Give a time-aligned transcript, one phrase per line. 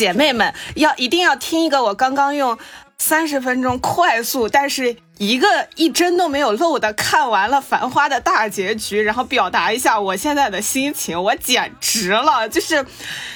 [0.00, 2.56] 姐妹们要一定要听一个我刚刚用
[2.96, 12.86] 三十分钟快速，但是一个一帧都没有漏的看完了《繁花》的大结局，然后表达一下我现在的心情，我简直了，就是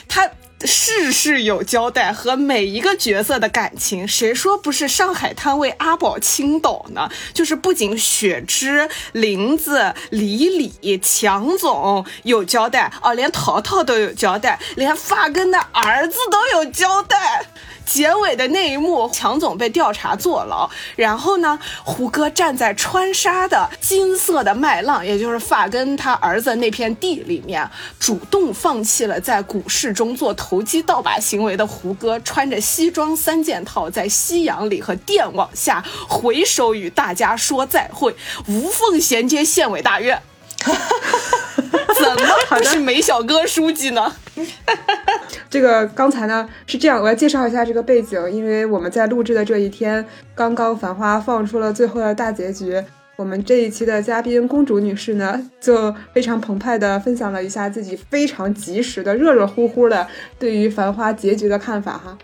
[0.09, 0.31] 他。
[0.63, 7.11] 事事有交代，和每一个角色的感情，谁说不是上海滩为阿宝倾倒呢？
[7.35, 17.45] 就是不仅雪芝、林子、李李、强总有交代，哦，连淘淘都有交代，连发根的儿子都有交代。
[17.87, 38.15] 结尾的那一幕，强总被调查坐牢，然后呢，胡歌站在川沙的金色的麦浪，也就是发根他儿子那片地里面，主动放弃了在股市中做投机倒把行为的胡歌，穿着西装三件套，在夕阳里和电网下回首与大家说再会，
[38.49, 40.21] 无缝衔接县委大院。
[41.95, 44.13] 怎么不是梅小哥书记呢？
[45.49, 50.05] 这个刚才呢是这样，我要介绍一下这个背景，因为我们在录制的这一天，
[50.35, 52.83] 刚刚《繁花》放出了最后的大结局。
[53.17, 60.05] 我们这一期的嘉宾公主女士呢，就非常澎湃的分享了一下自己非常及时的、热热乎乎的
[60.37, 62.19] 对于《繁花》结局的看法哈。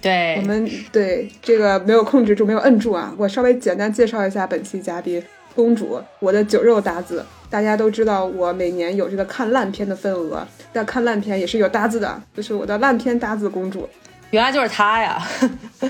[0.00, 3.12] 对我们对这个没有控制住，没有摁住啊。
[3.18, 5.20] 我稍微简单介绍一下本期嘉宾
[5.56, 7.26] 公主，我的酒肉搭子。
[7.48, 13.88] 大家都知道我每年有这个看烂片的份额，但看烂片也是有搭子的，就是我的烂片搭子公主，
[14.30, 15.22] 原来就是她呀！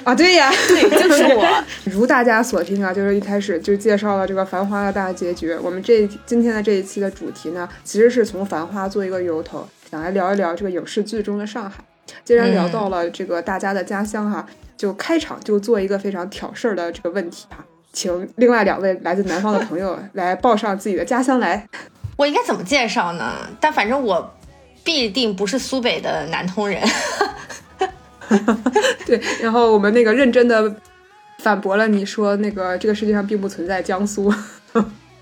[0.05, 1.65] 啊，对呀，对，就是我。
[1.91, 5.55] 如大家所听啊，就是一开始就介绍了这个《繁花》的大结局。
[5.63, 11.83] 我们这今天的这一期的主题呢，其实是从《繁花》做一个由头，想来聊一聊这个影视剧中的上海。
[12.25, 14.47] 既然聊到了这个大家的家乡哈，
[14.77, 17.65] 就开场就做一个非常挑事儿的这个问题哈。
[17.97, 21.67] 请另外两位来自南方的朋友 来报上自己的家乡来。
[22.17, 23.49] 我应该怎么介绍呢？
[23.59, 24.35] 但反正我
[24.85, 26.87] 必定不是苏北的南通人。
[29.07, 30.71] 对，然后我们那个认真的
[31.39, 34.33] 反驳了你说那个这个世界上并不存在江苏。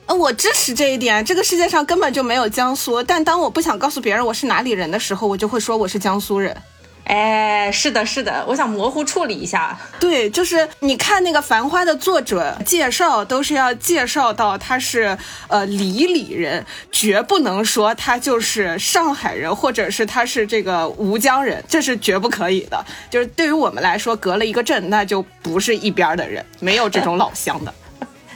[0.06, 3.00] 呃，我支持这一点，这个世界上根本就没有江苏。
[3.02, 6.56] 但当我不想告诉别人我是哪里人的时候，我就会说我是江苏人。
[7.04, 9.78] 哎，是的，是的，我想模糊处理一下。
[10.00, 15.16] 对，就是你看那个《繁花》的作者介绍，都是要介绍到他是
[15.48, 22.84] 呃里里人，绝不能说他就是上海人，或者是他是这个吴江人，这是绝不可以的。
[23.10, 27.74] 就是对于我们来说，隔了一个镇，那就不是一边的人，没有这种老乡的。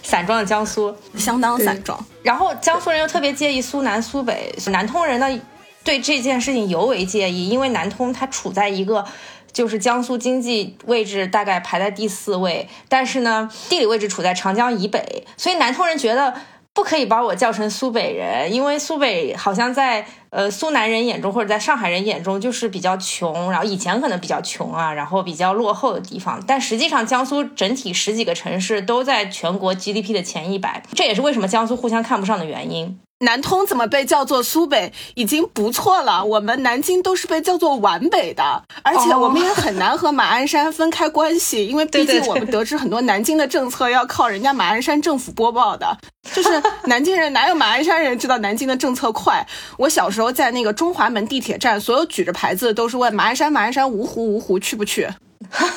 [0.02, 1.98] 散装的江苏，相当散装。
[2.22, 5.40] 然后江苏人又特别介意苏南苏北，南通人呢？
[5.88, 9.06] 对这件事情尤为介意，因为南通它处在一个
[9.50, 16.34] 就是江苏经济位置大概排在第四位，但是呢地理位置处在长江以北，所以南通人觉得
[16.74, 32.98] 不可以把我叫成苏北人，因为苏北好像在呃苏南人眼中或者在上海人眼中就是比较穷，然后以前可能比较穷啊，然后比较落后的地方，但实际上江苏整体十几个城市都在全国 GDP 的前一百，这也是为什么江苏互相看不上的原因。
[33.20, 45.98] 南通怎么被叫做苏北已经不错了，我们南京都是被叫做皖北的，而且我们也很难和马鞍山分开关系，因为毕竟我们得知很多南京的政策要靠人家马鞍山政府播报的，
[46.32, 49.44] 就是南京人哪有马鞍山人知道南京的政策快？
[49.78, 55.08] 我小时候在那个中华门地铁站，所有举着牌子都是问马鞍山马鞍山芜湖芜湖去不去？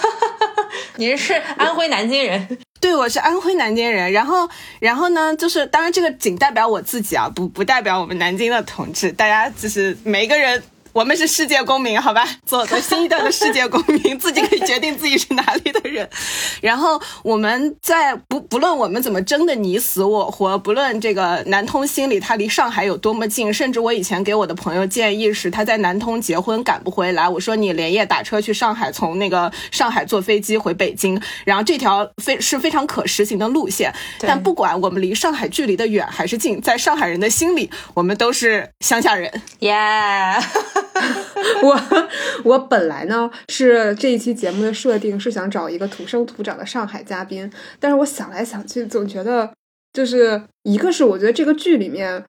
[0.98, 2.58] 你是安徽南京人。
[2.80, 10.62] 对，我是安徽南京人，然后，然后呢，就是当然这个仅代表我自己啊，不不代表我们南京的同志，大家就是每一个人。
[10.94, 16.08] 我们是世界公民，好吧，做个新一代的世界公民， 自己可以决定自己是哪里的人。
[16.62, 33.94] 然后我们在不不论我们怎么争的你死我活，不论这个南通心里它离上海有多么近，甚至我以前给我的朋友建议是他在南通结婚赶不回来，我说你连夜打车去上海，从那个上海坐飞机回北京，然后这条非是非常可实行的路线。
[34.20, 39.42] 但不管我们离上海距离的远还是近，在上海人的心里，我们都是乡下人。
[39.60, 39.72] 耶。
[41.64, 41.80] 我
[42.44, 49.52] 我本来呢是这一期节目的设定是想找一个土生土长的上海嘉宾，但是我想来想去，总觉得
[49.94, 52.24] 就是一个是我觉得这个剧里面，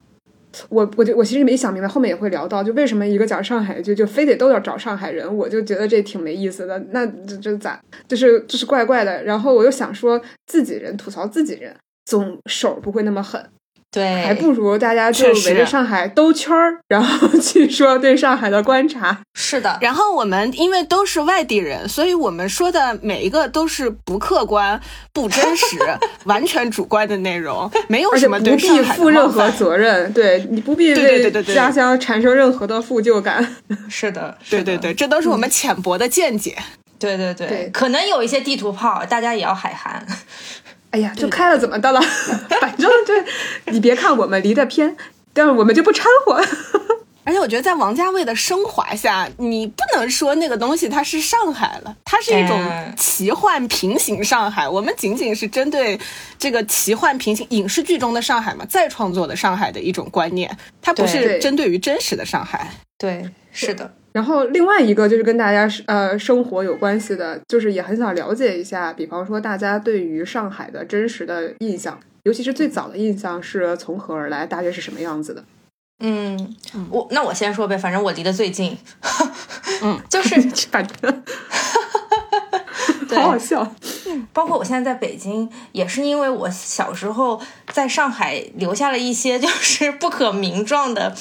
[0.69, 9.25] 我我就我其实没想明白，后面也会聊到，就为什么一个讲上海剧就非得都要找上海人，我就觉得这挺没意思的，那这这咋就是就是怪怪的。
[9.25, 13.49] 然后我又想说自己人吐槽自己人，总手不会那么狠。
[13.93, 19.19] 对，还不如大家就围着上海兜圈儿，然后去说对上海的观察。
[19.35, 24.81] 是的，然后我们因为都是外地人，所以我们说的每一个都是不客观、
[25.13, 25.77] 不真实、
[26.25, 29.51] 完全主观的内容，没有而且不什么对上必海负任何。
[29.51, 33.47] 责任，对你不必对对对为对对家乡产生任何的负疚感。
[33.91, 36.57] 是的， 是的对对对，这都是我们浅薄的见解。
[36.99, 40.07] 对对对对可能有一些地图炮，大家也要海涵。
[40.93, 42.01] 哎呀，就开了怎么的了？
[42.61, 44.97] 反正这你别看我们离得偏，
[45.33, 46.43] 但是我们就不掺和。
[47.25, 54.69] 而且我觉得在王家卫的升华下，你不能说那个东西它是上海了，它是一种嗯奇幻平行上海。
[54.69, 55.99] 我们仅仅是针对
[56.37, 62.69] 这个奇幻平行影视剧中的上海嘛，再创作的上海的一种观念，它不是针对于真实的上海。
[62.99, 75.45] 对，是的，然后另外一个就是跟大家呃生活有关系的，就是也很想了解一下，比方说大家对于上海的真实的印象，尤其是最早的印象是从何而来，大约是什么样子的？
[76.05, 76.57] 嗯，
[76.91, 78.77] 我那我先说呗，反正我离得最近，
[79.83, 81.23] 嗯，就是反正
[83.09, 83.75] 对好好笑。
[84.33, 91.15] 包括我现在在北京，也是因为我小时候在上海留下了一些就是不可名状的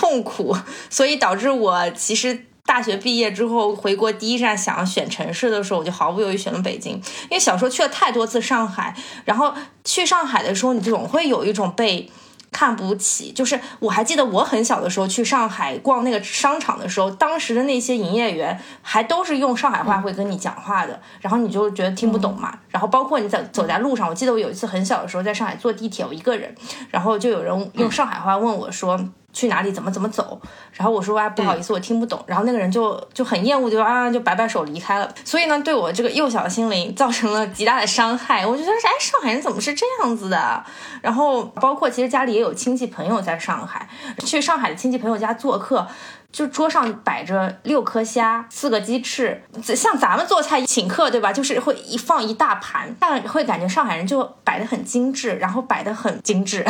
[0.00, 0.56] 痛苦，
[0.88, 2.46] 所以导致我其实。
[2.66, 6.92] 大学毕业之后回国，第一站想选城市的时候，我就毫不犹豫选了北京。
[7.24, 8.94] 因为小时候去了太多次上海，
[9.24, 9.52] 然后
[9.84, 12.08] 去上海的时候，你总会有一种被
[12.52, 13.32] 看不起。
[13.32, 22.56] 就是我还记得我很小的时候去上海逛那个商场的时候，当时的那些营业员还都是用上海话会跟你讲话的，然后你就觉得听不懂嘛。
[22.68, 26.54] 然后包括你在走在路上，我记得我有一次很小的时候在上海坐地铁，我一个人，
[26.90, 28.96] 然后就有人用上海话问我说。
[29.32, 29.70] 去哪里？
[29.70, 30.40] 怎么怎么走？
[30.72, 32.22] 然后我说啊，不好意思，我听不懂。
[32.26, 35.12] 然后那个人就就很厌恶，就啊就摆摆手离开了。
[35.24, 38.46] 所以呢，对我这个幼小的心灵造成了极大的伤害。
[38.46, 40.64] 我就觉得，哎，上海人怎么是这样子的？
[41.00, 43.88] 然后包括其实家里也有亲戚朋友在上海，
[44.24, 45.86] 去上海的亲戚朋友家做客。
[46.32, 51.32] 就桌上摆着六颗虾，四个鸡翅，像咱们做菜请客对吧？
[51.32, 56.64] 就是会一放一大盘，但会感觉上海人就摆的很精致，然后摆的很精致，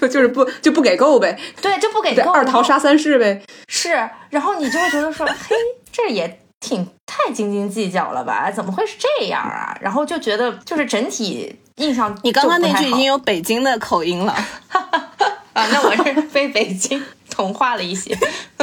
[0.00, 2.30] 就 就是不就不给够呗，对，就不给，够。
[2.30, 3.42] 二桃杀三士呗。
[3.68, 5.54] 是，然后你就会觉得说，嘿，
[5.92, 8.50] 这也挺太斤斤计较了吧？
[8.50, 9.76] 怎么会是这样啊？
[9.80, 14.34] 然后就觉得就是整体印象，你刚刚那句已经有北京的口音了。
[15.56, 18.14] 啊，那我是被北京同化了一些。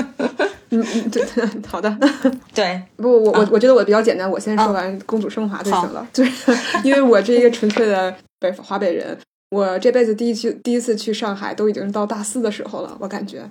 [0.69, 1.23] 嗯嗯，对，
[1.67, 1.95] 好的。
[2.53, 6.07] 对， 不，我我我觉得我比较简单，我先说完公主升华就行了。
[6.13, 6.31] 就是
[6.83, 9.17] 因为我这一个纯粹的北华北人，
[9.49, 12.95] 我这辈子第一去第一次去上海，都已经到大四的时候了。
[12.99, 13.43] 我感觉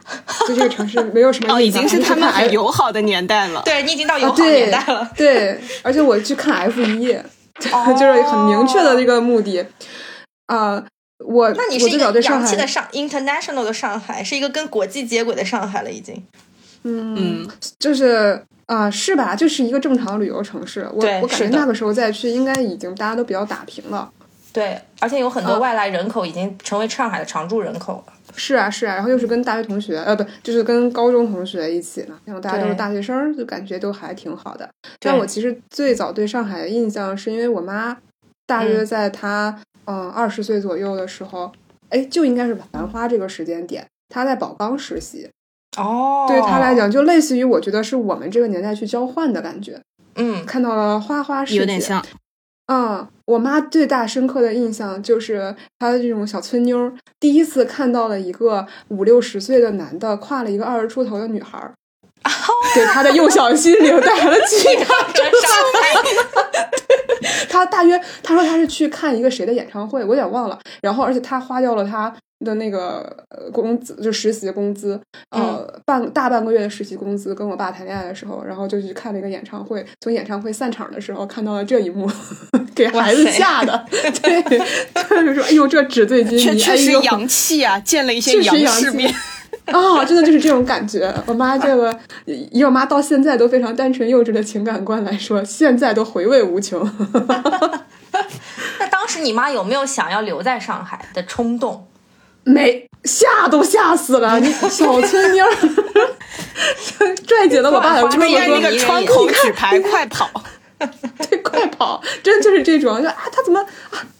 [0.46, 1.68] 对这个城市没有什么哦，已。
[1.70, 3.62] 经是他们还很友好的年代了。
[3.66, 5.08] 对你已经到友好年代了。
[5.16, 7.12] 对，而且我去看 F 一，
[7.72, 9.64] 哦就是很明确的这个目的。
[10.46, 10.84] 啊、
[11.24, 16.22] 我那你是一我最早个对上海洋气的上 international 的上海，是一个跟国际接轨的上海了，已经。
[16.84, 17.48] 嗯，
[17.78, 19.36] 就是啊、是吧？
[19.36, 20.88] 就是一个正常旅游城市。
[20.92, 24.10] 我我感觉那个时候再去，应该已经大家都比较打平了。
[24.52, 28.12] 对，而且有很多啊外来人口已经成为上海的常住人口了。
[28.34, 34.68] 是啊，是啊，然后又是跟大学同学，呃，不，就是跟高中同学一起嘛，然后大家都是大学生，就感觉都还挺好的。
[34.98, 37.96] 对但我其实最早对上海的印象，是因为我妈
[38.46, 39.58] 大约嗯在她
[39.92, 41.52] 嗯二十岁左右的时候，
[41.90, 45.28] 哎，就应该是《繁花》这个时间点，她在宝钢实习，
[45.76, 46.24] 哦。
[46.26, 49.78] 对于她来，讲，就类似于我觉得是我们这个年代去交换的感觉，
[50.14, 52.02] 嗯，看到了花花世界，有点像。
[52.66, 61.74] 嗯，我妈最大深刻的印象就是她的这种小村妞儿，第一次看到了一个五六十岁的男的挎了一个二十出头的女孩儿，
[62.74, 66.02] 给他的幼小心灵带来了巨大这上海
[67.48, 70.58] 她大约他说他是去看一个谁的演唱会，我有点忘了。
[70.80, 72.12] 然后而且他花掉了他
[72.44, 75.00] 的那个呃工资，就实习工资，
[75.30, 79.84] 呃，半大半个月的实习工资，跟我爸谈恋爱的时候，然后就去看了一个演唱会。
[80.00, 82.10] 从演唱会散场的时候看到了这一幕，
[82.74, 84.42] 给孩子吓的，对，
[85.10, 89.14] 就是说，哎呦，这纸醉金迷，确确实洋气啊，见了一些洋气世面。
[89.72, 91.14] 啊、真的就是这种感觉。
[91.26, 96.80] 我妈这个，以我妈到现在都非常单纯幼稚的情感观来说，现在都回味无穷。
[98.80, 101.86] 那当时你妈有没有想要留在上海的冲动？
[102.44, 105.54] 没吓都吓死了，你小村妞儿
[107.24, 110.28] 拽紧了我爸的胳膊哇这那说个窗口纸牌，快跑
[111.30, 113.66] ！：“对，快跑！”真就是这种，就啊，他怎么啊？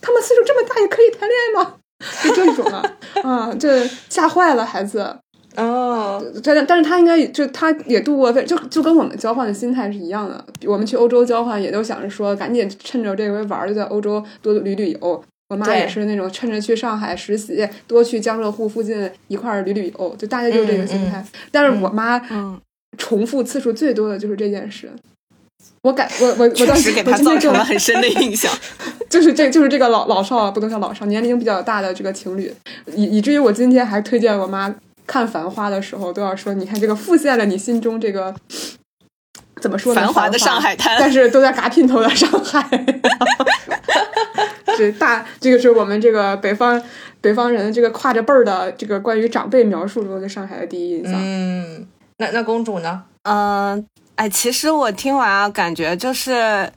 [0.01, 1.75] 他们岁数这么大也可以谈恋爱吗？
[2.23, 2.85] 就这种啊
[3.25, 5.19] 啊，这吓坏了孩子。
[5.57, 10.45] 哦，但但是他应该也就他也度过非就就跟我们交换的心态是一样的。
[10.67, 15.25] 我们去欧洲交换也都想着说，赶紧趁着这回玩儿就在欧洲多旅旅游。
[15.51, 21.23] 我妈也是那种趁着去上海实习，多去江浙沪附近一块儿旅旅游，就大概就是这个心态。
[21.51, 22.19] 但是我妈
[22.97, 24.91] 重复次数最多的就是这件事。
[25.83, 28.51] 我感我我我当时给他造成了很深的印象，
[29.11, 32.51] 就是这就是这个老老少不能叫老少，年龄比较大的这个情侣，
[32.95, 34.75] 以以至于我今天还推荐我妈
[35.13, 38.35] 看《繁花》的时候，都要说你看这个复现了你心中这个
[39.61, 42.67] 怎么说繁华的上海滩，但是都在嘎姘头的上海。
[44.79, 46.83] 这大这个是我们这个北方
[47.21, 51.13] 北方人这个跨着辈儿的这个关于长辈描述中的上海的第一印象。
[51.15, 53.05] 嗯，那那公主呢？
[53.25, 53.87] 嗯。
[54.15, 56.71] 哎，其实我听完啊，感觉就是，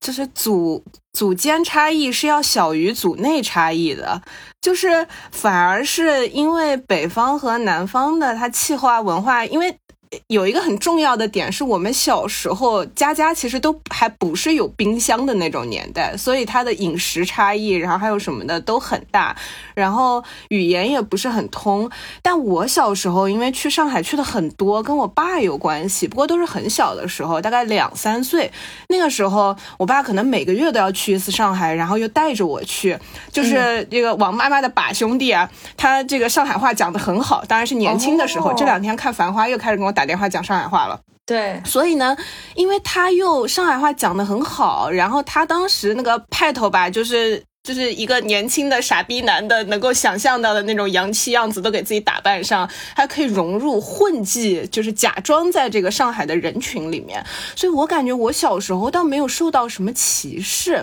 [0.00, 0.82] 就是组
[1.20, 4.22] 组间差异是要小于组内差异的，
[4.62, 9.76] 就是反而是因为北方和南方的它气候啊文化，因为。
[10.26, 19.36] 有一个很重要的点是我们小时候家家其实都还不是有冰箱的那种年代，所以它的饮食差异，然后还有什么的都很大，
[19.72, 21.88] 然后语言也不是很通。
[22.22, 28.50] 但我小时候因为去上海去的很多，跟我爸有关系，不过都是很小的时候，大概两三岁，
[28.88, 32.98] 那个时候我爸可能每个月都要去一次上海，然后又带着我去，
[33.30, 39.99] 就是这个王妈妈的把兄弟啊，他这个上海话讲的很好，当然是年轻的时候，这两天看《繁花》又开始跟我打。
[40.00, 42.16] 打电话讲上海话了，对，所以呢，
[42.54, 47.44] 因为他又上海话讲的很好，然后他当时那个派头吧，就是。
[47.62, 57.22] 就是一个年轻的傻逼男的能够想象到的那种洋气样子都给自己打扮上，还可以融入混迹，就是假装在这个上海的人群里面。
[57.54, 60.82] 所以我感觉我小时候倒没有受到什么歧视，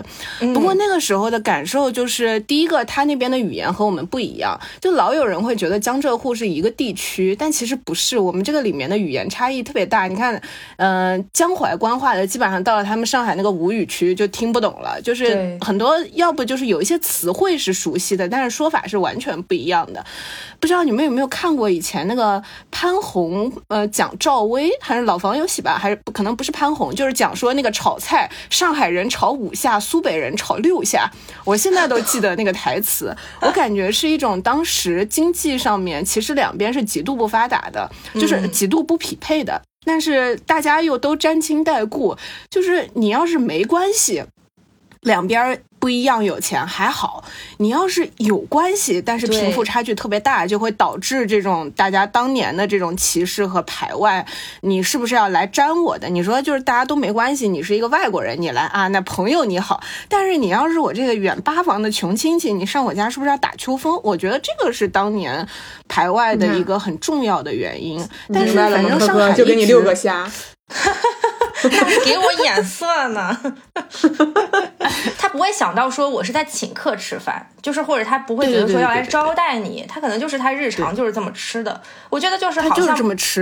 [0.54, 10.06] 不过那个时候的感受就是，第一个他那边的语言和我们不一样，就老有人会觉得江浙沪是一个地区，但其实不是，我们这个里面的语言差异特别大。
[10.06, 10.40] 你看，
[10.76, 16.67] 嗯，江淮官话的基本上到了他们上海那个吴语区就听不懂了，就是很多要不就是。
[16.68, 20.04] 有一些词汇是熟悉的，但是说法是完全不一样的。
[20.60, 25.78] 不知道你们有没有看过以前那个潘虹，呃，讲赵薇还是老房有喜吧？
[25.78, 31.10] 还是可能不是潘虹，就是讲说那个炒菜，上海人炒五下，苏北人炒六下。
[31.44, 42.16] 我现在都记得那个台词，我感觉是一种当时经济上面其实两边是极度不发达的，就是极度不匹配的，但是大家又都沾亲带故，
[42.50, 44.24] 就是你要是没关系，
[45.08, 45.60] 两边。
[45.80, 47.22] 不一样有钱还好，
[47.58, 54.26] 你要是有关系，但是贫富差距特别大，就会导致这种大家当年的这种歧视和排外。
[54.62, 56.08] 你是不是要来沾我的？
[56.08, 59.80] 你说就是大家都没关系，你是一个外国人，你来啊，那朋友你好。
[60.08, 64.00] 但是你要是我这个远八房的穷亲戚，你上我家是不是要打秋风？
[64.02, 65.46] 我觉得这个是当年
[65.86, 68.04] 排外的一个很重要的原因。
[68.34, 70.28] 但是反正上海就给你六个虾。
[71.60, 73.36] 他是给我眼色呢，
[75.18, 81.80] 他不会想到说我是在请客吃饭，就是或者他不会觉得说要来招待你，他可能就是他日常就是这么吃的。
[82.10, 82.96] 我觉得就是好像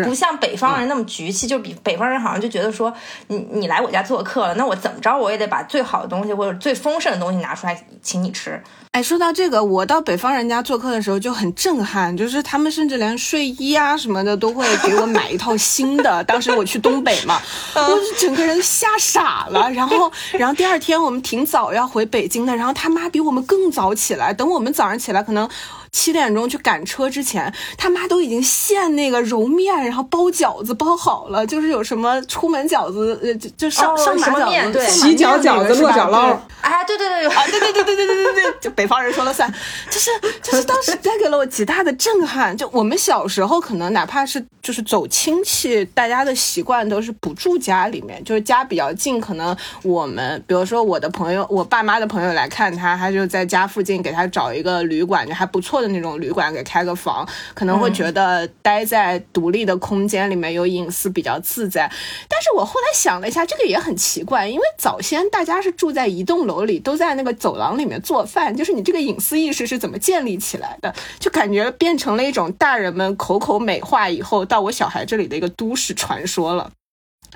[0.04, 2.92] 不像北方人那么局气，就比北方人好像就觉得说
[3.26, 8.62] 你你来我家做客了，那我怎么着我也得把最好的东西或者最丰盛的东西拿出来请你吃。
[8.96, 16.10] 哎，说到这个，我到北方人家做客的时候就很震撼，就是他们甚至连睡衣啊什么的都会给我买一套新的。
[16.24, 17.38] 当时我去东北嘛，
[17.74, 19.70] 我就整个人吓傻了。
[19.70, 25.46] 然后，然后第二天我们挺早要回北京的，然后他妈比我们更早起来，等我们早上起来可能。
[25.92, 36.38] 七点钟去赶车之前，他妈都已经现那个揉面，然后包饺子包好了，就是有什么出门饺子，呃，就就上上马饺子、洗脚饺子、落脚捞。
[36.60, 39.52] 哎，对对对，啊，对对对对对对对对，就北方人说了算，
[39.88, 40.10] 就是
[40.42, 42.56] 就是当时带给了我极大的震撼。
[42.56, 55.86] 就我们小时候可能哪怕是就是走亲戚，大家的习惯都是不住家里面，就是家比较近，可能我们比如说我的朋友，我爸妈的朋友来看他，他就在家附近给他找一个旅馆，就还不错的。
[55.96, 61.88] 那种旅馆给开个房，可能会觉得待在独立的空间里面有隐私比较自在。
[62.28, 70.92] 但是我后来想了一下，这个也很奇怪，因为早先大家是住在一栋楼里，都在那个走廊里面做饭，就是你这个隐私意识是怎么建立起来的？
[71.20, 76.70] 就感觉变成了一种大人们口口美化以后到我小孩这里的一个都市传说了。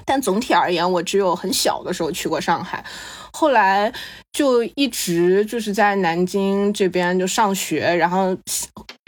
[0.04, 2.84] 但总体而言，我只有很小的时候去过上海。
[3.32, 3.92] 后来
[4.32, 8.36] 就一直就是在南京这边就上学，然后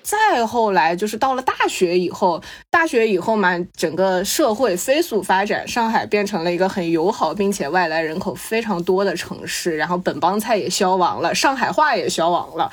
[0.02, 12.70] 再后来就是到了大学以后，大学以后嘛，整个社会飞速发展，上海变成了一个很友好并且外来人口非常多的城市，然后本帮菜也消亡了，上海话也消亡了。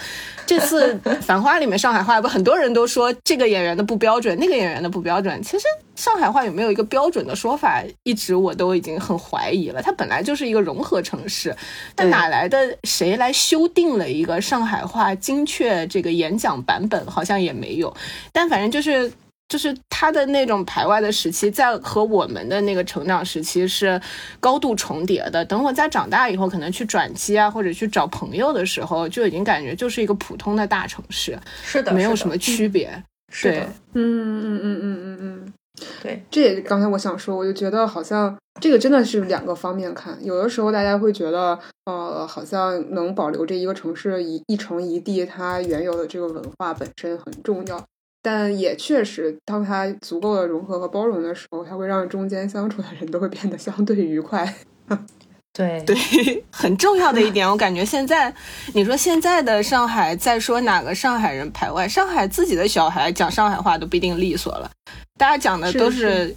[0.47, 5.65] 这次 《繁花》里面上海话不很多人都说这个演员的不标准，那个演员的不标准，其实。
[5.99, 9.81] 上海话有没有一个标准的说法，一直我都已经很怀疑了。
[9.81, 11.53] 它本来就是一个融合城市，
[11.93, 17.05] 但哪来的谁来修订了一个上海话精确这个演讲版本？
[17.05, 17.93] 好像也没有。
[18.31, 19.11] 但反正就是。
[19.49, 23.99] 就是他的那种排外的时期，在和我们的那个成长时期是
[24.39, 25.43] 高度重叠的。
[25.43, 32.91] 等我再长大以后，可能去转机啊，或者去找朋友的时候，就已经感觉就是一个普通的大城市，是的，没有什么区别。
[33.31, 33.61] 是的，
[33.93, 34.03] 嗯
[34.43, 35.53] 嗯嗯嗯嗯嗯，
[36.01, 36.23] 对。
[36.29, 40.17] 这也刚才我想说，我就觉得好像这个真的是两个方面看。
[40.23, 47.83] 有的时候大家会觉得，呃，好像能保留这一个城市一一城一地它原有的这个文化本身很重要。
[48.21, 54.55] 但也确实，当它足够的融合和包容的时候，它会让中间相处的人都会变得相对愉快。
[55.53, 55.95] 对对，
[56.51, 58.33] 很重要的一点，我感觉现在
[58.73, 64.69] 你说现在的上海，再说哪个上海人排外，上海自己的小孩讲上海话都不一定利索了，
[65.17, 66.35] 大家讲的都是，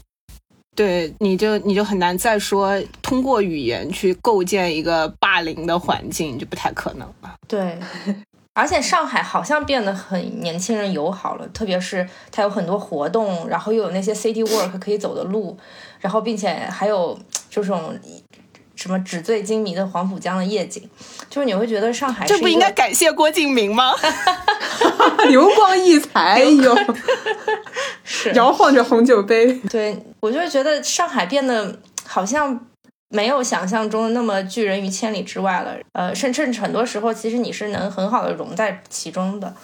[0.75, 7.35] 对，你就你就很难再说通过语言去构建一个霸凌的环境，就不太可能了。
[7.47, 7.78] 对。
[8.54, 15.57] 而且上海好像变得很年轻人友好了，特别是它有很多活动，然后又有那些 city work 可以走的路，
[16.00, 17.99] 然后并且还有这种
[18.75, 20.83] 什么纸醉金迷的黄浦江的夜景，
[21.31, 23.93] 就是你会觉得上海这不应该感谢郭敬明吗？
[25.29, 26.76] 流光溢彩哟，
[28.05, 29.52] 是摇晃着红酒杯。
[29.71, 32.67] 对我就觉得上海变得好像。
[33.14, 39.55] 没有想象中的那么拒人于千里之外了，呃，甚至很多时候，其实你是能很好的融在其中的。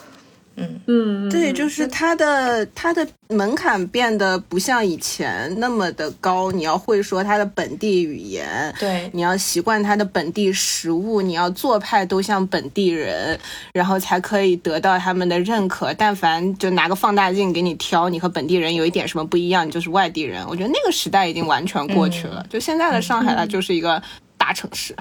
[0.59, 13.39] 嗯嗯，对，就是它的它的门槛变得不像以前那么的高，你要会说它的本地语言，对，你要习惯它的本地食物，你要做派都像本地人，
[13.73, 15.93] 然后才可以得到他们的认可。
[15.95, 20.45] 但凡就拿个放大镜给你挑，你和本地人有一点什么不一样，你就是外地人。
[20.49, 24.03] 我觉得那个时代已经完全过去了，就现在的上海，它就是一个
[24.37, 24.97] 大城市。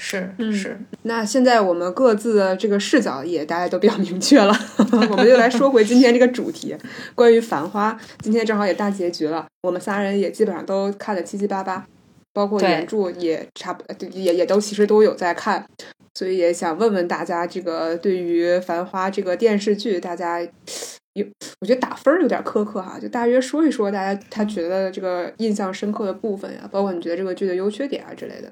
[0.00, 4.54] 是是，那现在我们各自的这个视角也大家都比较明确了，
[5.10, 6.76] 我们就来说回今天这个主题，
[7.16, 7.92] 关于《繁花》。
[8.20, 11.84] 今天正好也大结局了，我们仨人也基本上都看的七七八八，
[12.32, 15.66] 包括原著也差不也也都其实都有在看，
[16.14, 21.26] 所以也想问问大家，这个对于《繁花》这个电视剧，大家有
[21.60, 28.48] 我觉得打分有点苛刻哈，就大约说一说大家他觉得这个印象深刻的部分呀，包括你觉得这个剧的优缺点啊之类的。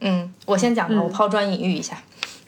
[0.00, 1.96] 嗯，我先讲吧，我抛砖引玉一下。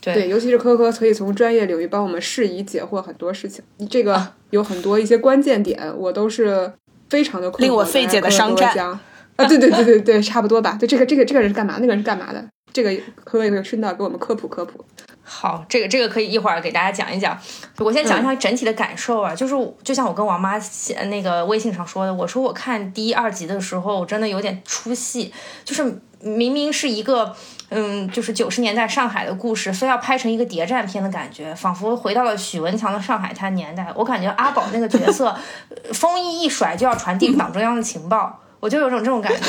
[0.00, 3.62] 对，尤其是科科可以从专业领域帮我们释疑解惑很多事情。
[3.90, 6.72] 这个有很多一些关键点，我都是
[7.10, 9.00] 非常的令我费解的商战啊！
[9.36, 10.76] 对对对对对，差不多吧。
[10.78, 11.74] 对，这个这个这个人是干嘛？
[11.80, 12.42] 那个人是干嘛的？
[12.72, 14.82] 这个可以顺道给我们科普科普。
[15.24, 17.36] 好，这个这个可以一会儿给大家讲一讲。
[17.78, 20.58] 我先讲一下整体的感受啊，就是就像我跟王妈
[21.10, 25.32] 那个微信上说的，我说我看第一二集的时候，我真的有点出戏，
[25.64, 26.00] 就是。
[26.20, 27.34] 明明是一个，
[27.70, 33.86] 嗯，就是九十年代上海的故事，非要拍成一个谍战片的感觉，仿佛回到了许文强的上海滩年代。
[33.94, 35.36] 我感觉阿宝那个角色，
[35.94, 39.48] 风衣一甩就要传递党中央的情报，我就有种这种感觉。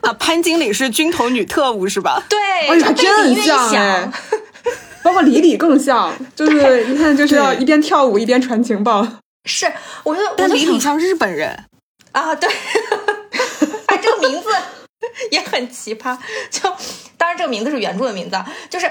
[0.02, 2.22] 啊，潘经理是军头女特务是吧？
[2.28, 4.10] 对，他真像哎，
[5.02, 9.06] 包括李李更像，就是一看就是要一边跳舞一边传情报。
[9.46, 9.70] 是，
[10.02, 11.64] 我就但李李像日本人
[12.12, 12.48] 啊，对。
[15.30, 16.16] 也很奇葩，
[16.50, 16.68] 就
[17.16, 18.36] 当然这个名字是原著的名字，
[18.68, 18.90] 就是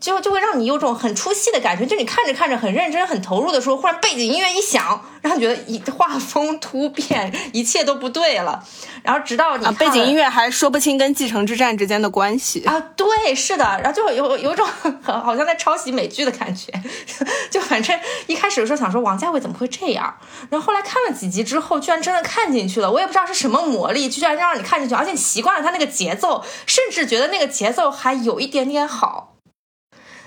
[0.00, 8.62] 就就会让你有种很出戏的感觉，就你看着看着很认真、很投入的时候，忽然背景音乐一响，然后你觉得一画风突变，一切都不对了。
[9.02, 14.64] 然后直到你背景音乐还说不清跟继承之战之间的关系啊，对，是的，然后就有有种
[15.02, 16.72] 好像在抄袭美剧的感觉，
[17.50, 20.14] 就反正一开始的时候想说王家卫怎么会这样，
[20.50, 29.34] 然后后来看了几集之后，居然真的看进去了，我也不知道是什么魔力，居然让你看进去，而且你习惯了他那个节奏，甚至觉得那个节奏还有一点点好，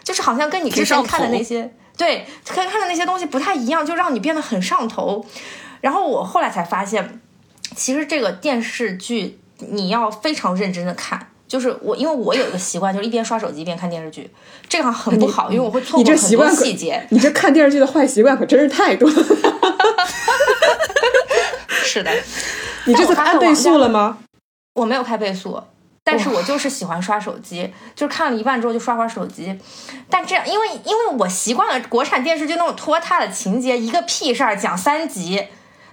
[0.03, 5.25] 就是好像跟你之前看的那些对看看的那些东西不太一样，就让你变得很上头。
[5.81, 7.21] 然后我后来才发现。
[7.75, 14.31] 其实这个电视剧你要非常认真的看，就是我因为我有一个习惯，就是一边刷手机一边看电视剧，
[14.69, 17.05] 这样很不好，因为我会错过很多细节。
[17.09, 19.15] 你这看电视剧的坏习惯可真是太多了。
[21.83, 22.11] 是的，
[22.85, 24.19] 你这次按倍速了吗？
[24.75, 25.59] 我没有开倍速，
[26.03, 29.59] 但是我就是喜欢刷手机，就是看了一半之后就刷刷手机。
[30.09, 35.47] 但这样，因为因为我习惯了国产电视剧那种拖沓的情节，一个屁事儿讲三集。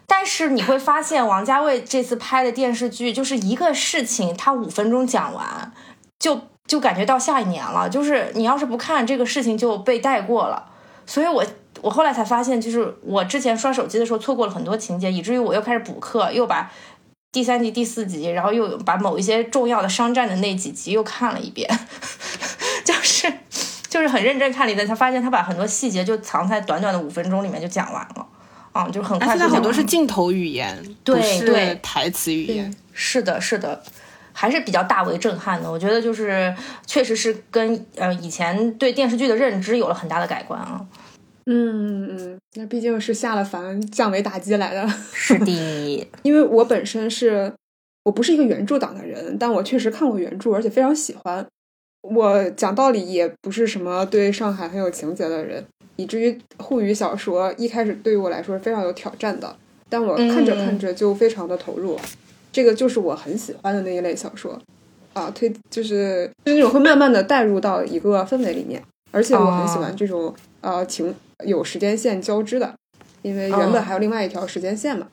[0.05, 5.73] 但是你会发现，王家卫这次拍的电视剧就是一个事情，他五分钟讲完，
[6.19, 7.89] 就就感觉到下一年了。
[7.89, 10.69] 就是你要是不看这个事情就被带过了。
[11.07, 11.43] 所以我
[11.81, 16.71] 我后来才发现，就是我之前刷手机的时候错过了很多情节，以至于我又开始补课，又把
[17.33, 21.67] 第三集、第四集，然后又把某一些重要的商战的那几集又看了一遍，
[22.85, 23.33] 就是
[23.89, 28.27] 就是很认真看了一遍，才发现他把很多细节就藏在短短的五分钟里面就讲完了，
[28.73, 29.29] 啊，就很快。
[29.29, 33.83] 现在很多是镜头语言，对对，台词语言，是的，是的。
[34.35, 36.55] 还是比较大为震撼的，我觉得就是
[36.87, 40.81] 确实是跟呃以前对电视剧的认知有了很大的改观啊。
[41.47, 44.89] 嗯嗯，那毕竟是下了凡降维打击来的。
[45.13, 47.53] 是的，因为我本身是
[48.05, 51.47] 我不是一个原著党的人，但我确实看过原著，而且非常喜欢。
[52.03, 55.65] 我讲道理也不是什么对上海很有情节的人，
[55.97, 59.57] 以至于沪语小说一开始对于我来说是非常有挑战的。
[59.89, 61.99] 但我看着看着就非常的投入。
[62.51, 64.61] 这个就是我很喜欢的那一类小说，
[65.15, 72.75] 啊，推就是就是那种会慢慢的带入到一个氛围里面，而且我很喜欢这种呃情有时间线交织的，
[73.23, 75.07] 因为原本还有另外一条时间线嘛。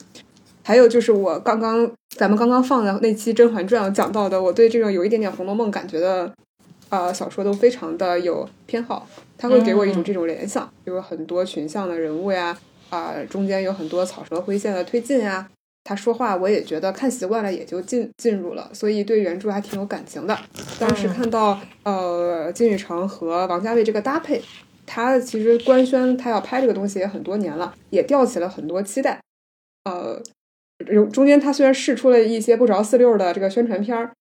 [0.64, 6.32] 还有就是我刚刚咱们刚刚放的那期《甄嬛传》讲到的，我对这种有一点点《红楼梦》感觉的
[6.90, 12.56] 呃小说都非常的有偏好，它会给我一种这种联想，有很多群像的人物呀，
[12.90, 15.50] 啊，中间有很多草蛇灰线的推进呀。
[15.84, 20.38] 他说话，我也觉得看习惯了，也就进进入了，所以对原著还挺有感情的。
[20.78, 24.40] 当时看到呃金宇澄和王家卫这个搭配，
[24.92, 29.20] 他其实官宣他要拍这个东西也很多年了，也吊起了很多期待。
[29.86, 30.20] 呃，
[31.12, 34.12] 中间他虽然试出了一些不着四六的这个宣传片儿，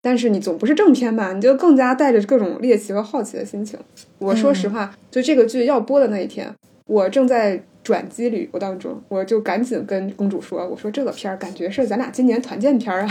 [0.00, 1.34] 但是你总不是正片吧？
[1.34, 3.78] 你就更加带着各种猎奇和好奇的心情。
[4.18, 6.54] 我说实话，就这个剧要播的那一天，
[6.86, 7.62] 我正在。
[7.86, 13.08] 转机旅游当中，我就赶紧跟公主说：“我说这个片儿感觉是咱俩今年团建片儿啊！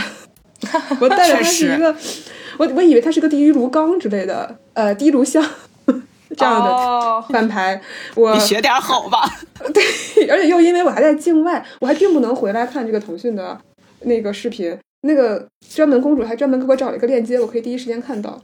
[1.00, 1.96] 我带着它是一个，
[2.58, 5.42] 我我以为它是个地狱炉缸之类的，呃，地炉香
[6.34, 7.80] 这样的翻牌。
[8.14, 9.28] 我学点好吧？
[9.74, 13.58] 对，而且又因为我还在境外，我还并不能回来看这个腾讯的
[14.00, 18.40] 那个视频，那个专门公主还专门给我找了一个链接，我可以第一时间看到。”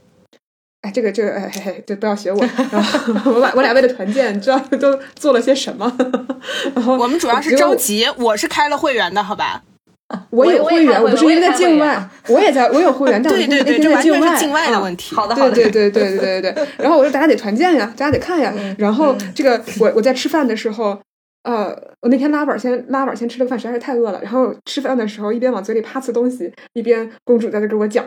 [0.83, 2.45] 哎，这个这个，哎嘿嘿，就不要学我。
[2.69, 5.89] 然后 我俩我俩为了团建，你知道都做了些什么。
[6.75, 9.63] 然后我们主要是着急，我是开了会员的，好吧？
[10.31, 15.15] 我有会员，我不是因为在境外，我也在，我有会员， 但对对对，这完全是境外的问题。
[15.15, 16.67] 好的好的，对对对对对对对。
[16.77, 18.53] 然后我说大家得团建呀，大家得看呀。
[18.77, 20.99] 然后这个我我在吃饭的时候，
[21.43, 24.19] 呃，我那天拉板先拉板先吃了个饭，实在是太饿了。
[24.21, 28.05] 然后吃饭的时候一边往嘴里啪呲东西，一边公主在这跟我讲。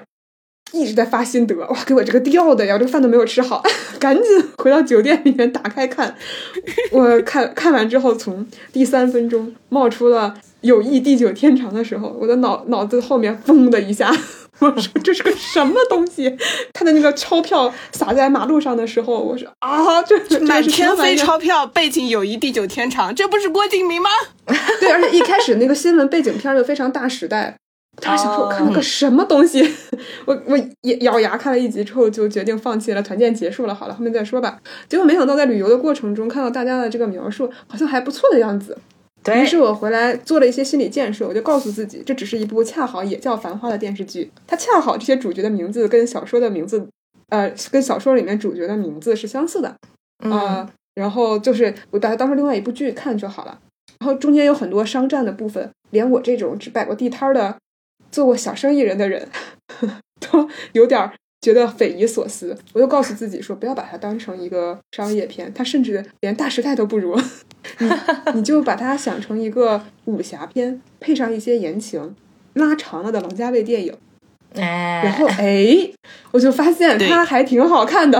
[0.72, 2.76] 一直在发心得，哇，给我这个吊的呀！
[2.76, 3.62] 这个饭都没有吃好，
[3.98, 4.24] 赶紧
[4.58, 6.14] 回到酒店里面打开看。
[6.90, 14.10] 我看看完之后，从第三分钟冒出了“友谊地久天长”的时候，我的脑脑子后面嗡的一下，
[14.58, 16.36] 我说这是个什么东西？
[16.74, 24.10] 他的那个钞票洒在马路上的时候，我说啊，这满天飞钞票，背景“友谊地久天长”，这不是郭敬明吗？
[24.80, 27.56] 对，而且一开始那个新闻背景片就非常大时代。
[27.96, 29.62] 他想说我看了个什么东西，
[30.26, 34.60] 我我咬咬牙看了一集之后就决定放弃了，团建结束了，好了，后面再说吧。
[34.88, 38.76] 结果没想到在旅游的过程中看到大家的这个描述，好像还不错的样子。
[39.34, 46.86] 于是我回来做了一些心理建设，我就告诉自己，这只是一部恰好也叫《繁花》的电视剧，它恰好这些主角的名字跟小说的名字，
[47.30, 49.74] 呃，跟小说里面主角的名字是相似的
[50.18, 50.70] 啊。
[50.94, 53.58] 然后就是我把它当成另外一部剧看就好了。
[53.98, 57.56] 然后中间有很多商战的部分，连我这种只摆过地摊的。
[58.16, 59.28] 做过小生意人的人
[60.18, 67.14] 都有点觉得匪夷所思，我就告诉自己说，不要把它当成一个商业片，它甚至连大时代都不如，
[67.78, 67.90] 你
[68.32, 72.16] 你就把它想成一个武侠片，配上一些言情
[72.54, 73.94] 拉长了的王家卫电影，
[74.54, 75.90] 哎，然后哎，
[76.30, 78.18] 我就发现它还挺好看的，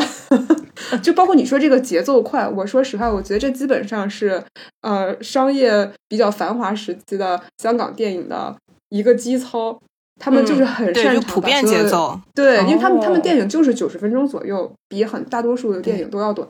[1.03, 4.45] 就包括你说这个节奏快，我说实话，我觉得这基本上是
[4.83, 8.55] 呃商业比较繁华时期的香港电影的。
[8.97, 9.79] 一个基操，
[10.19, 16.49] 他们就是很擅长普遍节奏，对，因为他们他们电影就是九十分钟左右，比很大多数的电影都要短，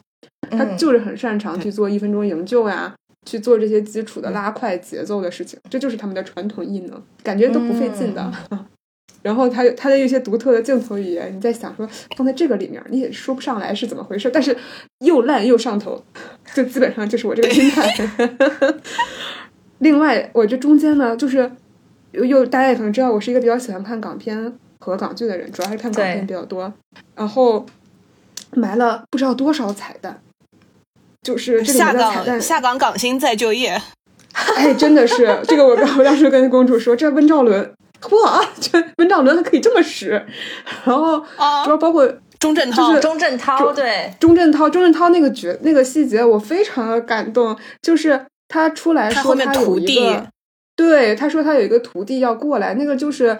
[0.51, 2.95] 他就是很擅长去做一分钟营救呀，
[3.27, 8.33] 去做这些基础的拉快节奏的事情，这就是他们的传统艺能，感觉都不费劲的。
[9.23, 14.57] 然后他他的一些独特的镜头语言，你在想说放在这个里面，你也说不上来是怎么回事，但是
[15.01, 16.01] 又烂又上头，
[16.55, 17.91] 就基本上就是我这个心态。
[19.79, 21.51] 另外，我这中间呢，就是。
[22.13, 26.73] 又又，大家也可能知道，我是一个比较喜欢看港片和港剧的人，主要还是看港片比较多。
[27.15, 27.65] 然后
[28.53, 30.21] 埋了不知道多少彩蛋，
[31.23, 33.81] 就是下岗下岗港星再就业。
[34.33, 37.75] 哎，真的是这个，我我当时跟公主说，这温兆伦，
[38.11, 40.11] 哇，这温兆伦还可以这么使。
[40.85, 41.19] 然后
[41.65, 42.07] 主要包括
[42.39, 50.27] 钟镇涛，就是钟镇涛对，钟镇涛，钟镇涛那个角那个细节我非常的感动，就是他出来说他后面有徒弟一个，
[50.77, 53.37] 对，他说他有一个徒弟要过来，那个就是。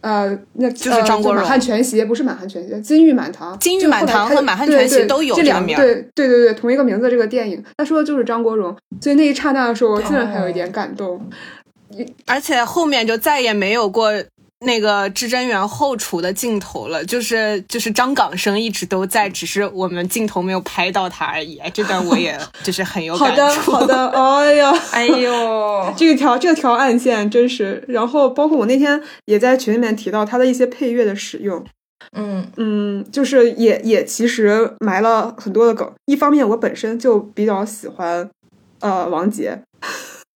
[0.00, 11.24] 呃，那就是张国荣满汉全席不是满汉全席，金玉满堂，金玉满堂和满汉全席都有这两这个名对对对对，同一个名字这个电影，他说的就是张国荣，所以那一刹那的时候，我竟然还有一点感动。
[12.26, 14.12] 而且后面就再也没有过
[14.62, 21.60] 那个至真园后厨的镜头了，就是就是张港生一直都在，只是我们镜头没有拍到他而已。
[21.74, 23.72] 这段我也 就是很有好的感触。
[23.72, 31.64] 好的，哎呀， 哎呦，这条这条暗线真是，然后包括我那天也在群里面提到他的一些配乐的使用，
[32.16, 35.90] 嗯嗯，就是也也其实埋了很多的梗。
[36.06, 38.28] 一方面，我本身就比较喜欢
[38.80, 39.58] 呃王杰，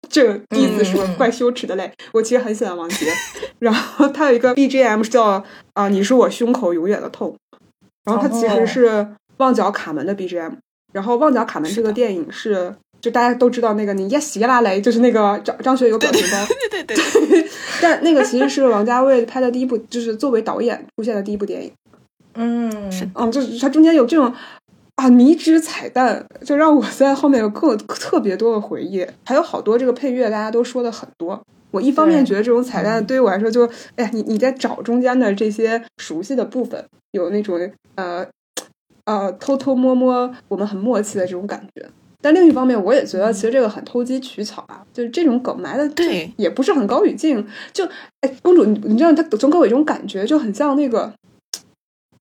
[0.08, 1.92] 这个第一次说怪羞耻的嘞。
[2.12, 3.06] 我其实很喜欢王杰，
[3.60, 7.36] 然后他有一个 BGM 是叫啊、你是我胸口永远的痛，
[8.04, 8.88] 然后他其哦实是
[9.38, 10.52] 《旺角卡门》的 BGM，
[10.92, 12.74] 然后《旺角卡门》这个电影是。
[12.98, 17.46] 就大家都知道那个你耶西拉雷，就是那个张张学友表情包，对对对，
[17.80, 21.70] 但那个其实是王家卫拍的第一部，就是作为导演出现的第一部电影。
[22.34, 24.34] 嗯，嗯，就是它中间有这种
[24.96, 31.40] 啊迷之彩蛋，就让我在后面有更特别多的回忆，还有好多这个配乐大家都说的很多。
[31.70, 37.60] 我一方面觉得这种彩蛋对于我来说就，哎呀，你你在找中间的这些熟悉的部分，有那种
[37.96, 38.26] 呃
[39.04, 41.86] 呃偷偷摸摸我们很默契的这种感觉。
[42.22, 47.46] 但另一方面，我也觉得其实这个很投机取巧啊，就是这种梗埋的对也不是很高语境。
[47.72, 47.84] 就
[48.22, 51.12] 哎，公主，你你知道，它总给我一种感觉，就很像那个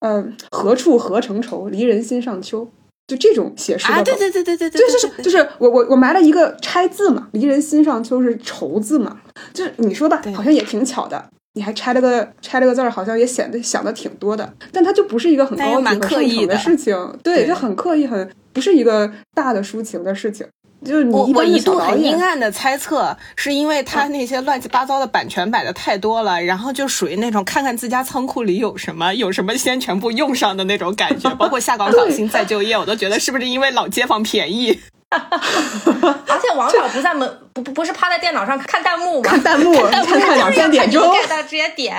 [0.06, 2.68] 嗯，何处何成愁，离人心上秋，
[3.08, 9.18] 就这种写诗的啊，对梗对对对对对，就是就是我我我埋了一个拆字嘛，离人心上秋是愁字嘛，
[9.52, 20.46] 就是你说吧，好像也挺巧的，你还拆了个拆了个字儿，好像也显得想的挺多的，但它就不是一个很高级但又蛮和盛情刻意的事情，对，对就很刻意，很不是一个大的抒情的事情，
[20.86, 31.30] 就是你我我一度很阴暗的猜测，是因为他那些乱七八糟的版权买的太多了，然后就属于那种看看自家仓库里有什么，有什么先全部用上的那种感觉。
[31.36, 34.80] 包括下岗港星再就业，我都觉得是不是因为老街坊便宜？
[35.10, 39.30] 而且王导不在门不不不是趴在电脑上看弹幕吗？
[39.32, 41.96] 看弹幕，看看两三点钟，get 到直接点。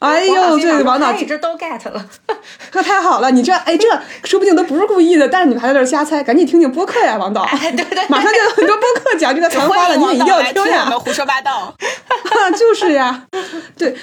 [0.00, 2.06] 哎呦， 对王导他一直都 get 了。
[2.74, 3.88] 那太好了，你这哎这
[4.24, 11.00] 说不定都不是故意的，但是你们还在这瞎猜，赶紧听听播客呀，王导，哎，对对， 马上就有很多播客讲这个昙花了，你也一定要听呀们。
[11.00, 11.74] 胡说八道。
[12.58, 13.24] 就是呀，
[13.76, 13.96] 对，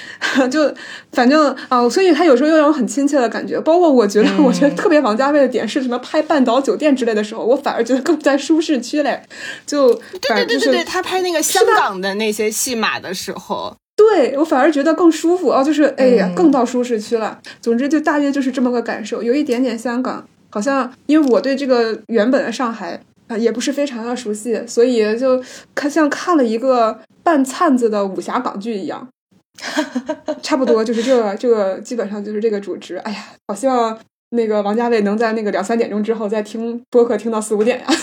[0.50, 0.74] 就
[1.12, 3.58] 反正啊、所以他有时候又让我很亲切的感觉。
[3.60, 9.22] 包括我觉得，我觉得特别王家卫的点是什么拍半岛酒店之类的时候，我反而觉得更在舒适区嘞。
[9.64, 17.38] 就反正就是对他拍那个香港的那些戏码的时候，对我反而觉得更舒服哦，就是哎呀，嗯更到舒适区了。
[17.60, 25.42] 总之，就大约就是这么个感受，有一点点香港，好像因为我对这个原本的上海啊、也不是非常的熟悉，所以就
[25.74, 29.08] 看像看了一个半灿子的武侠港剧一样。
[30.42, 32.96] 差不多就是这个，这个基本上就是这个主旨。
[32.98, 33.98] 哎呀，好希望
[34.30, 37.86] 那个王家卫能在那个两三点钟之后再听播客听到四五点呀。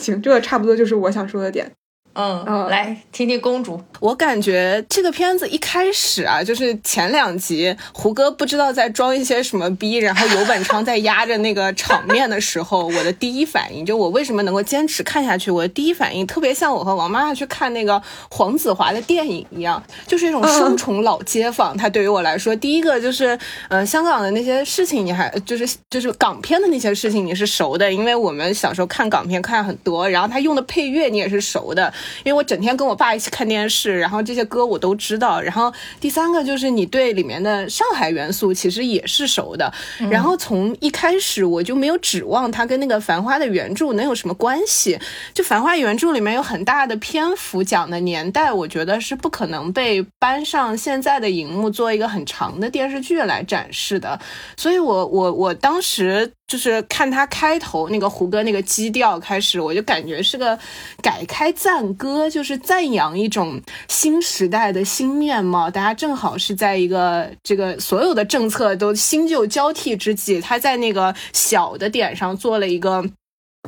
[0.00, 1.72] 行，这个差不多就是我想说的点。
[2.14, 3.80] 嗯，嗯来听听公主。
[4.00, 15.50] 我感觉这个片子一开始啊，就是前两集胡歌不知道在装一些什么逼，然后游本昌在压着那个场面的时候，我的第一反应就我为什么能够坚持看下去？
[15.50, 21.76] 我的第一反应特别像我和王妈妈去看那个黄子华的电影一样，就是一种双重老街坊。
[21.76, 31.92] 它对于我来说，第一个就是呃香港的那些事情，你还就是就是港片的那些事情你是熟的，因为我们小时候看港片看很多，然后他用的配乐你也是熟的。
[32.24, 35.40] 因为我整天跟我爸一起看电视，然后这些歌我都知道。
[35.40, 39.72] 然后第三个就是你对里面的上海元素其实也是熟的。
[40.10, 44.98] 然后从一开始我就没有指望它跟那个《繁花》的原著能有什么关系。
[45.34, 54.18] 就《繁花》原著里面有很大的篇幅讲的年代，我觉得是不可能被搬上现在的荧幕做一个很长的电视剧来展示的。
[54.56, 60.58] 所以我我我当时就是看他开头那个胡歌那个基调开始，我就感觉是个
[61.00, 65.70] 改开赞歌，就是赞扬一种新时代的新面貌。
[65.70, 73.04] 大家正好是在一个这个所有的政策都新旧交替之际，他在那个小的点上做了一个。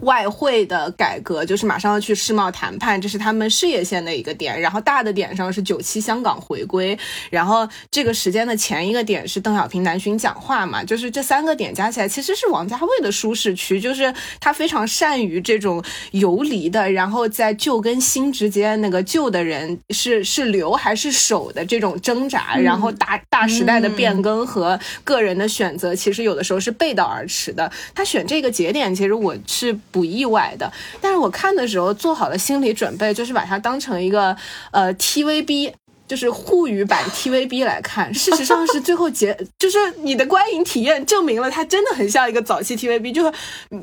[0.01, 4.61] 外汇的改革，就是马上要去世贸谈判，这是他们事业线的一个点。
[4.61, 6.99] 然后大的点上是九七香港回归，
[7.31, 27.71] 然后这个时间的前一个点是邓小平南巡讲话嘛，就是这三个点加起来，其实是王家卫的舒适区，就是他非常善于这种游离的，然后在旧跟新之间，那个旧的人是是留还是守的这种挣扎，然后大大时代的变更和个人的选择，其实有的时候是背道而驰的。
[27.95, 29.79] 他选这个节点，其实我是。
[29.93, 34.37] 不意外的，但是我看的时候做好了心理准备，就是把它当成一个
[34.73, 35.75] 呃 TVB。
[36.13, 43.33] 就是沪语版 TVB 来看，事实上是最后结，就是你的观影体验证明了它真的很像一个早期 TVB，就是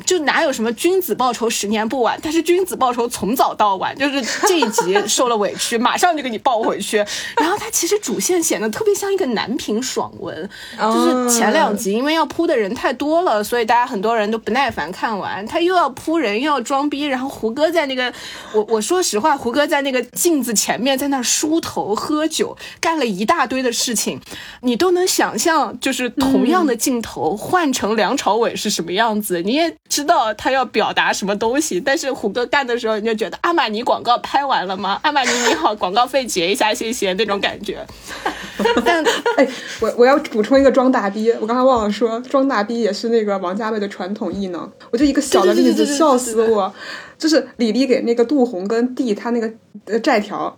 [0.06, 6.98] 就哪有什么君子报仇十年不晚，但是君子报仇从早到晚，就是这一集受了委屈，马上就给你报回去。
[7.38, 10.48] 然后它其实主线显得特别像一个男频爽文，
[10.80, 15.44] 就是前两集因为要铺的人太多了，所以大家很多人都不耐烦看完。
[15.48, 18.14] 他又要铺人，又要装逼，然后胡歌在那个，
[18.54, 22.19] 我我说实话，胡歌在那个镜子前面在那梳头喝。
[22.20, 24.20] 喝酒干了一大堆的事情，
[24.62, 31.80] 你都能想象，就是同样的镜头换成梁朝伟是什么样子，你也知道他要表达什么东西。
[31.80, 35.00] 但是虎哥干的时候，你就觉得阿玛尼广告拍完了吗？
[35.04, 37.86] 阿玛尼你好，广告费结一下，谢谢那种感觉。
[38.84, 39.02] 但
[39.38, 39.48] 哎，
[39.80, 44.70] 我我要补充一个装大逼，我刚才忘了说，装大逼也是那个王家卫的传统艺能。
[44.92, 46.74] 我就一个小的例子，笑死我，
[47.18, 49.50] 就是李丽给那个杜红跟弟他那个
[49.86, 50.54] 呃债条。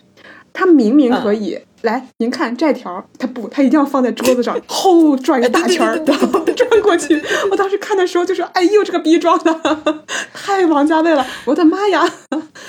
[0.54, 7.22] 他明明可以来，您看债条，他不，他一定要放在桌子上， 后转一个大圈儿，转过去。
[7.50, 12.08] 我当时看的时候就说：“哎呦，这个逼装的太王家卫了！”我的妈呀！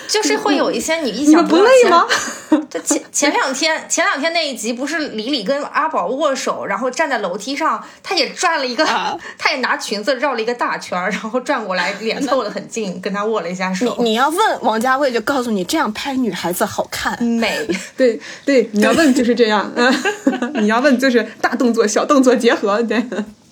[0.09, 2.07] 就是会有一些你意想不累吗？
[2.69, 8.85] 这前前两天前两天那一集不是李李跟阿宝握手，然后站在楼梯上，他也转了一个，
[9.39, 13.97] 他也拿裙子绕了一个大圈儿，然后转过来，脸凑得很近，跟他握了一下手。
[13.99, 17.67] 你你要问王家卫，就告诉你这样拍女孩子好看美。
[17.97, 19.73] 对对，你要问就是这样，
[20.61, 22.83] 你要问就是大动作小动作结合。
[22.83, 23.03] 对，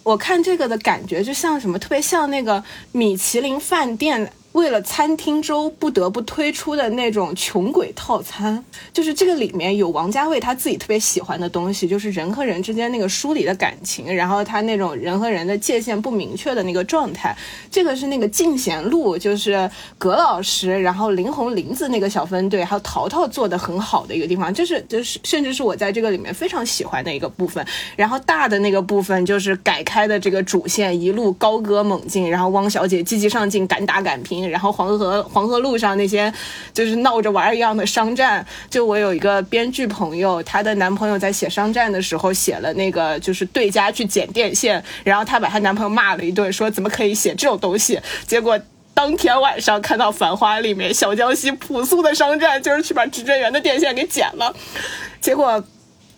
[0.03, 4.31] 我看这个的感觉就像什么，特别像那个米其林饭店。
[4.53, 17.37] 为了餐厅周不得不推出的那种穷鬼套餐，就是这个里面有王家卫他自己特别喜欢的东西，就是人和人之间那个疏离的感情，然后他那种人和人的界限不明确的那个状态。
[17.71, 27.65] 这个是那个静贤路，就是葛老师，然后林红林子那个小分队，还有淘淘做的很好的一个地方，就是就是甚至是我在这个里面非常喜欢的一个部分。
[27.95, 34.40] 然后大的那个部分就是改开的这个主线一路高歌猛进，然后汪小姐积极上进，敢打敢拼。
[34.49, 36.33] 然后黄河黄河路上那些
[36.73, 48.01] 就是闹着玩一样的商战，就我有一个编剧朋友，她的男朋友在写商战的时候写了那个就是对家去剪电线，然后她把她男朋友骂了一顿，说怎么可以写这种东西？
[48.27, 48.59] 结果
[48.95, 54.55] 当天晚上看到《繁花》里面小江西朴素的商战，就是去把指针员的电线给剪了，
[55.21, 55.63] 结果。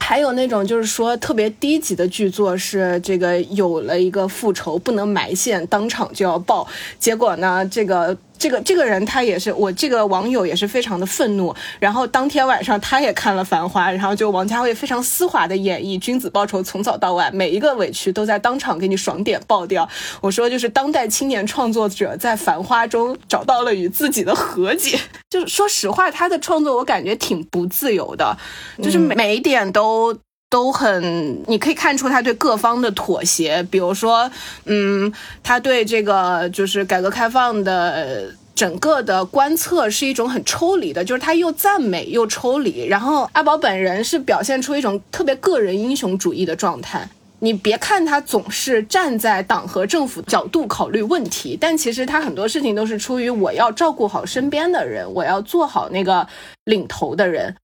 [0.03, 6.67] 还有那种就是说特别低级的剧作是这个有了一个复仇不能埋线，当场就要爆，
[6.99, 8.17] 结果呢这个。
[8.43, 19.89] 这个这个人他也是我这个网友也是非常的愤怒，然后当天晚上他也看了《繁花》，然后就王家卫非常丝滑的演绎君子报仇从早到晚，每一个委屈都在当场给你爽点爆掉。
[20.21, 24.99] 我说就是当代青年创作者在《繁花》中找到了与自己的和解。
[25.31, 28.37] 就是说实话，他的创作我感觉挺不自由的，
[28.83, 30.19] 就是每一点都。
[30.53, 34.31] 都很，你可以看出他对各方的妥协，比如说，
[34.67, 35.11] 嗯，
[35.43, 42.85] 他对这个就是改革开放的整个的观测是一种很抽离的，就是他又赞美又抽离。
[42.85, 47.09] 然后阿宝本人是表现出一种特别个人英雄主义的状态。
[47.39, 56.29] 你别看他总是站在党和政府角度考虑问题，但其实他很多事情都是出于我要照顾好身边的人，我要做好那个
[56.67, 57.57] 领头的人。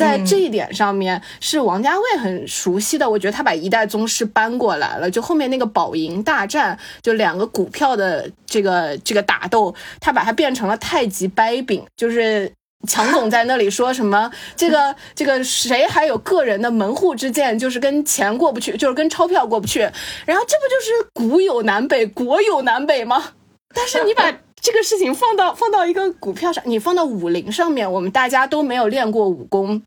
[0.00, 5.10] 在这一点上面是王家卫很熟悉的，我觉得他把一代宗师搬过来了。
[5.10, 11.84] 就后面那个宝盈大战，就两个股票的这个这个打斗，他把它变成了太极掰饼。
[11.96, 12.50] 就是
[12.88, 19.80] 强总在那里说什么，这个这个谁还有个人的门户之见，就是跟钱过不去，就是跟钞票过不去。
[20.24, 23.32] 然后这不就是古有南北，国有南北吗？
[23.74, 29.82] 但是你把这个事情放到放到一个股票上，你放到武林上面，我们大家都没有练过武功。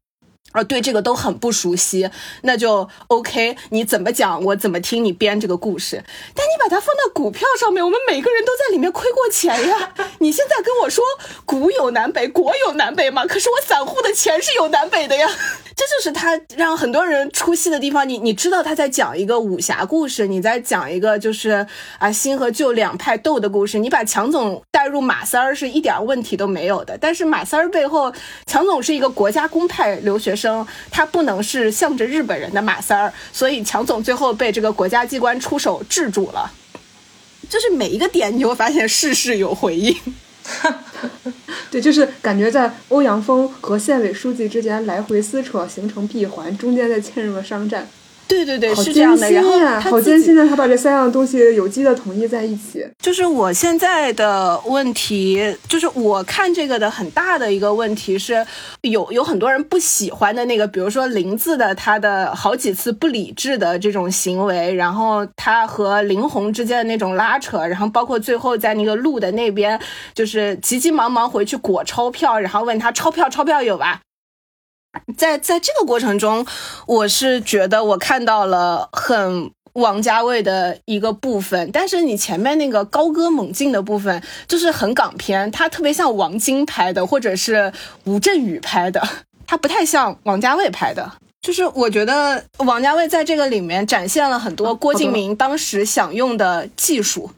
[0.54, 2.10] 啊对这个都很不熟悉，
[2.42, 3.58] 那就 OK。
[3.70, 6.04] 你怎么讲，我怎么听你编这个故事。
[6.34, 9.94] 但你把它放到股票上面，我们每个人都在里面亏过钱呀。
[10.20, 11.04] 你现在跟我说
[11.46, 13.26] 股有南北，国有南北吗？
[13.26, 15.30] 可是我散户的钱是有南北的呀。
[15.76, 18.08] 这就是他让很多人出戏的地方。
[18.08, 21.66] 你你知道他在讲一个武侠故事，你在讲一个就是
[21.98, 23.80] 啊新和旧两派斗的故事。
[23.80, 26.98] 你把强总带入马三儿是一点问题都没有的。
[27.00, 28.14] 但是马三儿背后，
[28.46, 36.52] 强总是一个国家公派留学生，他不能是向着日本人的马三儿，所以强总最后被这个国家机关出手制住了。
[37.50, 39.96] 就是每一个点，你会发现事事有回应。
[41.74, 47.88] 对，就是感觉在欧阳锋和县委书记之间来回撕扯，形成闭环，中间再嵌入了商战。
[48.28, 49.30] 对对对，好是这样的。
[49.32, 52.86] 然后他自己艰辛的，他把这三样东西有机的统一在一起。
[53.00, 58.46] 就是我现在的问题，就是我看这个的很大的一个问题是，
[58.82, 69.80] 有有很多人不喜欢的那个，比如说林子的他的好几次不理智的这种行为，然后他和林红之间的那种拉扯，然后包括最后在那个路的那边，
[70.14, 74.02] 就是急急忙忙回去裹钞票，然后问他钞票钞票有吧？
[75.18, 76.46] 在在这个过程中，
[76.86, 87.72] 我是觉得我看到了很王家卫的一个部分，但是你前面那个高歌猛进的部分，就是很港片，它特别像王晶拍的，或者是
[88.04, 89.02] 吴镇宇拍的，
[89.48, 91.12] 它不太像王家卫拍的。
[91.42, 97.30] 就是我觉得王家卫在这个里面展现了很多郭敬明当时想用的技术。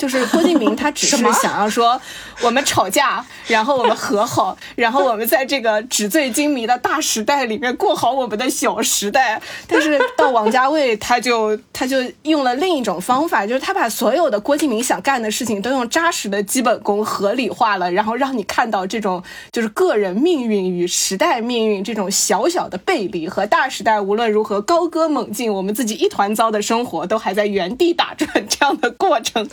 [0.00, 2.00] 就是郭敬明，他只 是想要说，
[2.40, 9.38] 我们吵架，然后我们和好，然后我们在这个纸醉金迷的大时代里面过好我们的小时代。
[9.66, 19.22] 但是到王家卫，他就他就用了另一种方法，就是他把所有的郭敬明想干的事情都用扎实的基本功合理化了，然后让你看到这种
[19.52, 29.46] 就是个人命运与时代命运这种小小的背离和大时代无论如何高歌猛进，我们自己一团糟的生活都还在原地打转这样的过程。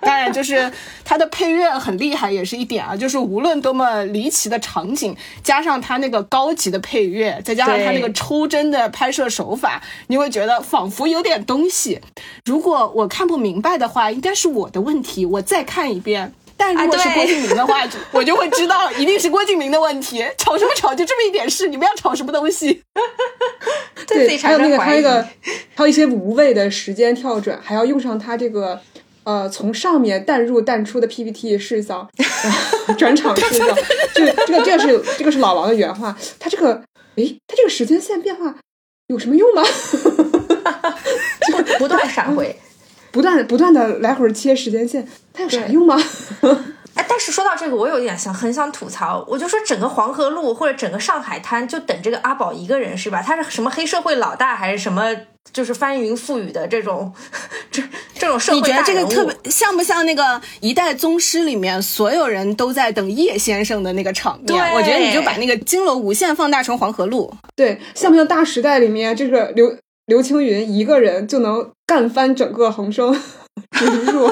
[0.00, 0.70] 当然，就是
[1.04, 2.96] 它的配乐很厉害，也是一点啊。
[2.96, 12.00] 就是无论多么离奇的场景，加上它那个高级的配乐，再加上它那个抽帧的拍摄手法，你会觉得仿佛有点东西。
[12.44, 16.32] 如果我看不明白的话，应该是我的问题，我再看一遍。
[16.56, 20.22] 但如果是郭敬明的话，就我就会知道一定是郭敬明的问题。
[20.36, 22.82] 吵什么吵，就这么一点事，你们要吵什么东西？
[24.06, 24.88] 对自己还有那个产生怀疑。
[24.88, 25.28] 还有一个
[25.74, 28.78] 还有一些无谓的时间跳转，还要用上他这个
[29.24, 32.52] 呃从上面淡入淡出的 PPT 视效，然
[32.86, 33.66] 后转场 视角。
[34.14, 36.82] 这个这个这个是这个是老王的原话，他这个
[37.16, 38.54] 诶，他这个时间线变化
[39.08, 39.62] 有什么用吗？
[41.52, 42.56] 不 不断闪回。
[43.12, 46.00] 不断不断的来回切时间线，它有啥用吗？
[46.94, 53.22] 哎，但是说到这个，我有一点想很想吐槽，我就说整个黄河路或者整个上海滩就等这个阿宝一个人是吧？
[53.22, 55.04] 他是什么黑社会老大还是什么？
[55.54, 57.10] 就是翻云覆雨的这种
[57.72, 57.82] 这
[58.14, 60.22] 这种社会你觉得这个特别像不像那个
[60.60, 64.46] 《一代宗师》里面所有人都在等叶先生的那个场面？
[64.46, 67.32] 对我觉得你就把那个金楼无限放大成黄河路。
[67.56, 69.74] 对，像不像《大时代》里面这个刘
[70.06, 73.12] 刘青云一个人就能干翻整个恒生
[73.70, 74.30] 指 数？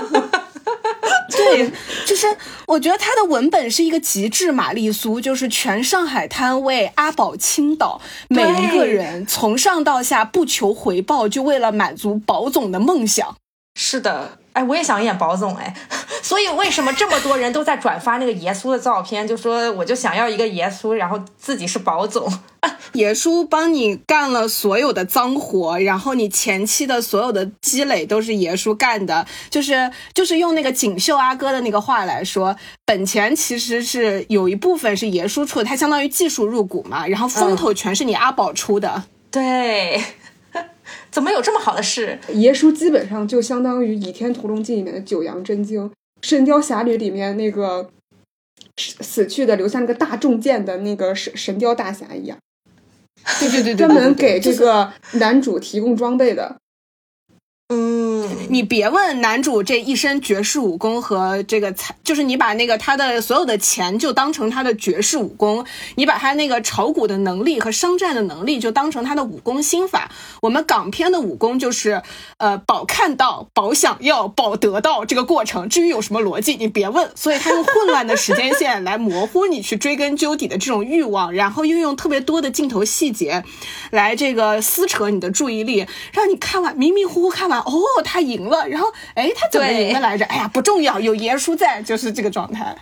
[1.31, 1.70] 对，
[2.07, 2.26] 就是
[2.66, 13.37] 我觉得他的文本是一个极致玛丽苏，就是全上海滩为阿宝倾倒，每一个人从上到下不求回报，就为了满足宝总的梦想。
[13.74, 15.74] 是的，哎，我也想演宝总哎，
[16.22, 19.29] 所以为什么这么多人都在转发那个耶稣的照片？
[19.29, 22.26] 就说我就想要一个耶稣，然后自己是宝总。
[22.93, 39.05] 爷叔帮你干了所有的脏活，然后你前期的所有的积累都是爷叔干的，就是就是用那个锦绣阿哥的那个话来说，本钱其实是有一部分是爷叔出的，他相当于技术入股嘛，然后风头全是你阿宝出的。
[39.30, 40.03] 对，
[41.11, 42.18] 怎么有这么好的事？
[42.32, 45.91] 爷叔基本上就相当于《倚天屠龙记》里面的九阳真经，
[46.22, 47.91] 《神雕侠侣》里面那个
[48.78, 52.39] 死死去的留下那个大重剑的那个神神雕大侠一样，
[53.41, 56.57] 对对对对，专门给这个男主提供装备的。
[58.49, 65.64] 你别问男主这一身绝世武功和这个财，就是你把那个他的所有的钱就当成他的绝世武功，
[65.97, 70.11] 你把他那个炒股的能力和商战的能力就当成他的武功心法。
[70.41, 72.03] 我们港片的武功就是，
[72.39, 75.68] 呃，保看到、保想要、保得到这个过程。
[75.68, 77.11] 至于有什么逻辑，你别问。
[77.14, 83.45] 所以他用混乱的时间线来模糊你去追根究底的这种欲望，然后又用特别多的镜头细节，
[83.91, 87.72] 来这个撕扯你的注意力，让你看完迷迷糊糊看完，哦，
[88.05, 90.24] 他赢了，然后哎，他怎么赢的来着？
[90.26, 92.76] 哎呀，不重要，有爷叔在，就是这个状态。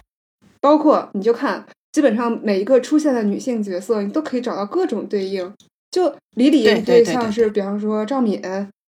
[0.60, 5.52] 包括你就看，基本上每一个出现的女性角色，你都可以找到各种对应。
[5.90, 8.42] 就李李，对像是比方说赵敏，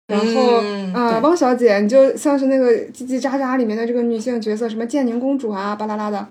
[0.07, 6.27] 然后嗯汪小姐，你就像是那个叽叽喳喳里面的这个女性角色，什么建宁公主啊，巴拉拉的。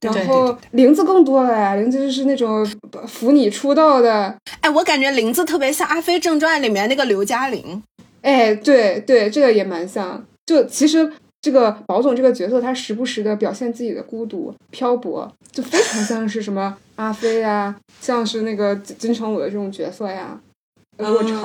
[0.00, 2.66] 然后林子更多了呀，林子就是那种
[3.06, 4.34] 扶你出道的。
[4.62, 7.82] 哎，我感觉林子特别像《阿飞正传》里面那个刘嘉玲。
[8.22, 10.24] 哎，对对，这个也蛮像。
[10.46, 11.10] 就其实
[11.40, 20.40] 这个宝总这个角色，他时不时的表现自己的孤独漂泊，就非常像是什么阿飞呀，像是那个金城武的这种角色呀。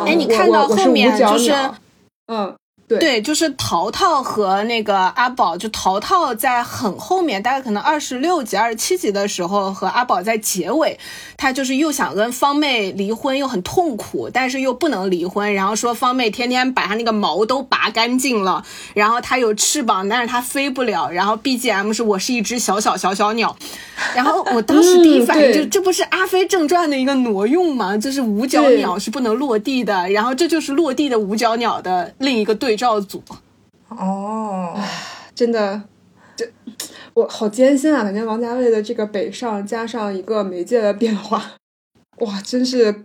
[0.05, 1.51] 哎，你看到后面就是，
[2.27, 2.53] 嗯。
[2.87, 10.99] 对，就是淘淘和那个阿宝，就淘淘在很后面，大概可能二十六集、二十七集的时候，和阿宝在结尾，
[11.35, 18.63] 他就是又想跟方妹离婚，又很痛苦，但是又不能离婚，然后说方妹天天把他那个毛都拔干净了，
[18.93, 23.57] 然后他有翅膀，但是他飞不了，然后 BGM 是我是一只小小小小鸟，
[24.15, 27.97] 然后我当时第一反应就这不是《阿飞正传》的一个挪用吗？
[27.97, 32.74] 这是五角鸟是不能落地的，然后这就是落地的五角鸟的另一个对。
[32.75, 33.23] 照组
[33.89, 34.77] 哦，
[35.33, 35.81] 真的，
[36.35, 36.45] 这
[37.13, 38.03] 我好艰辛啊！
[38.03, 41.53] 感觉王家卫的这个北上加上一个媒介的变化，
[42.19, 43.03] 哇，真是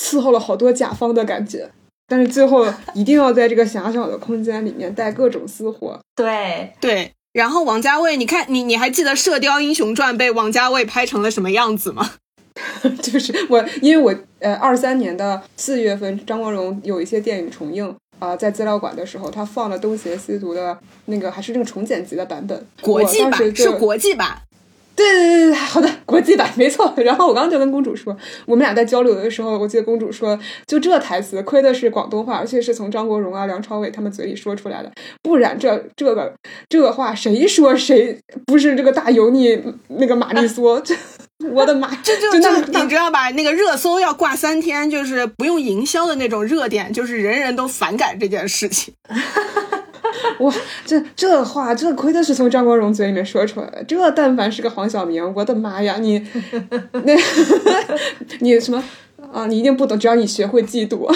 [0.00, 1.70] 伺候了好多甲方的感觉。
[2.06, 5.98] 但是最后一定要在这个狭小的空间里面带各种私活。
[6.14, 12.10] 对对，然后王家卫，你看你你还记得《射雕英雄传》被王家卫拍成了什么样子吗？
[13.00, 17.96] 就是我，因为我呃，二三年的四月份，张国荣有一些电影重映。
[18.20, 24.42] 啊，在资料馆的时候，他放了《东邪西毒》的那个，还是那个重剪辑的版本，国际版是国际版。
[24.96, 26.92] 对对对对，好的，国际版没错。
[26.98, 28.14] 然后我刚刚就跟公主说，
[28.44, 34.92] 我们俩在交流的时候，我记得公主说，就这台词亏的是广东话，而且是从张国荣啊、梁朝伟他们嘴里说出来的，
[35.22, 36.34] 不然这这个
[36.68, 39.58] 这个话谁说谁不是这个大油腻
[39.88, 40.78] 那个玛丽苏？
[40.80, 40.94] 这。
[41.52, 41.88] 我的妈！
[42.02, 43.30] 这就就你知道吧？
[43.30, 48.92] 那个热搜要挂三天，就是不用营销的那种热点，就是人人都反感这件事情。
[50.40, 50.52] 哇，
[50.84, 53.82] 这这话，这亏的是从张国荣嘴里面说出来的。
[53.84, 55.96] 这但凡是个黄晓明，我的妈呀！
[55.98, 56.26] 你
[57.04, 57.14] 那，
[58.40, 58.82] 你什么
[59.32, 59.46] 啊？
[59.46, 61.10] 你一定不懂，只要你学会嫉妒。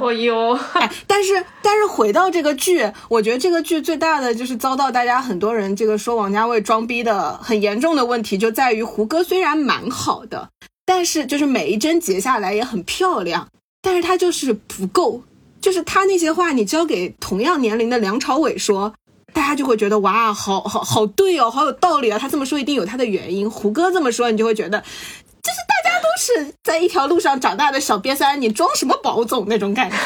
[0.00, 10.48] 哦呦，哎，但是但是回到这个剧，我觉得这个剧最大的就是遭到大家很多人这个说王家卫装逼的很严重的问题，就在于胡歌虽然蛮好的，
[10.86, 13.48] 但是就是每一帧截下来也很漂亮，
[13.82, 15.22] 但是他就是不够，
[15.60, 18.94] 就是他那些话你交给同样年龄的梁朝伟说，
[19.32, 23.50] 大家就会觉得哇，好好好对哦，好有道理啊，他这么说一定有他的原因。
[23.50, 24.82] 胡歌这么说，你就会觉得。
[25.42, 29.96] 就是大家都是在一条路上长大的小瘪三，你装什么宝总那种感觉？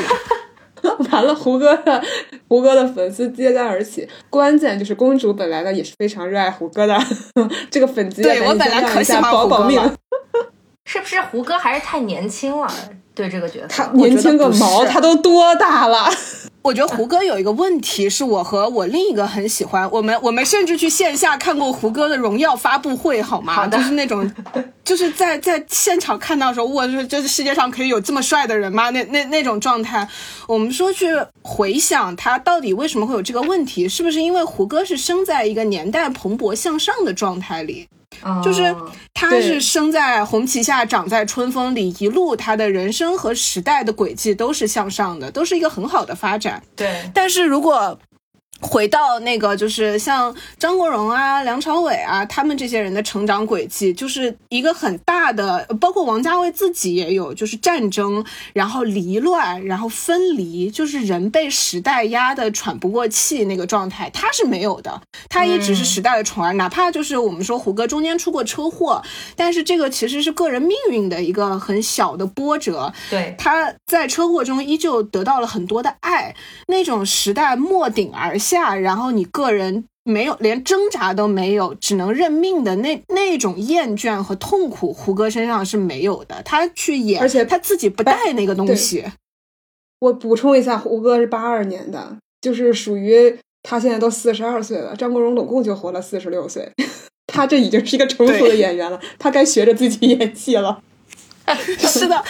[1.10, 2.02] 完了，胡歌的
[2.46, 6.98] 胡歌的粉丝揭竿而起，关键就是公主本来呢也是非常热爱胡歌的，
[7.70, 9.80] 这个粉丝对我本来可喜欢保保命。
[10.86, 12.68] 是不是胡歌还是太年轻了？
[13.14, 16.10] 对这个角色，他年轻个毛，他都多大了？
[16.62, 23.52] 我觉得胡歌有一个问题，是我和我另一个很喜欢我们，我们甚至去线下看过胡歌的荣耀发布会，好吗？
[23.52, 24.28] 好的，就是那种，
[24.82, 28.88] 就是在在现场看到的时候，我这这世界上可以有这么帅的人吗？
[28.90, 30.08] 那那那种状态，
[30.48, 31.06] 我们说去
[31.42, 37.86] 回想他到底为什么会有这个问题，是不是因为胡歌是生在一个年代蓬勃向上的状态里？
[38.42, 38.74] 就是
[39.12, 46.62] 他是生在红旗下，长在春风里，一路他的人生和时代的轨迹都是向上的，都是一个很好的发展。
[46.74, 47.98] 对，但是如果。
[48.64, 69.02] 回到那个，就是像张国荣啊、梁朝伟啊，他们这些人的成长轨迹，就是一个很大的，包括王家卫自己也有，就是战争，然后离乱，然后分离，就是人被时代压得喘不过气那个状态，他是没有的，他一直是时代的宠儿，哪怕就是我们说胡歌中间出过车祸，
[69.36, 76.34] 但是这个其实是个人命运的一个很小的波折，对，他在车祸中依旧得到了很多的爱，
[76.68, 78.53] 那种时代末顶而下。
[78.54, 86.40] 下，然后你个人没有连挣扎都没有，只能认命的那那种厌倦和痛苦，胡歌身上是没有的。
[86.44, 89.04] 他去演，而且他自己不带那个东西。
[90.00, 96.70] 我补充一下，胡歌是八二年的，就是属于他现在都四十二岁了，张国荣总共就活了四十六岁，
[97.26, 100.82] 他这已经是一个成熟的演员了，他该学着自己演戏了。
[101.78, 102.22] 是的。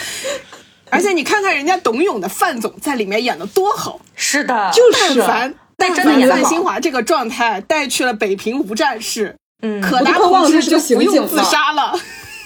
[0.89, 5.53] 而且你看看人家董永的范总在里面演的多好，是的，就是凡。
[5.77, 11.97] 但真的演范新华这个状态带去了北平无战事，嗯，可达同志就不用自杀了。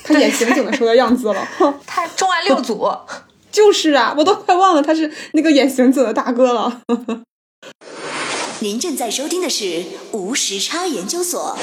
[0.03, 1.47] 他演刑警的时候的样子了，
[1.85, 2.91] 他重案六组，
[3.51, 6.81] 就是啊，我都快忘了他是那个演刑警的大哥了。
[8.61, 11.57] 您正在收听的是无时差研究所。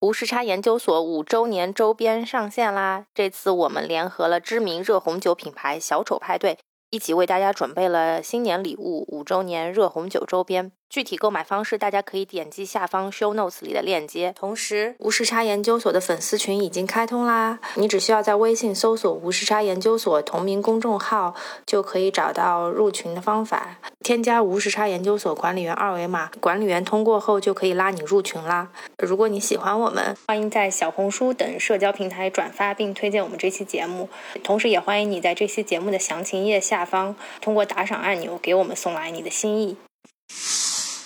[0.00, 3.04] 无时差研究所五周年周边上线啦！
[3.14, 6.58] 这次我们联合了知名热红酒品牌小丑派对。
[6.96, 10.72] 一起为大家准备了新年礼物五周年热红酒周边。
[10.88, 14.32] 具体购买方式，大家可以点击下方 show notes 里的链接。
[14.36, 21.34] 同时，无时差研究所的粉丝群已经开通啦，你只需要在微信搜索“无时差研究所”同名公众号，
[21.66, 23.78] 就可以找到入群的方法。
[24.00, 28.70] 添加无时差研究所管理员二维码，管理员通过后就可以拉你入群啦。
[28.98, 34.08] 如果你喜欢我们，欢迎在小红书等社交平台转发并推荐我们这期节目。
[34.44, 39.76] 同时，也欢迎你在这期节目的详情页下方通过打赏按钮给我们送来你的心意。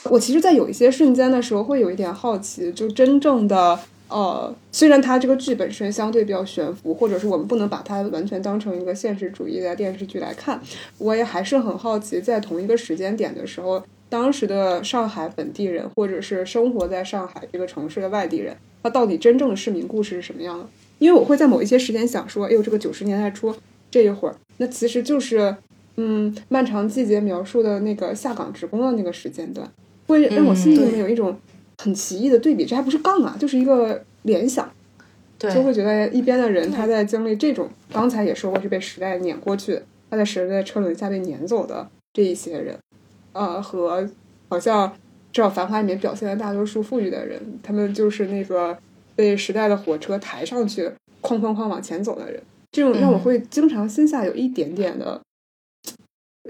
[0.05, 3.79] 我其实，在有一些瞬间的时候，会有一点好奇，就真正的
[4.09, 10.61] 呃，虽然它这个剧本身相对比较悬浮，或者是我们不能把它完全当成一个现实主义的电视剧来看，
[10.99, 20.67] 我也还是很好奇，在同一个时间点的时候，当时的上海本地人，或者是生活在上海这个城市的外地人，他到底真正的市民故事是什么样的？
[20.99, 23.55] 因为我会在某一些时间想说，哎呦，这个九十年代初
[23.91, 25.55] 这一会儿，那其实就是
[25.97, 29.71] 嗯，漫长季节描述的那个下岗职工的那个时间段。
[30.07, 31.39] 会让我心里面有一种
[31.79, 34.69] 很奇异的对比，这还不是杠啊，就是一个联想，
[35.39, 39.81] 就会觉得一边的人他在经历这种，刚才也说过是被时代碾过去，
[40.11, 42.77] 他在时代车轮下被碾走的这一些人，
[43.33, 44.09] 呃，和
[44.49, 44.93] 好像
[45.33, 48.77] 至少《繁华》里面表现的大多数富裕的人，他们就是那个
[49.15, 50.91] 被时代的火车抬上去，
[51.23, 55.21] 哐哐哐往前走的人，这种让我会经常心下有一点点的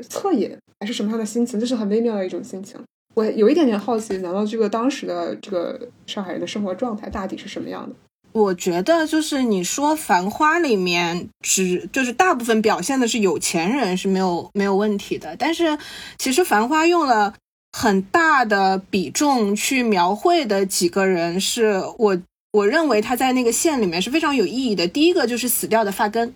[0.09, 2.79] 恻隐，还是什么样的心情，就是很微妙的一种心情。
[3.15, 7.95] 我有一点点好奇，难道这个当时的这个上海人的生活状态大抵是什么样的？
[8.33, 15.77] 我觉得就是你说《繁花》里面只就是大部分表现的是有钱人是没有没有问题的，但是
[16.17, 17.35] 其实《繁花》用了
[17.77, 22.17] 很大的比重去描绘的几个人，是我
[22.53, 24.87] 我认为他在那个线里面是非常有意义的。
[24.87, 26.33] 第一个就是死掉的发根，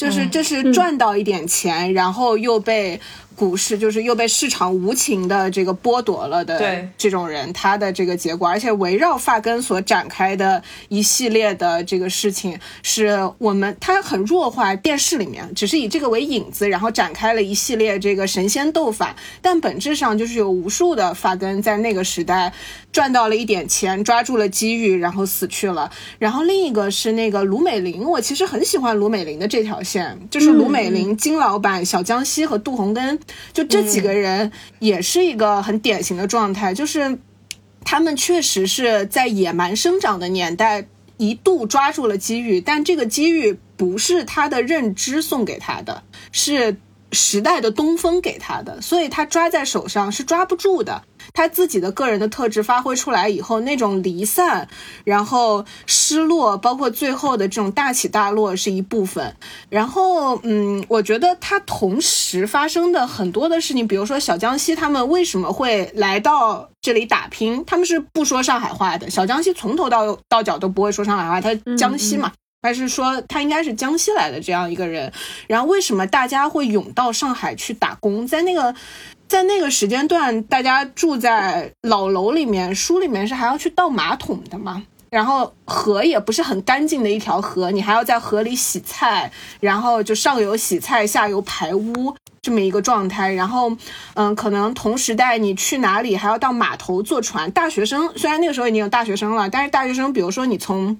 [0.00, 3.00] 就是这是赚到一点钱，然后又被。
[3.40, 22.52] 股市就是又被市场无情的这个剥夺了的这种人，他的这个结果，而且围绕发根所展开的一系列的这个事情，是我们他很弱化电视里面，只是以这个为引子，然后展开了一系列这个神仙斗法，但本质上就是有无数的发根在那个时代
[22.92, 25.90] 赚到了一点钱，抓住了机遇，然后死去了。
[26.18, 33.18] 然后另一个是那个卢美玲，我其实很喜欢卢美玲的这条线，就是卢美玲、金老板、小江西和杜洪根。
[33.52, 37.18] 就这几个人也是一个很典型的状态，就是
[37.84, 46.02] 他们确实是在野蛮生长的年代一度抓住了机遇，但这个机遇不是他的认知送给他的，
[46.32, 46.76] 是
[47.12, 51.02] 时代的东风给他的，所以他抓在手上是抓不住的。
[51.32, 54.66] 他自己的个人的特质发挥出来以后，那种离散，
[55.04, 59.36] 然后失落，包括最后的这种大起大落是一部分。
[59.68, 67.62] 然后，嗯，我觉得他同时发生的很多的事情，比如说小江西他们为什么会来到这里打拼？
[67.66, 69.08] 他们是不说上海话的。
[69.10, 72.32] 小江西从头到到脚都不会说上海话，他江西嘛，
[72.62, 75.12] 还是说他应该是江西来的这样一个人。
[75.46, 78.26] 然后，为什么大家会涌到上海去打工？
[78.26, 78.74] 在那个。
[79.30, 84.82] 在那个时间段，大家住在老楼里面，书里面是还要去倒马桶的嘛？
[85.08, 89.30] 然后河也不是很干净的一条河，你还要在河里洗菜，
[89.60, 93.32] 然后就上游洗菜，下游排污这么一个状态。
[93.32, 93.70] 然后，
[94.14, 97.48] 嗯，可能同时代你去哪里还要到码头坐船。
[97.52, 100.98] 大学生虽然那个时候已经有大学生了，但是大学生，比如说你从。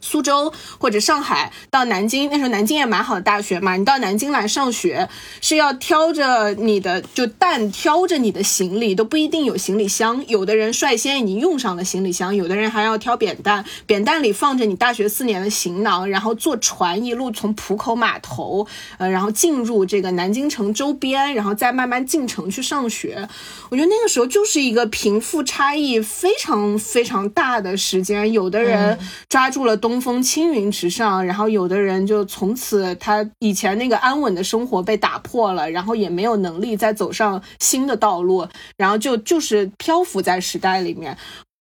[0.00, 3.76] 苏州或者上海到南京，那时候南京也蛮好的大学嘛。
[3.76, 5.08] 你到南京来上学，
[5.40, 10.24] 是要挑着你的就担挑着你的行李，都不一定有行李箱。
[10.28, 18.66] 有的人率先已经用上了行李箱，有的人还要挑扁担，扁担里放着你大学四年的行囊，然后坐船一路从浦口码头，
[18.98, 23.28] 呃，然后进入这个南京城周边，然后再慢慢进城去上学。
[23.70, 29.87] 我觉得那个时候就是一个贫富差异非常非常大的时间，有的人抓住了东。
[29.88, 41.16] 东风青云直上，然后有的人就从此他以前那个安稳的生活被打破了，然后也没有能力再走上新的道路，然后就就是漂浮在时代里面。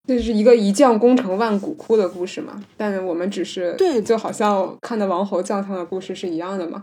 [0.09, 2.61] 这是一个一将功成万骨枯的故事嘛？
[2.77, 6.83] 但我们只是对，就好像看的王侯将相的故事是一样的嘛？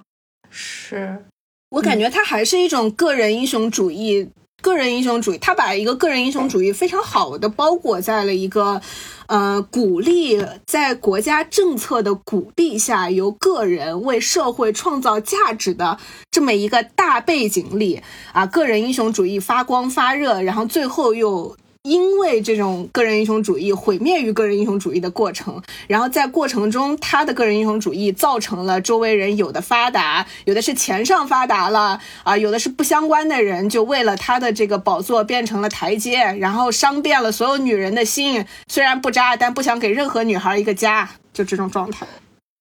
[0.50, 1.26] 是
[1.72, 4.30] 我感觉他还是一种个人英雄主义。
[4.64, 8.82] 个人英雄主义，他把一个个人英雄主义非常好的包裹在了一个，
[9.28, 16.00] 呃，鼓励在国家政策的鼓励下，由个人为社会创造价值的
[16.32, 18.02] 这么一个大背景里
[18.32, 42.08] 啊，个人英雄主义发光发热，然后最后又因为这种个人英雄主义毁灭于个人英雄主义的过程，然后在过程中，他的个人英雄主义造成了周围人有的发达，有的是钱上发达了啊，有的是不相关的人就为了他的这个宝座变成了台阶，然后伤遍了所有女人的心，虽然不渣，但不想给任何女孩一个家，就这种状态。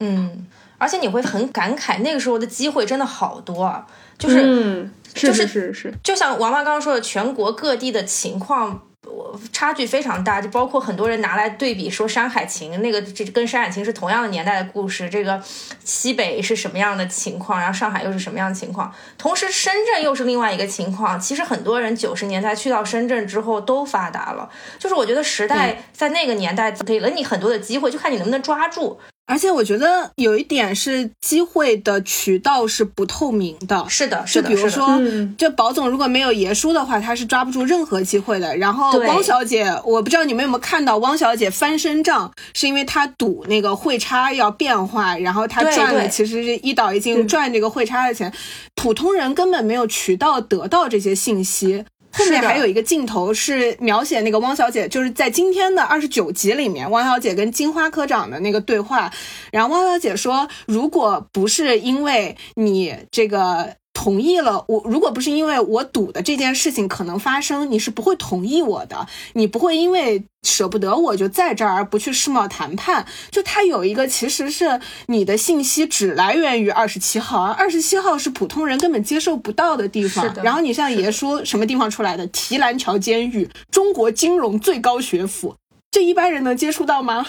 [0.04, 0.48] 嗯，
[0.78, 3.86] 而且你会很感慨，那个时候的机会真的好多啊，
[4.18, 4.42] 就是。
[4.44, 8.82] 嗯，是就是是是，就像王妈刚刚说的，全国各地的情况。
[9.08, 15.10] 我差距非常大，就包括很多人拿来对比说《山海情》那个，这跟《山海情》是同样的年代的故事。
[15.10, 15.42] 这个
[15.84, 18.94] 西北是什么样的情况，然后上海又是什么样的情况？
[19.18, 21.18] 同时深圳又是另外一个情况。
[21.18, 24.48] 其实很多人九十年代去到深圳之后都发达了，
[24.78, 29.00] 就是我觉得时代在那个年代给了你很多的机会，就看你能不能抓住。
[29.32, 34.50] 而且我觉得有一点是机会的渠道是不透明的，是的，是的。
[34.50, 38.54] 就比如说，嗯就宝总如果没有爷叔的话，他是抓不住任何机会的。
[38.58, 48.30] 然后汪小姐，我不知道你们有没有看到汪小姐翻身仗，是因为她赌那个汇差要变化，然后她赚了其实是一岛一进赚这个汇差的钱，
[48.74, 51.82] 普通人根本没有渠道得到这些信息。
[52.12, 59.12] 后面还有一个镜头是描写那个汪小姐，就是在今天的二十九集里面，汪小姐跟金花科长的那个对话。
[59.50, 73.06] 然后汪小姐说，如果不是因为你这个同意了我，如果不是因为我赌的这件事情可能发生，你是不会同意我的，你不会因为舍不得我就在这儿而不去世贸谈判。
[73.30, 80.34] 就它有一个其实是你的信息只来源于二十七号，而二十七号是普通人根本接受不到的地方。
[80.42, 82.26] 然后你像爷叔什么地方出来的？
[82.26, 85.54] 提篮桥监狱，中国金融最高学府，
[85.92, 87.24] 这一般人能接触到吗？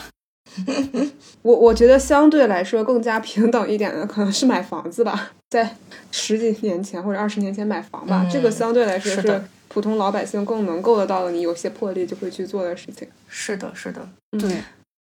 [1.43, 5.76] 我我觉得相对来说更加平等一点的可能是买房子吧，在
[6.12, 13.08] 十几年前或者二十年前买房吧，嗯这个相对来说是普通老百姓更能够得到的，你有些魄力就会去做的事情。
[13.28, 14.10] 是的，是的。
[14.32, 14.49] 对，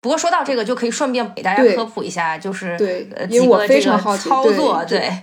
[0.02, 5.14] 不过说到这个，就可以顺便给大家科普一下，就是对呃，因为我非常好奇操作，对对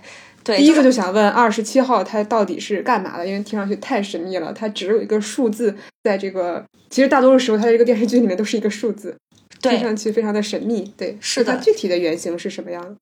[0.44, 3.26] 对，第一个就想问二十七号它到底是干嘛的？
[3.26, 9.16] 因为听上去太神秘了，它只有一个数字在这个，其实大多数时候它这个电视剧里面都是一个数字，
[9.60, 10.94] 听上去非常的神秘。
[10.96, 12.94] 对，是的它具体的原型是什么样的？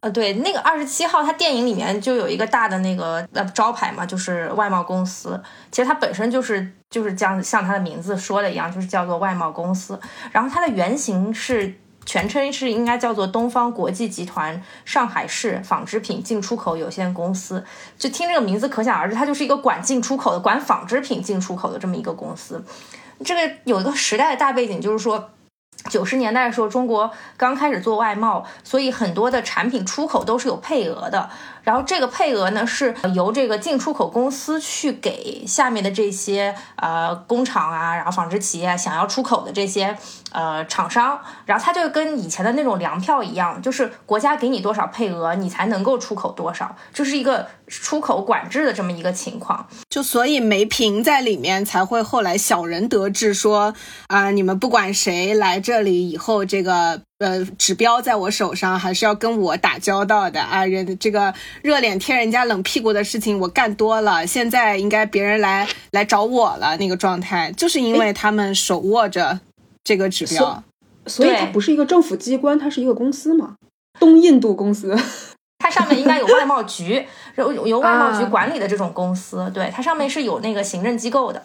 [0.00, 5.40] 呃，对，那个二十七号，它电影里面就有一个大的那个呃招牌嘛，就是外贸公司。
[5.72, 9.98] 其实它本身就是就是这样，像它的名字说的一样，就是叫做外贸公司。
[10.30, 11.74] 然后它的原型是
[12.06, 17.64] 全称是应该叫做东方国际集团上海市纺织品进出口有限公司。
[17.98, 22.64] 就听这个名字可想而知，它就是一个管进出口的、管纺织品进出口的这么一个公司。
[23.24, 25.30] 这个有一个时代的大背景，就是说。
[25.88, 31.30] 九十年代的时候，中国刚开始做外贸，所以很多的产品出口都是有配额的。
[31.62, 39.96] 然后这个配额呢，是由这个进出口公司去给下面的这些呃工厂啊，然后纺织企业想要出口的这些
[40.32, 49.66] 呃厂商，然后它就跟以前的那种粮票一样，就是国家给你多少配额，你才能够出口多少，这是一个出口管制的这么一个情况。
[49.88, 53.74] 就所以梅萍在里面才会后来小人得志说
[54.06, 60.64] 啊、你们不管谁来这里以后，这个呃指标在我手上，还是要跟我打交道的啊。
[60.64, 66.76] 人这个热脸贴人家冷屁股的事情我干多了，现在应该别人来来找我了。
[66.76, 69.40] 那个状态就是因为他们手握着
[69.84, 70.62] 这个指标。
[71.06, 73.56] 所以它不是一个政府机关，它是一个公司嘛？
[73.98, 74.96] 东印度公司。
[75.58, 77.06] 它上面应该有外贸局，
[77.36, 81.42] 由由外贸局啊管理的这种公司，对，它上面是有那个行政机构的，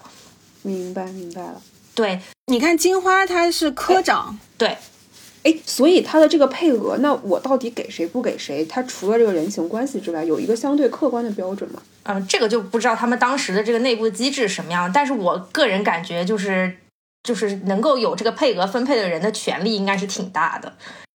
[0.61, 1.61] 明白，明白了。
[1.95, 4.77] 对你看金花她是科长，对。
[5.43, 8.65] 哎，所以他的这个配额，那我到底给谁不给谁？
[8.65, 11.81] 它除了这个人情关系之外，有一个相对客观的标准吗？
[12.03, 16.77] 嗯，这个就不知道他们当时的这个内部机制什么样，但是我个人感觉就是，
[17.23, 20.73] 就是能够有这个配额分配的人的权利应该是挺大的。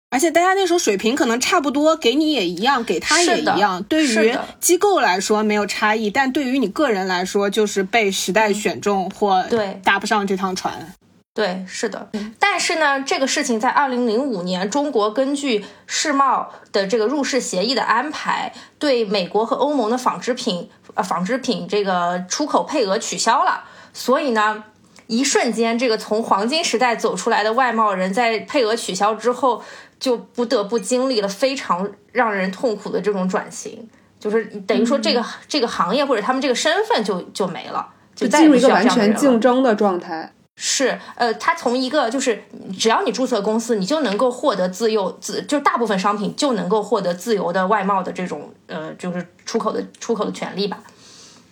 [0.09, 3.83] 而且大家那时候水平可能差不多，给你也一样，给他也一样。
[3.83, 10.95] 对于机构来说没有差异，但对于你个人来说，就是被时代选中或对搭不上这趟船。
[11.35, 12.09] 对，是的。
[12.39, 23.65] 但是呢，这个事情在二零零五年，中国根据世贸的这个入世协议的安排，对美国和欧盟的纺织品呃纺织品这个出口配额取消了。
[23.93, 24.65] 所以呢，
[25.07, 29.63] 一瞬间，这个从黄金时代走出来的外贸人在配额取消之后，
[29.99, 33.89] 就不得不经历了非常让人痛苦的这种转型，
[34.19, 37.89] 就是等于说这个、这个行业或者他们这个身份就就没了。
[38.15, 40.33] 就就进入一个完全竞争的状态。
[40.57, 42.43] 是，呃，他从一个就是
[42.79, 50.83] 只要你注册公司，你就能够获得自由自，就大部分商品就能够获得自由的外贸的这种呃，就是出口的出口的权利吧。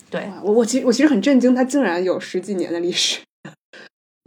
[0.08, 3.18] 对，我我其实我其实很震惊，它竟然有十几年的历史。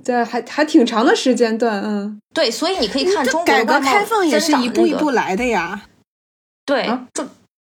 [0.07, 5.81] 对，还还挺长的时间段，嗯，对，所以你可以看中国改革开放也是一步一步来的呀。
[6.65, 7.25] 对啊，就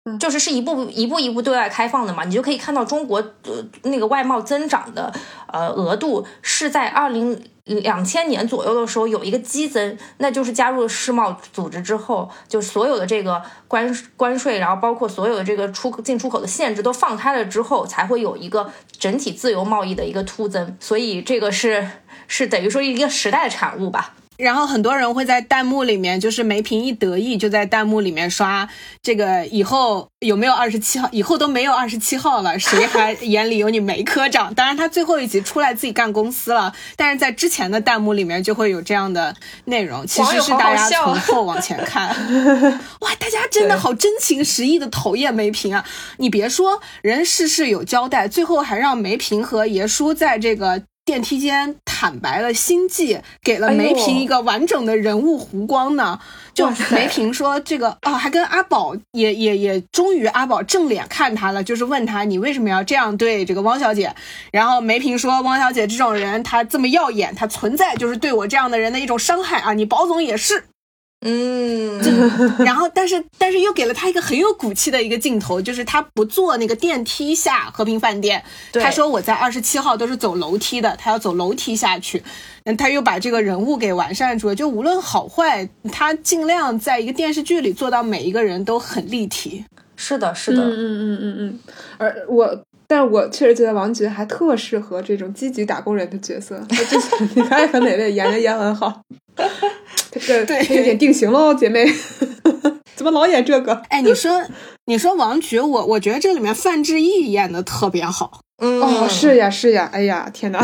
[0.05, 0.17] 嗯。
[0.17, 5.13] 就是是一步一步一步对外开放的嘛，你就可以看到中国呃那个外贸增长的
[5.47, 18.69] 呃额度是在二零两千年左右的时候有一个激增，那就是加入了世贸组织之后，就所有的这个关关税，然后包括所有的这个出进出口的限制都放开了之后，才会有一个
[18.99, 21.87] 整体自由贸易的一个突增，所以这个是
[22.27, 24.13] 是等于说一个时代的产物吧。
[24.35, 28.67] 然后很多人会在弹幕里面，就是梅平一得意就在弹幕里面刷
[29.03, 34.51] 这个以后有没有二十七号，以后都没有二十七号了，谁还眼里有你梅科长？
[34.55, 42.09] 当然他最后一集出来自己干公司了，但是在之前的弹幕里面就会有这样的内容，其实是大家从后往前看，
[43.01, 45.85] 哇，大家真的好真情实意的讨厌梅平啊！
[46.17, 50.81] 你别说人事事有交代，最后还让梅平和爷叔在这个。
[51.05, 56.19] 电梯间坦白了心迹，给了梅平一个完整的人物弧光呢。
[56.53, 64.15] 就梅平说这个哦，还跟阿宝也也也，终于阿宝正脸看他了，就是问他你为什么要这样对这个汪小姐？
[64.51, 69.73] 然后梅平说汪小姐这种人，她这么耀眼，她存在就是对我这样的人的一种伤害啊！
[69.73, 70.65] 你宝总也是。
[71.25, 71.99] 嗯，
[72.59, 78.43] 然后，但是，但是又给了他一个很有骨气的一个镜头，就是他不坐那个电梯下和平饭店，
[78.73, 82.21] 他说我在二十七号都是走楼梯的，他要走楼梯下去。
[82.65, 89.63] 嗯，他又把这个人物给完善住了，就无论好坏，他尽量在一个电视剧里做到每一个人都很立体。
[89.95, 91.59] 是的，是的，嗯嗯嗯嗯嗯，
[91.97, 92.63] 而我。
[92.85, 96.61] 但是我确实觉得王爵还特适合这种积极打工人的角色。
[96.69, 99.01] 他之前你看和哪位演的也很好，
[100.19, 101.85] 这个有点定型喽，姐妹。
[102.95, 103.73] 怎么老演这个？
[103.89, 104.41] 哎，你说，
[104.85, 108.39] 你说王菊，我我觉得这里面范志毅演的特别好。
[108.61, 110.63] 嗯，哦，是呀，是呀，哎呀，天哪！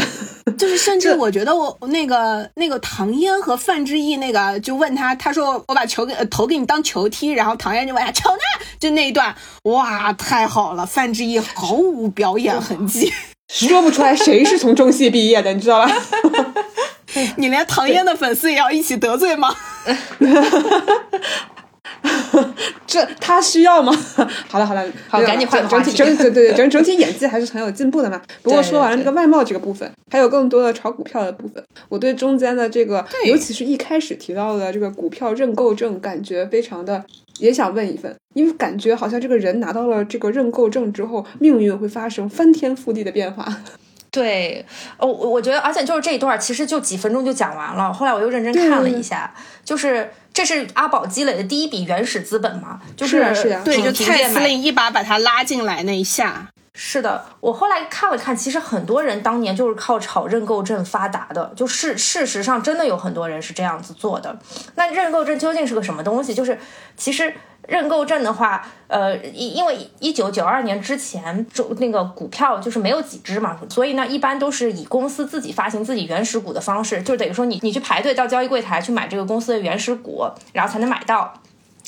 [0.58, 8.66] 就是甚至我觉得我那个那个唐嫣和范志毅那个就问他，他说我把球给投给你当球踢，然后唐嫣就问他球呢？
[8.80, 10.86] 就那一段，哇，太好了！
[10.86, 13.12] 范志毅毫无表演痕迹，
[13.52, 15.92] 说不出来谁是从中戏毕业的，你知道吧？
[17.38, 19.56] 你连唐嫣的粉丝也要一起得罪吗？
[22.86, 23.92] 这他需要吗？
[24.48, 28.22] 好了好了，好，赶紧换整体整对对对整整体演技还是很有进步的嘛。
[28.42, 31.64] 不过说完了这个外貌这个部分，还有更多的炒股票的部分。
[31.88, 37.04] 我对中间的这个，尤其是一开始提到的这个股票认购证，感觉非常的
[37.40, 43.62] 也想问一问，因为感觉好像这个人拿到了这个认购证之后，命运会发生翻天覆地的变化。
[44.12, 44.66] 对，
[44.98, 47.94] 哦，我觉得，而且就是这一段其实就几分钟就讲完了。
[47.94, 49.34] 后来我又认真看了一下，
[49.64, 53.18] 就是这是阿宝积累的第一笔原始资本嘛，就是
[53.64, 56.48] 对，就蔡司令一把把他拉进来那一下。
[56.82, 64.40] 是的，我后来看了看，其实很多人当年就是靠炒认购证发达的，就是事实上真的有很多人是这样子做的。
[64.76, 66.34] 那认购证究竟是个什么东西？
[66.34, 66.58] 就是
[66.96, 67.34] 其实。
[67.68, 81.32] 认购证的话，呃，因因为一九九二年之前，就那个股票就是没有几只嘛，所以呢，一般都是以公司自己发行自己原始股的方式，就等于说你你去排队到交易柜台去买这个公司的原始股，然后才能买到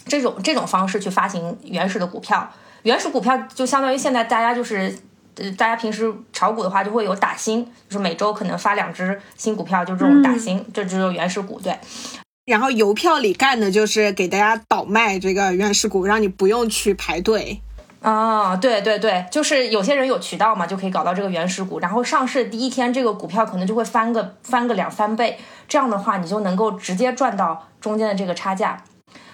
[0.06, 2.48] 这种这种方式去发行原始的股票。
[2.84, 4.98] 原始股票就相当于现在大家就是
[5.36, 11.78] 呃，大家平时炒股的话就会有打新，就是每周可能发两只新股票，就这种打新，这只有原始股对。
[12.46, 17.62] 然后邮票里干的就是给大家倒卖这个原始股，让你不用去排队。
[18.02, 21.80] 啊，对对对，就是有些人有渠道嘛，就可以搞到这个原始股。
[21.80, 28.84] 然后上市第一天，这个股票可能就会翻个翻个两三倍，这样的话你就能够直接赚到中间的这个差价。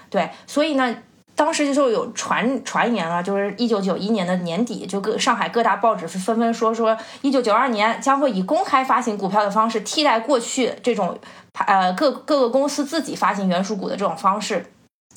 [0.09, 0.97] 对，所以呢，
[1.37, 11.17] 当时就是有传传言了，就是一九九一年的年底，就各上海各大报纸是纷纷说说，一九九二年将会以公开发行股票的方式替代过去这种。
[11.65, 14.71] 呃，各各个公司自己发行原属股的这种方式，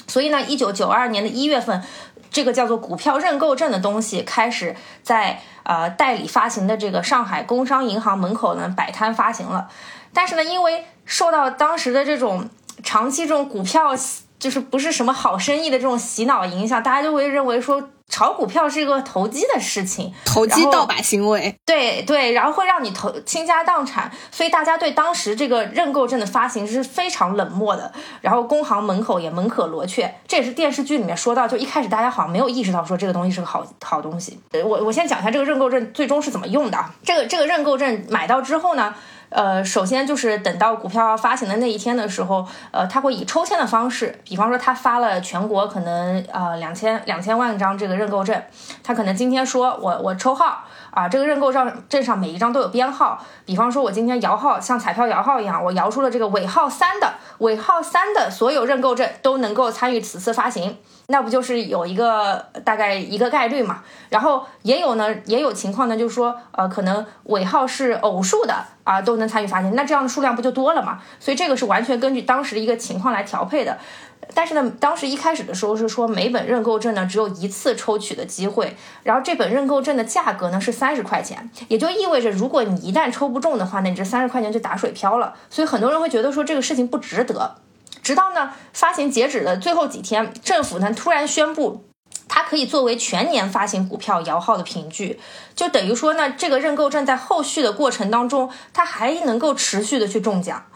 [0.06, 1.82] 所以呢，一九九二年的一月份，
[2.30, 9.68] 这个叫做股票认购证的东西开始在呃代理发行的这个上海工商银行门口呢摆摊发行了。
[10.14, 12.48] 但是呢，因为受到当时的这种
[12.82, 13.94] 长期这种股票
[14.40, 17.90] 就是不是什么好生意的这种洗脑影响，大家就会认为说。
[18.10, 34.40] 炒股票是一个投机的事情，投机倒把行为，对对，然后会让你投倾家荡产，所以大家对当时这个认购证的发行是非常冷漠的，然后工行门口也门可罗雀，这也是电视剧里面说到，就一开始大家好像没有意识到说这个东西是个好好东西。
[34.64, 38.92] 我我先讲一下这个认购证最终是怎么用的啊，这个这个认购证买到之后呢。
[39.30, 48.42] 呃，首先就是等到股票发行的那一天的时候，呃，他会以抽签的方式，比方说他发了全国可能呃两千两千万张这个认购证，
[48.82, 53.24] 他可能今天说我我抽号啊，这个认购证证上每一张都有编号。
[53.46, 60.76] 比方说，我今天摇号像彩票摇号一样，我摇出了这个尾号三的，尾号三的所有认购证都能够参与此次发行。
[61.10, 63.82] 那不就是有一个大概一个概率嘛？
[64.08, 68.54] 然后也有呢，也有情况呢，就是说，呃，可能尾号是偶数的
[68.84, 71.00] 啊，都能参与发行，那这样的数量不就多了嘛？
[71.18, 73.76] 所以这个是完全根据当时的一个情况来调配的。
[74.32, 85.34] 但是呢，当时一开始的时候是说每本认购证呢只有一次抽取的机会，然后这本认购证的价格呢是三十块钱，也就意味着如果你一旦抽不中的话，那你这三十块钱就打水漂了。
[85.50, 87.56] 所以很多人会觉得说这个事情不值得。
[88.02, 91.84] 直到呢发行截止的最后几天，政府呢突然宣布，
[92.28, 95.20] 它可以作为全年发行股票摇号的凭据，
[95.54, 100.66] 就等于说呢这个认购证在后续的过程当中，它还能够持续的去中奖，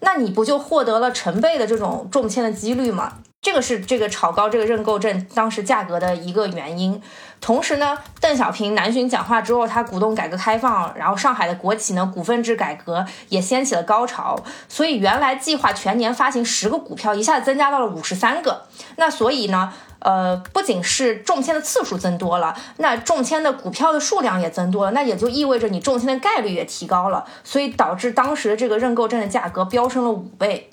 [0.00, 3.18] 那你不就获得了成倍的这种中签的几率吗？
[3.46, 7.00] 这个是这个炒高这个认购证当时价格的一个原因。
[7.40, 14.36] 同时呢，邓小平南巡讲话之后，他鼓动改革开放，然后上海的国企呢股份制改革也掀起了高潮，
[14.68, 18.62] 所以原来计划全年发行十个股票，一下子增加到了五十三个。
[18.96, 30.72] 那所以呢，呃，不仅是中签的次数增多了，那中签的股票的数量也增多了，那也就意味着你中签的概率也提高了，所以导致当时的这个认购证的价格飙升了五倍。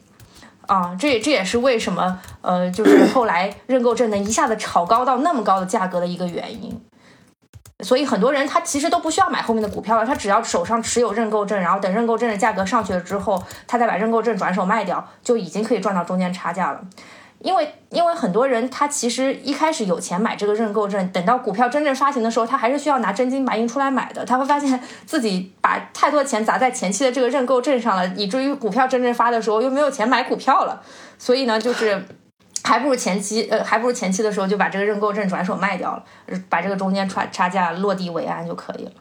[0.68, 6.82] 啊，这这也是为什么呃，就是后来认购证能一下子炒高到那么高的价格的一个原因。
[7.84, 16.80] 所以很多人他其实都不需要买后面的股票了，他只要手上持有认购证，然后等认购证的价格上去了之后，他再把认购证转手卖掉，就已经可以赚到中间差价了。
[17.44, 24.26] 因为因为很多人他其实一开始有钱买这个认购证，等到股票真正发行的时候，他还是需要拿真金白银出来买的。
[24.26, 30.82] 他会发现 自己把太多钱砸在前期的这个认购证上了，以至于股票真正发的时候又没有钱买股票了。
[31.20, 32.02] 所以呢，就是
[32.64, 36.04] 还不如前期呃，还不如前期的时候就把这个认购证转手卖掉了，
[36.50, 38.92] 把这个中间差差价落地为安就可以了。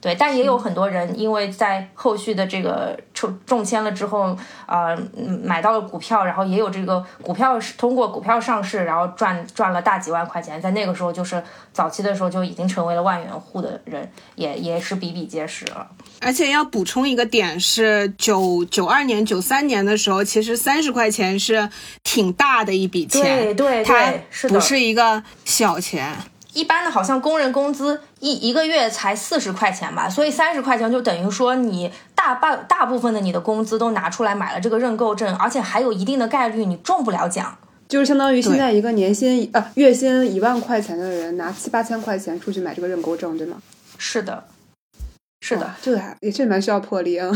[0.00, 4.34] 对，但也有很多人因为在后续的这个抽中签了之后，
[4.66, 4.96] 呃，
[5.44, 11.42] 买到了股票，然后也有这个股票是通过股票上市，然后赚赚了大几万块钱，在那个时候就是
[11.72, 15.86] 早期的时候就已经成为了万元户的人，也也是比比皆是了。
[16.22, 21.68] 而且要补充一个点是，九九二年、九三年的时候，其实三十块钱是
[22.02, 26.16] 挺大的一笔钱，对对对，是不是一个小钱。
[26.52, 37.56] 一般的，好像工人工资一一个月才四十块钱吧，所以三十块钱就等于说你大半大部分的你的工资都拿出来买了这个认购证，而且还有一定的概率你中不了奖，
[37.88, 43.58] 就是相当于现在一个年薪呃月薪一万块钱的人拿七八千块钱出去买这个认购证，对吗？
[43.96, 44.44] 是的，
[45.40, 47.30] 是的，这个还也是蛮需要魄力啊。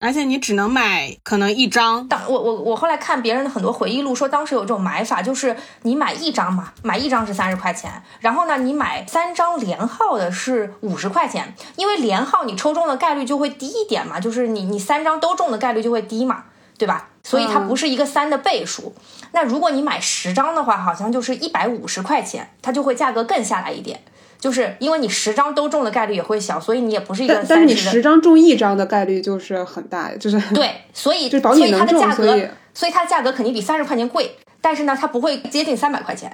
[0.00, 2.06] 而且你只能买可能一张。
[2.08, 16.44] 当我我我后来看别人的很多回忆录，说当时有这种买法，就是你买一张嘛，买一张是三十块钱，然后呢，你买三张连号的是五十块钱，因为连号你抽中的概率就会低一点嘛，就是你你三张都中的概率就会低嘛，
[16.76, 17.08] 对吧？
[17.22, 18.94] 所以它不是一个三的倍数。
[19.32, 24.02] 那如果你买十张的话，好像就是一百五十块钱，它就会价格更下来一点。
[24.44, 36.30] 就是因为你十张都中的概率也会小，所以你也不是一个但是你十张中一张的概率就是很大，就是对， 所以就保你能中，所以所以它的价格肯定比三十块钱贵，但是呢，它不会接近三百块钱，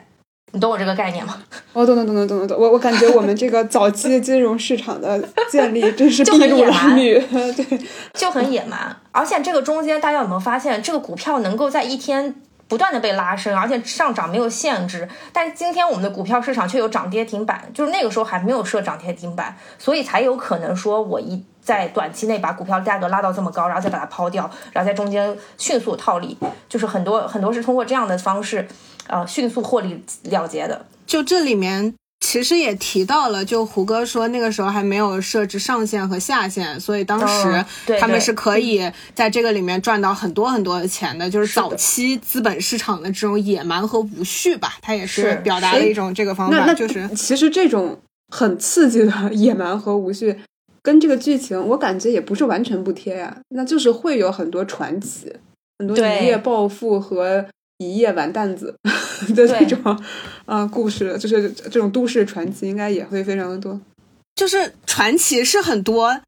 [0.50, 1.40] 你懂我这个概念吗？
[1.72, 6.96] 我懂懂懂懂懂懂懂，我我感觉我们这个早期金融市场的建立真是就很野蛮，
[7.54, 7.78] 对，
[8.14, 8.96] 就很野蛮。
[9.12, 12.34] 而且这个中间大家有没有发现，这个股票能够在一天？
[12.70, 28.68] 不断的被拉升，而且上涨没有限制，但今天我们的股票市场却有涨跌停板，就是那个时候还没有设涨跌停板，所以才有可能说我一在短期内把股票价格拉到这么高，然后再把它抛掉，然后在中间迅速套利，就是很多很多是通过这样的方式，
[29.08, 30.86] 呃，迅速获利了结的。
[31.04, 31.92] 就这里面。
[32.30, 37.64] 其实也提到了，就胡歌说那个时候还没有设置上限和下限，所以当时
[37.98, 41.28] 他们是可以在这个里面赚到很多很多的钱的。
[41.28, 46.72] 就是早期资本市场的这种野蛮和无序吧，他也是表达了一种这个方法。
[46.72, 50.38] 就是其实这种很刺激的野蛮和无序，
[50.82, 53.36] 跟这个剧情我感觉也不是完全不贴呀。
[53.48, 55.34] 那就是会有很多传奇，
[55.80, 57.46] 很多一夜暴富和。
[57.82, 58.76] 一夜完蛋子
[59.34, 60.02] 的这种
[60.46, 63.80] 啊故事，就是这种都市传奇，应该也会非常的多。
[64.34, 66.20] 就是传奇是很多，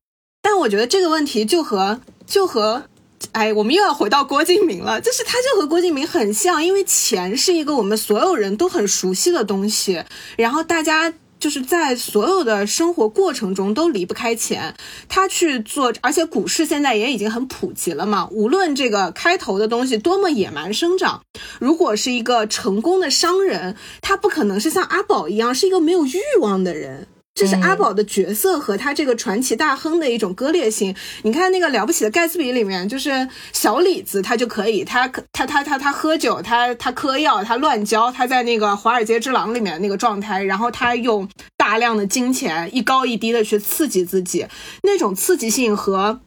[0.42, 2.84] 但我觉得这个问题就和就和，
[3.32, 10.04] 哎，我们又要回到郭敬明了，就是他就和郭敬明很像，因为钱是一个我们所有人都很熟悉的东西，
[10.36, 11.14] 然后大家。
[11.42, 14.76] 就是在所有的生活过程中都离不开钱，
[15.08, 18.28] 他去做，而且股市现在也已经很普及了嘛。
[18.30, 21.20] 无论这个开头的东西多么野蛮生长，
[21.58, 27.08] 如果是一个成功的商人，他不可能是像阿宝一样是一个没有欲望的人。
[27.34, 30.94] 这是阿嗯宝的角色和他这个传奇大亨的一种割裂性。
[31.22, 44.46] 你看那个了不起的盖茨比里面，就是小李子他就可以，他他他他他喝酒，他他嗑药，他乱交，他在那个华尔街之狼里面那个状态，然后他用大量的金钱一高一低的去刺激自己，
[44.82, 46.20] 那种刺激性和。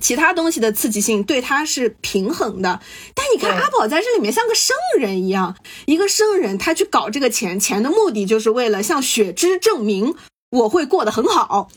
[0.00, 2.80] 其他东西的刺激性对他是平衡的，
[3.14, 10.14] 但你看阿宝在这里面像个圣人一样，一个圣人他去搞这个钱，钱的目的就是为了向雪芝证明
[10.50, 11.68] 我会过得很好，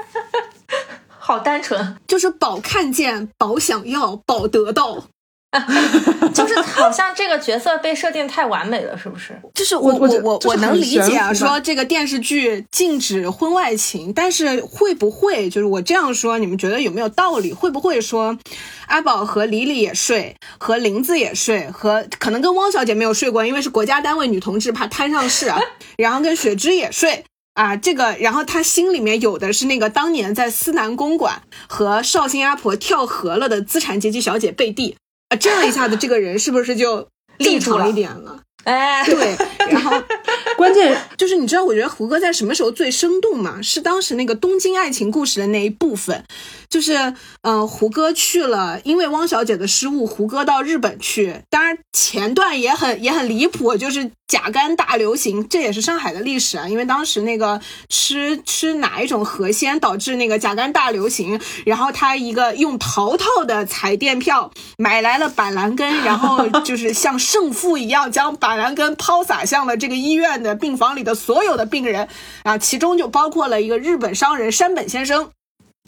[1.18, 5.04] 好单纯，就是保看见、保想要、保得到。
[6.32, 9.36] 就是好像这个角色被设定太完美了，是不是？
[9.52, 17.52] 就是我我我我能理解啊，说这个电视剧禁止婚外情，但是会不会就是我这样说，你们觉得有没有道理？
[17.52, 18.38] 会不会说
[18.86, 25.60] 阿宝和李李也睡，和林子也睡，和可能跟汪小姐没有睡过，因为是国家单位女同志怕摊上事啊，
[25.98, 27.24] 然后跟雪芝也睡。
[27.54, 34.96] 啊，这个，然后他心里面有的是那个当年在思南公馆和绍兴阿婆跳河了的资产阶级小姐贝蒂
[35.28, 38.42] 啊，这样一下子，这个人是不是就立住了一点了？
[38.64, 39.36] 哎，对，
[39.70, 39.90] 然后
[40.56, 43.60] 关键就是你知道，我觉得胡歌在什么时候最生动吗？
[43.62, 46.24] 是当时那个东京爱情故事的那一部分，
[46.68, 46.94] 就是
[47.42, 51.42] 嗯、呃胡歌去了，因为汪小姐的失误，胡歌到日本去。
[51.48, 56.68] 当然前段也很也很离谱，就是甲肝大流行，这也是上海的历史啊。
[56.68, 72.08] 因为当时那个吃吃哪一种河鲜导致那个甲肝大流行，然后他一个用淘淘的彩电票买来了板蓝根，然后就是像胜负一样将板蓝根抛洒向了这个医院的病房里的所有的病人
[72.42, 75.30] 啊，其中就包括了一个日本商人山本先生。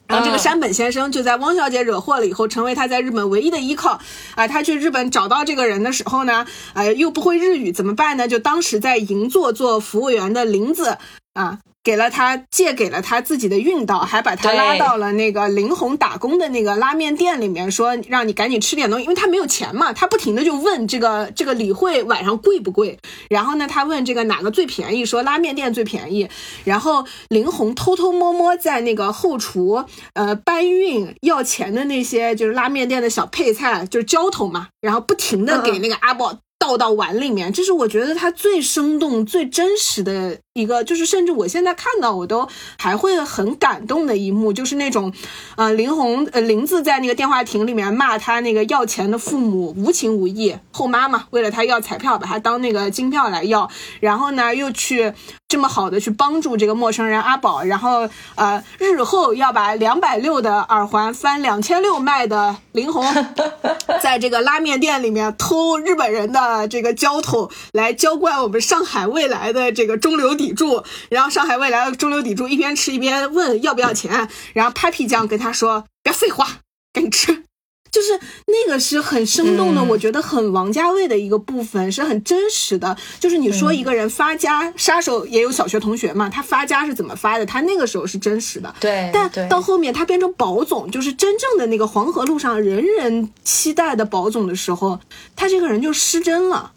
[0.06, 3.98] 然后这个嗯山本先生就在汪小姐惹祸了以后，成为他在日本唯一的依靠。
[4.36, 8.28] 啊，他去日本找到这个人的时候呢，呃，又不会日语，怎么办呢？
[8.28, 10.98] 就当时在银座做服务员的林子
[11.34, 22.98] 啊，给了他借给了他自己的运道，还把他拉到了那个林红打工的那个拉面店里面，说让你赶紧吃点东西，因为他没有钱嘛，他不停的就问这个这个李慧晚上贵不贵，
[23.30, 26.28] 然后呢，他问这个哪个最便宜，说拉面店最便宜，
[26.64, 36.38] 然后林红偷偷摸摸在那个后厨呃搬运要钱的那些就是拉面店的小配菜，就是浇头嘛，然后不停的给那个阿宝。
[36.62, 42.48] 倒到碗里面，这是我觉得他最生动、最真实的一个，就是甚至我现在看到我都
[42.78, 45.12] 还会很感动的一幕，就是那种，
[45.56, 55.12] 呃，林红呃林子在那个电话亭里面骂他那个要钱的父母无情无义，后妈嘛，为了他要彩票，把他当那个金票来要，然后呢又去
[55.52, 63.04] 这么好的去帮助这个陌生人阿宝，然后呃日后要把两百六的耳环翻两千六卖的林红，
[64.00, 76.46] 在这个拉面店里面偷日本人的这个浇头来浇灌我们上海未来的这个中流砥柱，然后上海未来的中流砥柱一边吃一边问要不要钱，然后 Papi 酱跟他说别废话，
[76.94, 77.44] 赶紧吃。
[77.92, 82.96] 就是那个是很生动的，嗯我觉得很王家卫的一个部分，是很真实的。
[83.20, 87.44] 就是你说一个人发家，杀手也有小学同学嘛，他发家是怎么发的？
[87.44, 88.74] 他那个时候是真实的。
[88.80, 94.98] 对，但到后面他变成保总，就是真正的那个黄河路上人人期待的保总的时候，
[95.36, 96.72] 他这个人就失真了。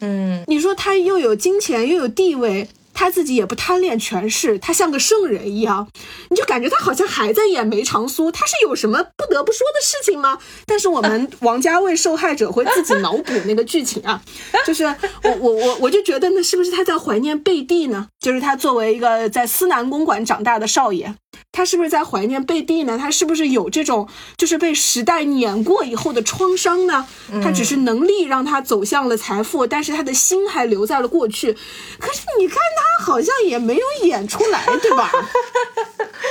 [0.00, 2.68] 嗯，你说他又有金钱又有地位，
[2.98, 5.86] 他自己也不贪恋权势，他像个圣人一样，
[6.30, 10.36] 你就感觉他好像还在演梅长苏，他是有什么不得不说的事情吗？
[10.66, 14.20] 但是我们王家卫受害者会自己脑补那个剧情啊，
[14.66, 14.84] 就是
[15.22, 18.08] 我我我我就觉得那，是不是他在怀念贝蒂呢？
[18.18, 21.14] 就是他作为一个在思南公馆长大的少爷，
[21.52, 22.96] 他是不是在怀念贝蒂呢？
[22.98, 27.06] 他是不是有这种就是被时代碾过以后的创伤呢？
[27.42, 31.52] 他只是能力让他走向了财富，但是他的心还留在了过去。
[31.98, 35.10] 可是你看他好像也没有演出来， 对吧？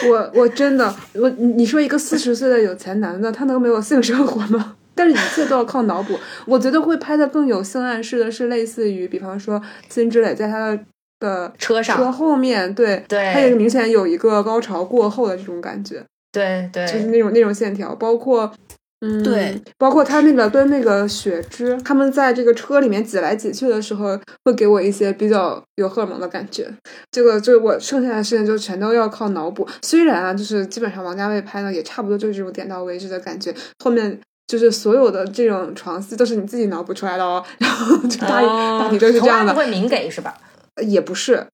[0.09, 4.75] 我我真的我你你说一个四十岁的有钱男的，他能没有性生活吗？
[4.93, 6.19] 但是一切都要靠脑补。
[6.45, 10.79] 我觉得会拍的更有性暗示的是，类似于比方说金志磊在他的
[11.19, 18.51] 的车上车后面，对对它也是明显有一个高潮过后的这种感觉，对对，就是那种那种线条，包括。
[18.99, 26.67] 嗯，对，包括他那个跟那个雪芝，他们在这个车里面挤来挤去的时候，会给我一些比较有荷尔蒙的感觉。
[27.11, 29.67] 这个就是我剩下的事情就全都要靠脑补。
[29.83, 37.45] 虽然啊，就是基本上王家卫拍的也差不多就是这种点到为止的感觉，后面就是所有的这种床戏都是你自己脑补出来的哦。
[37.59, 40.35] 然后就大、哦大体都是这样的不，会明给是吧？
[40.83, 41.45] 也不是，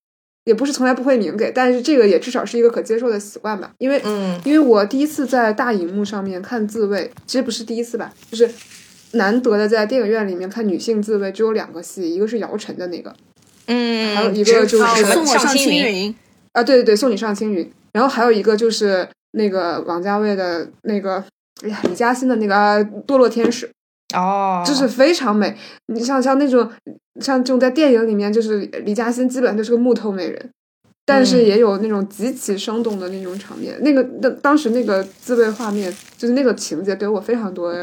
[0.45, 8.49] 也不是从来不会明给，但是这个也至少是一个可接受的习惯吧，因为嗯因为我第一次在大荧幕上面看自慰，其实不是第一次吧，就是
[9.11, 13.15] 难得的在电影院里面看女性自慰，只有两个戏，一个是姚晨的那个，
[13.67, 16.15] 嗯，还有一个就是送我上青青云，
[16.53, 17.71] 啊，对对对，送你上青云。
[17.93, 21.23] 然后还有一个就是那个王家卫的那个，
[21.61, 23.67] 哎呀，李嘉欣的那个《堕落天使》，
[24.13, 25.55] 哦，就是非常美。
[25.87, 26.69] 你像像那种
[27.19, 30.49] 像这种在电影里面，就是李嘉欣基本上就是个木头美人，
[31.05, 33.75] 但是也有那种极其生动的那种场面。
[33.81, 37.73] 那个那当时那个自慰画面，就是那个情节给我非常多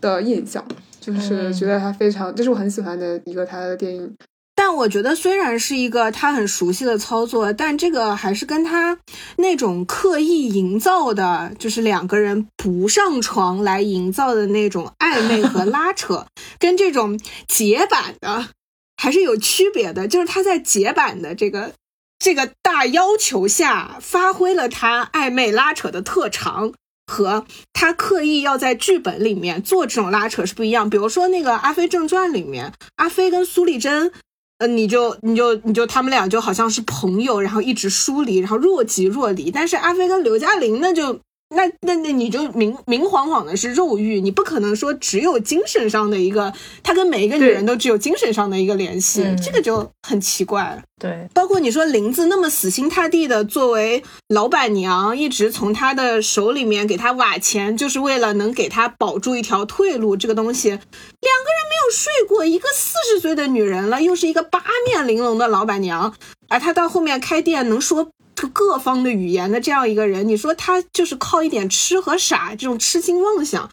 [0.00, 0.64] 的印象，
[1.00, 4.12] 就是觉得他非常，这是我很喜欢的一个他的电影。
[4.56, 8.98] 但我觉得，虽然是一个他很熟悉的操作，但这个还是跟他
[9.36, 16.26] 那种刻意营造的，就是两个人不上床来营造的那种暧昧和拉扯，
[16.60, 17.18] 跟这种
[17.48, 18.48] 解版的
[18.96, 20.06] 还是有区别的。
[20.06, 21.72] 就是他在解版的这个
[22.20, 26.72] 这个大要求下，发挥了他暧昧拉扯的特长，
[27.12, 30.88] 和他刻意要在剧本里面做这种拉扯是不一样。
[30.88, 34.12] 比如说那个《阿飞正传》里面，阿飞跟苏丽珍。
[34.58, 39.50] 呃，你就你就你就他们俩就好像是朋友，然后一直疏离，然后若即若离。
[39.50, 41.20] 但是阿飞跟刘嘉玲那就
[41.54, 46.52] 那那那你就明明晃晃的是肉欲，你不可能说只有精神上的一个，
[46.82, 50.82] 他跟每一个女人都只有精神上的一个联系，这个就很奇怪。
[51.00, 60.16] 对，包括你说林子那么死心塌地的作为老板娘，一直从他的手里面给他瓦钱，就是为了能给他保住一条退路。
[60.16, 66.14] 这个东西，两个人睡过，一个四十岁的女人了，又是一个八面玲珑的老板娘，
[66.48, 68.10] 而她到后面开店能说
[68.52, 73.70] 各方的语言的这样一个人，你说她就是靠一点痴和傻这种痴心妄想，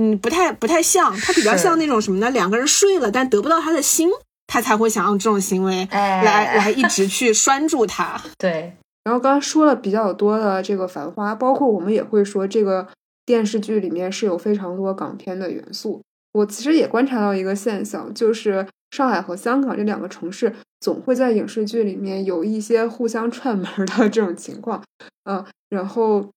[0.00, 2.30] 嗯，不太不太像，她比较像那种什么呢？
[2.30, 4.08] 两个人睡了，但得不到他的心。
[4.50, 8.18] 他才会想用这种行为来来一直去拴住他。
[8.38, 8.72] 对，
[9.04, 12.88] 然后刚刚说了比较多的这个《繁花》，包括我们也会说这个
[13.26, 16.00] 电视剧里面是有非常多港片的元素。
[16.38, 24.82] 我其实也观察到一个现象，就是上海和香港这两个城市总会在影视剧里面有一些互相串门的这种情况。
[25.24, 26.28] 嗯，然后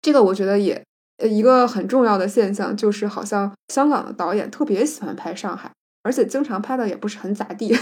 [0.00, 0.80] 这个我觉得也
[1.24, 5.70] 一个很重要的现象，就是好像香港的导演特别喜欢拍上海。
[6.04, 7.74] 而且经常拍的也不是很咋地，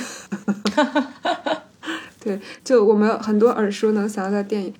[2.18, 4.72] 对，就我们很多耳熟能详的电影，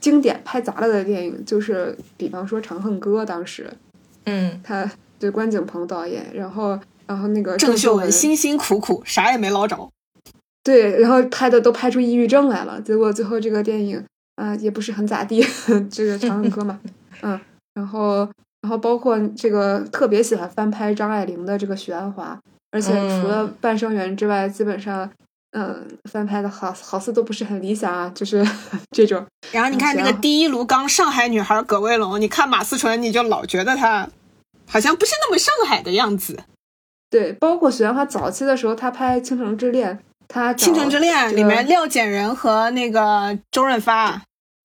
[0.00, 3.70] 经典拍砸了的电影，就是比方说《长恨歌》，当时，
[4.24, 4.90] 嗯，他
[5.22, 6.76] 对关锦鹏导演，然后
[7.06, 9.88] 然后那个郑秀文辛辛苦苦啥也没捞着，
[10.64, 14.04] 对，然后拍的都拍出抑郁症来了，结果最后这个电影
[14.34, 15.40] 啊也不是很咋地，
[15.88, 16.80] 这个《长恨歌》嘛，
[17.22, 17.38] 嗯，
[17.74, 18.28] 然后
[18.62, 22.36] 然后包括这个特别喜欢翻拍张爱玲的这个许鞍华。
[22.74, 25.06] 而且除了《半生缘》之外，基本上，
[25.50, 28.42] 嗯，翻拍的好好似都不是很理想啊，就是
[28.96, 29.22] 这种。
[29.52, 34.08] 然后你看这个第一炉钢上海女孩葛薇龙，你看马思纯，你就老觉得她
[34.72, 36.38] 好像不是那么上海的样子。
[37.10, 39.94] 对，包括许鞍华早期的时候，他拍《倾城之恋》，
[40.26, 44.22] 他《倾城之恋》里面廖简人和那个周润发。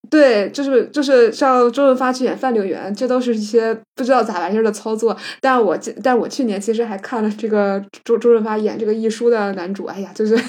[0.09, 5.17] 对，就是就是像周润发去演范柳园，这都是一些不知道咋玩意儿的操作。
[5.41, 10.39] 但我但我去年其实还看了这个周周润发演这个一书的男主，哎呀，就是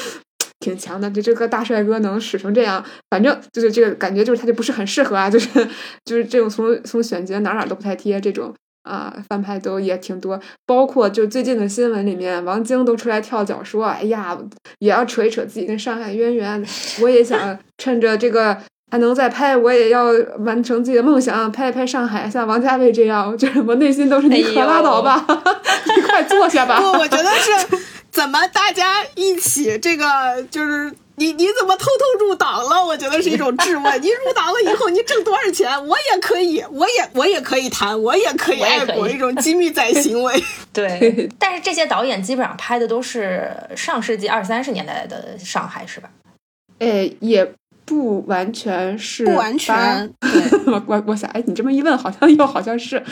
[0.60, 1.10] 挺强的。
[1.10, 5.28] 就这个大帅哥能使成这样，反正就是这个感觉，就是他就不是很适合啊。
[5.28, 5.50] 就是
[6.06, 10.40] 就是这种从从选角哪哪都不太贴这种啊，翻拍都也挺多。
[10.66, 14.38] 包括就最近的新闻里面，王晶都出来跳脚说，哎呀，
[14.78, 16.64] 也要扯一扯自己跟上海渊源。
[17.00, 18.58] 我也想 趁着这个。
[18.90, 20.08] 还能再拍，我也要
[20.40, 25.24] 完成自己的梦想，拍一拍上海，像王家卫这样，就是我内心都是你可拉倒吧，
[25.96, 26.78] 你快坐下吧。
[26.78, 27.78] 不，我觉得是
[28.12, 32.84] 怎么大家一起这个，就是你你怎么偷偷入党了？
[32.84, 34.02] 我觉得是一种质问。
[34.02, 35.68] 你入党了以后，你挣多少钱？
[35.86, 40.42] 我也可以，我也我也可以谈，我也可以爱国，一种机密仔行为。
[40.72, 46.10] 对， 但是这些导演基本上拍的都是上世纪二三十年代的上海，是吧？
[46.78, 47.52] 哎，也。
[47.84, 49.74] 不完全是，不完全。
[50.66, 53.02] 我我我想，哎，你这么一问，好像又好像是，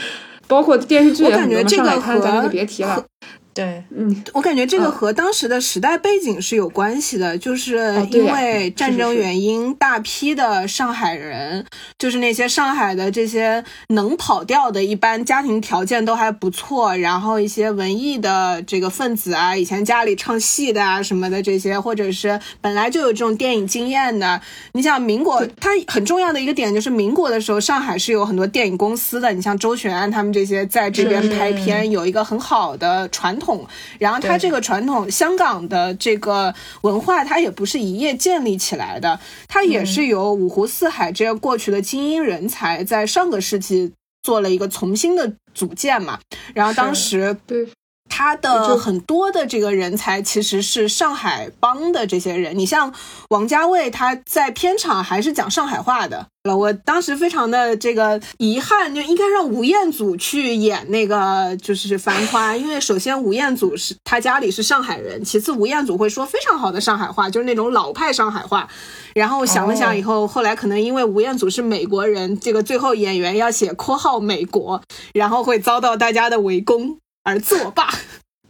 [0.46, 3.04] 包括电视剧，我感觉这个和咱们就别提了。
[3.52, 7.76] 对，嗯，我感觉这个和当时的时代背景是有关系的，就是
[8.12, 11.66] 因为战争原因，大批的上海人，
[11.98, 24.40] 就是那些上海的这些能跑掉的，一般家庭条件都还不错，然后一些文艺的这个分子啊，以前家里唱戏的啊什么的这些，或者是本来就有这种电影经验的，
[24.74, 33.39] 你想民国，它很重要的一个点就是民国的时候，上海是有很多电影公司的，你像周璇他们这些在这边拍片，有一个很好的传。
[33.40, 33.66] 统，
[33.98, 39.18] 然后它这个传统，香港的这个文化，它也不是一夜建立起来的，
[39.48, 43.92] 它也是由五湖四海这些过去的精英人才在上个世纪
[44.22, 46.20] 做了一个重新的组建嘛。
[46.54, 47.66] 然后当时对
[48.10, 52.58] 他的很多的这个人才其实是上海帮的这些人。
[52.58, 52.92] 你像
[53.30, 56.26] 王家卫，他在片场还是讲上海话的。
[56.56, 68.66] 我当时非常的这个遗憾，就应该让吴彦祖去演那个就是《繁花》，因为首先吴彦祖是他家里是上海人，其次吴彦祖会说非常好的上海话，就是那种老派上海话。
[69.14, 74.80] 然后想了想以后，后来可能因为吴彦祖是美国人，这个最后演员要写括号美国，
[75.12, 77.88] 然后会遭到大家的围攻而作罢。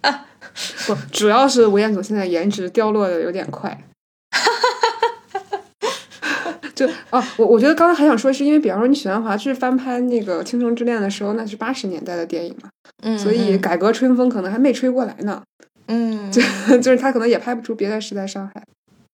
[0.87, 3.79] 不，主要是吴彦祖现在颜值掉落的有点快。
[6.75, 12.71] 就哦，我我觉得刚刚还想说，是因为比方说你许鞍华去翻拍那个《倾城之恋》的时候，那是八十年代的电影嘛，
[13.03, 15.43] 嗯，所以改革春风可能还没吹过来呢，
[15.89, 16.41] 嗯，就
[16.81, 18.65] 就是他可能也拍不出别的时代上海，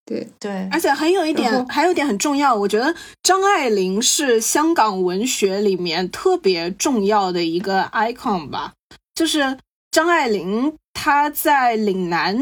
[0.05, 0.29] 对。
[0.39, 8.75] 对，而且还有一点，还有一点很重要，我觉得张爱玲是香港文学里面特别重要的一个 icon 吧，
[9.17, 9.59] 就是
[9.91, 12.39] 张爱玲她在岭南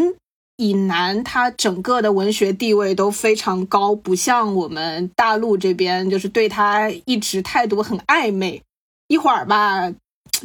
[0.57, 8.61] 以南，她整个的文学地位都非常高，不像我们大陆这边，就是对她一直态度很暧昧，
[9.07, 9.91] 一会儿吧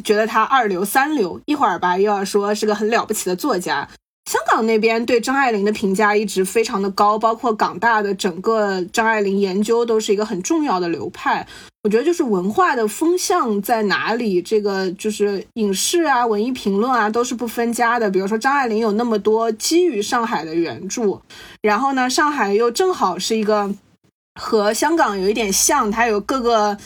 [0.04, 3.88] 觉得她二流三流，一会儿吧又要说是个很了不起的作家。
[4.30, 11.44] 香港那边对张爱玲的评价一直非常的高，包括港大的整个张爱玲研究都是一个很重要的流派。
[11.82, 18.08] 我觉得就是文化的风向在哪里，这个就是影视啊、文艺评论啊都是不分家的。
[18.08, 21.20] 比如说张爱玲有那么多基于上海的原著，
[21.60, 23.74] 然后呢，上海又正好是一个
[24.40, 26.78] 和香港有一点像，它有各个。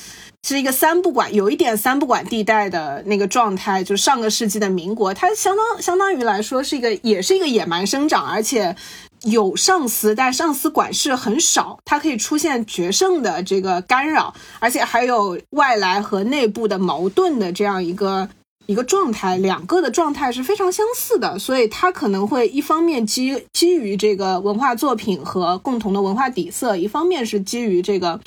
[0.46, 8.76] 是一个三不管，有一点三不管地带的那个状态，就上个世纪的民国，它相当相当于来说是一个，也是一个野蛮生长，而且
[9.22, 18.28] 有上司，但上司管事很少，它可以出现决胜的这个干扰，而且还有外来和内部的矛盾的这样一个
[18.66, 28.20] 一个状态，两个的状态是非常相似的，所以它可能会一方面基基于这个文化作品和共同的文化底色，一方面是基于这个。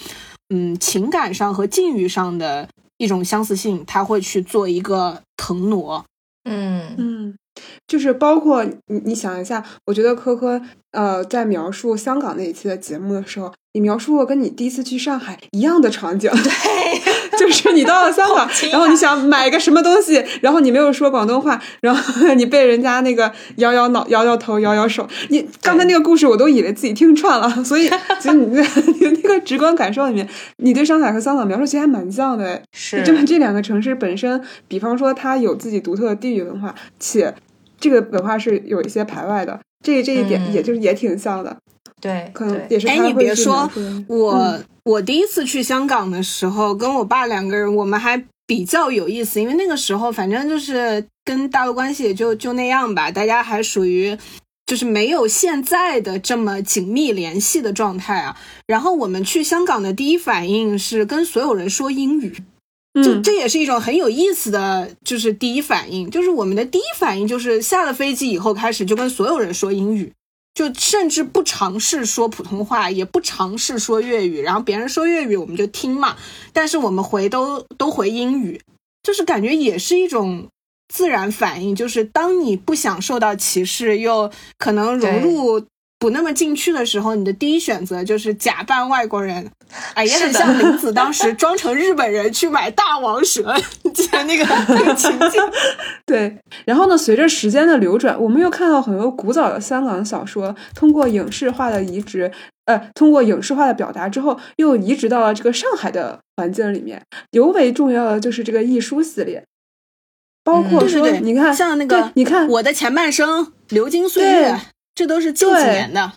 [0.49, 2.68] 嗯，情感上和境遇上的
[2.98, 6.06] 一种相似性，他会去做一个腾挪。
[6.49, 7.38] 嗯嗯，
[7.86, 10.61] 就是包括你，你想一下，我觉得科科
[10.91, 25.07] 呃在描述香港那一期的节目的时候，你描述过跟你第一次去上海一样的场景，对， 就是你到了香港， 然后你想买个什么东西，然后你没有说广东话，然后你被人家那个摇摇脑、摇摇头、摇摇手。
[25.29, 27.87] 你刚才那个故事，我都以为自己听串了，所以
[28.19, 28.63] 其实你那
[28.99, 30.27] 你那个直观感受里面，
[30.57, 32.59] 你对上海和香港描述其实还蛮像的。
[32.73, 33.03] 是。
[33.03, 37.31] 这么这两个城市本身，比方说它有自己独特的地域文化，且
[37.79, 40.53] 这个文化是有一些排外的，这这一点嗯。
[40.53, 41.55] 也就是也挺像的，
[42.01, 43.69] 对，可能也是哎你别说
[44.07, 54.18] 我，嗯我第一次去香港的时候，跟我爸两个人，我们还比较有意思，因为那个时候反正就是跟大陆关系也就就那样吧，大家还属于。
[54.69, 58.38] 就是没有现在的这么紧密联系的状态啊。
[58.65, 62.35] 然后我们去香港的第一反应是跟所有人说英语，
[63.01, 70.11] 这嗯这也是一种很有意思的，就是第一反应，就是我们的第一反应就是下了飞机以后开始就跟所有人说英语，
[70.57, 76.17] 就甚至不尝试说普通话，也不尝试说粤语，然后别人说粤语我们就听嘛，
[76.51, 78.59] 但是我们回都都回英语，
[79.03, 80.47] 就是感觉也是一种
[80.91, 85.63] 自然反应，就是当你不想受到歧视，又可能融入
[85.99, 89.49] 不那么进去的时候，你的第一选择就是假扮外国人。
[89.95, 93.53] 哎，也很像林子当时装成日本人去买大王蛇，
[93.84, 95.41] 你记得那个那个情景？
[96.06, 102.32] 对，然后呢，随着时间的流转，我们又看到很多古早的香港小说通过影视化的移植，
[102.65, 107.02] 呃，通过影视化的表达之后，又移植到了这个上海的环境里面。
[107.32, 109.44] 尤为重要的就是这个艺书系列，
[110.44, 114.60] 包括说，你看，像那个，你看，我的前半生、流金岁对月，
[114.98, 116.11] 这都是近几年的。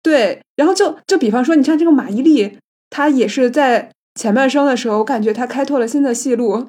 [0.00, 2.52] 对，然后就就比方说，你像这个马伊琍，
[2.88, 6.68] 她也是在前半生的时候，我感觉她开拓了新的戏路，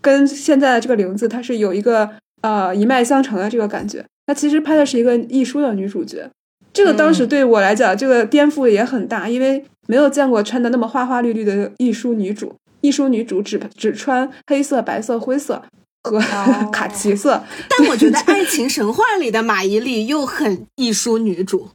[0.00, 2.08] 跟现在的这个玲子，她是有一个
[2.42, 4.04] 呃一脉相承的这个感觉。
[4.28, 6.30] 她其实拍的是一个艺书的女主角，
[6.72, 15.64] 这个当时嗯对我来讲，这个颠覆也很大，因为没有见过穿的那么花花绿绿的艺书女主，艺书女主只只穿黑色、白色、灰色
[16.10, 17.42] 和、哦 卡其色。
[17.68, 21.68] 但我觉得《爱情神话》里的马伊琍又很艺术女主。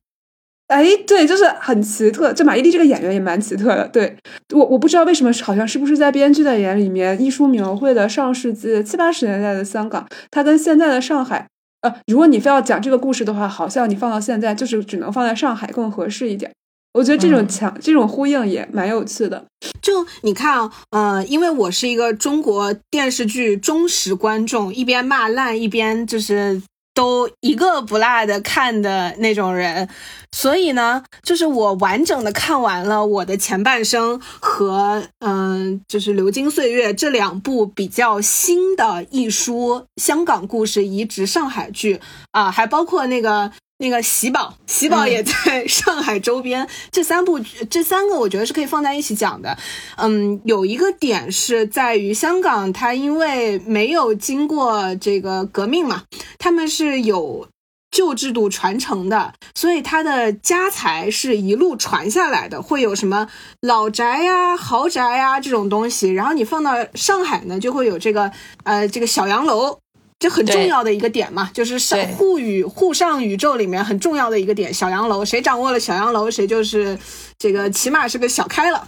[0.68, 2.34] 哎，对，就是很奇特。
[2.34, 3.88] 就马伊琍这个演员也蛮奇特的。
[3.89, 4.15] 对
[4.55, 11.47] 我，我不知道为什么，好像是不是在编剧的眼里面，艺术描绘的上世纪七八十年代的香港，它跟现在的上海，
[11.81, 16.51] 呃，如果你非要讲这个故事的话，好像你放到现在，就是只能放在上海更合适一点。
[16.94, 19.44] 我觉得这种强、这种呼应也蛮有趣的。
[19.82, 26.61] 就你看啊，呃，因为我是一个中国电视剧忠实观众，一边骂烂一边就是
[26.94, 29.90] 都一个不落的看的那种人，
[30.32, 41.99] 所以呢，就是我完整的看完了我的前半生和嗯、就是《流金岁月》这两部比较新的一书香港故事移植上海剧
[42.32, 43.52] 啊，还包括那个。
[43.84, 47.38] 那个喜宝，喜宝也在 上海周边，这三部
[47.69, 49.57] 这三个我觉得是可以放在一起讲的。
[49.97, 56.03] 嗯，有一个点是在于香港，它因为没有经过这个革命嘛，
[56.39, 57.45] 他们是有
[57.91, 63.27] 旧制度传承的，所以它的家财是一路传下来的，会有什么
[63.60, 66.10] 老宅呀、豪宅呀这种东西。
[66.14, 68.31] 然后你放到上海呢，就会有这个
[68.64, 69.80] 呃这个小洋楼。
[70.24, 76.98] 这很重要的一个点嘛，就是上对沪宇沪上宇宙里面很重要的一个点，小洋楼，谁掌握了小洋楼，谁就是
[77.38, 78.88] 这个起码是个小开了。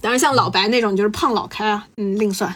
[0.00, 2.54] 当然，像老白那种就是胖老开啊，嗯，另算。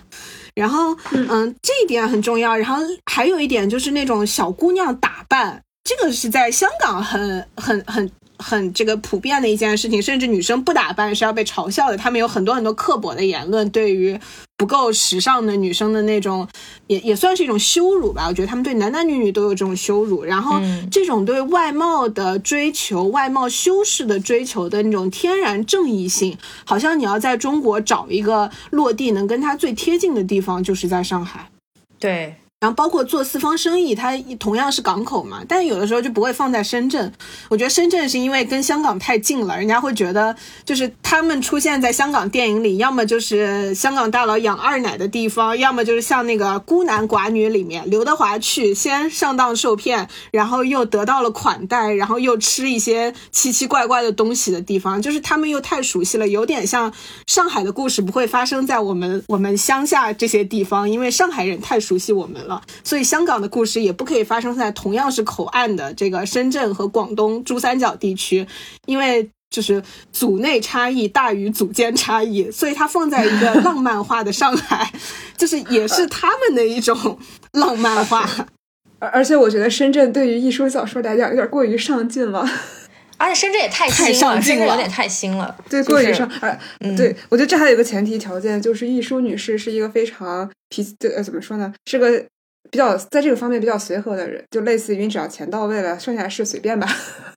[0.55, 2.57] 然后，嗯，这一点很重要。
[2.57, 2.81] 然后
[3.11, 8.09] 还有一点就是那种小姑娘打扮，这个是在香港很很很
[8.39, 11.97] 很这个普遍的一件事情，甚至女生不打扮是要被嘲笑的。
[11.97, 14.19] 他们有很多很多刻薄的言论，对于
[14.57, 16.47] 不够时尚的女生的那种，
[16.87, 18.27] 也也算是一种羞辱吧。
[18.29, 20.25] 我觉得他们对男男女女都有这种羞辱。
[20.25, 31.51] 然后嗯这种对外貌的追求、外貌修饰的追求的那种天然正义性，好像你要在中国找一个落地能跟它最贴近的地方，就是在上海。
[31.99, 37.13] 对，然后包括做四方生意，它同样是港口嘛，但有的时候就不会放在深圳。
[37.51, 40.35] 我觉得深圳是因为跟香港太近了，人家会觉得
[40.65, 56.91] 就是他们出现在香港电影里，要么就是香港大佬养二奶的地方，要么就是像那个《孤男寡女》里面刘德华去先上当受骗，然后又得到了款待，然后又吃一些奇奇怪怪的东西的地方，就是他们又太熟悉了，有点像
[57.27, 68.47] 上海的故事不会发生在我们我们乡下这些地方，因为上海人太熟悉我们了，所以香港的故事也不可以发生在同样是口岸的这个深圳和广东珠三角地区，
[68.87, 69.31] 因为。
[69.49, 69.81] 就是
[70.13, 74.93] 组内差异大于组间差异， 所以它放在一个浪漫化的上海，
[75.39, 77.17] 就是也是他们的一种
[77.53, 78.29] 浪漫化。
[78.99, 82.47] 而而且我觉得深圳对于艺术小说来讲有点过于上进了，
[83.17, 86.29] 而且深圳也太太新了，上进了深圳有点太新了，对，过于上。
[86.41, 86.59] 而、
[86.97, 92.27] 对我觉得这还有一个前提条件，就是艺术女士是一个非常脾气，呃，怎么说呢，是个
[92.71, 96.87] 比较在这个方面比较随和的人，就类似于你只要钱到位了，剩下的事随便吧。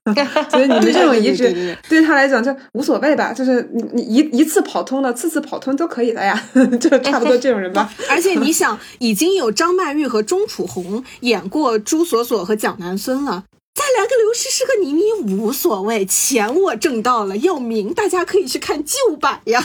[0.50, 6.42] 所以你们这种移植对对对对对他来讲就无所谓吧，就是你你一一次跑通了，次次跑通都可以的呀，
[6.80, 7.92] 就差不多这种人吧。
[8.08, 13.44] 而且你想，已经有张曼玉和钟楚红演过朱锁锁和蒋南孙了。
[13.72, 19.64] 再来个刘诗诗和倪妮无所谓，钱我挣到了，要名大家可以去看旧版呀。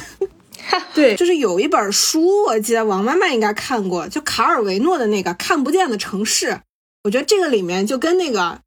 [0.94, 6.48] 对，就是有一本书，我记得王妈妈应该看过，就卡尔维诺的那个《看不见的城市》。
[7.04, 8.60] 我觉得这个里面就跟那个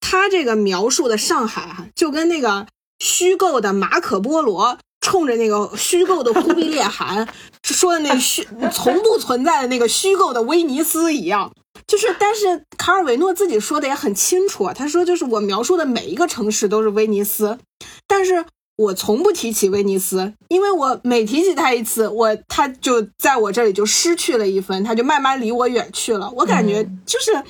[0.00, 2.66] 他这个描述的上海哈，就跟那个
[3.00, 7.28] 虚构的马可波罗冲着那个虚构的忽必烈汗
[7.64, 11.52] 说的那虚 从不存在的那个虚构的威尼斯一样。
[11.86, 17.58] 就是，但是卡尔维诺自己说的也很清楚啊，他说就是我描述的每一个城市都是威尼斯，
[18.06, 18.46] 但是
[18.82, 26.30] 我从不提起威尼斯，因为我每提起他一次，我他就在我这里就失去了一分，他就慢慢离我远去了。
[26.36, 27.42] 我感觉就是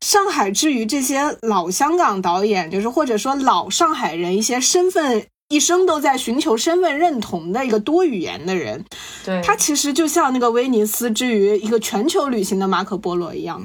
[0.00, 5.26] 上海之于这些老香港导演，就是或者说老上海人一些身份。
[5.48, 8.84] 一生都在寻求身份认同的一个多语言的人，
[9.24, 13.64] 对，他其实就像那个威尼斯之于一个全球旅行的马可波罗一样。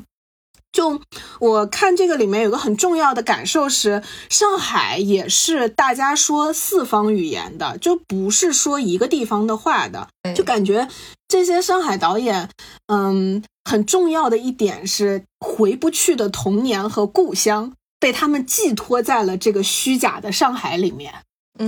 [0.72, 1.02] 就
[1.40, 10.08] 我看这个里面有个很重要的感受是，上海也是大家说四方语言的，就不是说一个地方的话的。
[10.36, 10.88] 就感觉
[11.28, 12.50] 这些上海导演，
[12.88, 21.14] 嗯，很重要的一点是回不去的童年和故乡被他们寄托在了这个虚假的上海里面。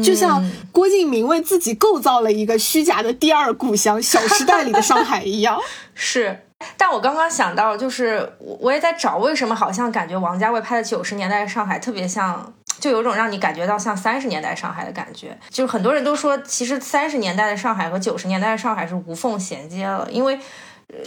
[0.01, 5.59] 就像嗯郭敬明为自己构造了一个虚假的第二故乡《小时代》里的上海一样。
[5.93, 6.47] 是，
[6.77, 15.37] 但我刚刚想到，就是我我也在找为什么好像感觉王家卫拍的九十年代的上海特别像，就有种让你感觉到像三十年代上海的感觉。
[15.49, 20.39] 就是很多人都说，其实三十年代的上海和九十年代的上海是无缝衔接了，因为。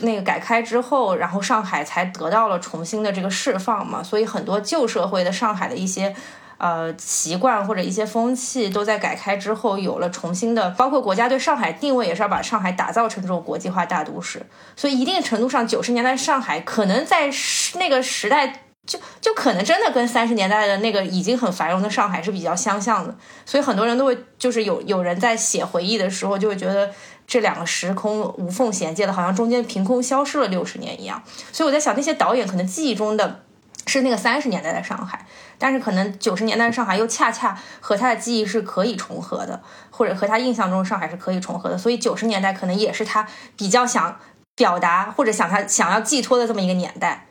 [0.03, 6.13] 那个改开之后，然后上海才得到了重新的这个释放嘛，所以很多旧社会的上海的一些
[6.59, 14.45] 呃习惯或者一些风气，都在改开之后有了重新的，包括国家对上海定位也是要把上海打造成这种国际化大都市。
[14.77, 17.31] 所以一定程度上，九十年代上海可能在
[17.79, 23.15] 那个时代就就可能真的跟三十年代的那个已经很繁荣的上海是比较相像的，
[23.45, 26.89] 所以很多人都会就是有有人在写回忆的时候就会觉得
[27.27, 31.21] 这两个时空无缝衔接的，好像中间凭空消失了六十年一样。
[31.51, 33.45] 所以我在想，那些导演可能记忆中的
[33.87, 35.25] 是那个三十年代的上海，
[35.59, 43.27] 但是可能九十年代的上海又恰恰和他的记忆是可以重合的，或者和他印象中上海是可以重合的，所以九十年代可能也是他
[43.57, 44.19] 比较想
[44.55, 47.27] 表达或者想他想要寄托的这么一个年代。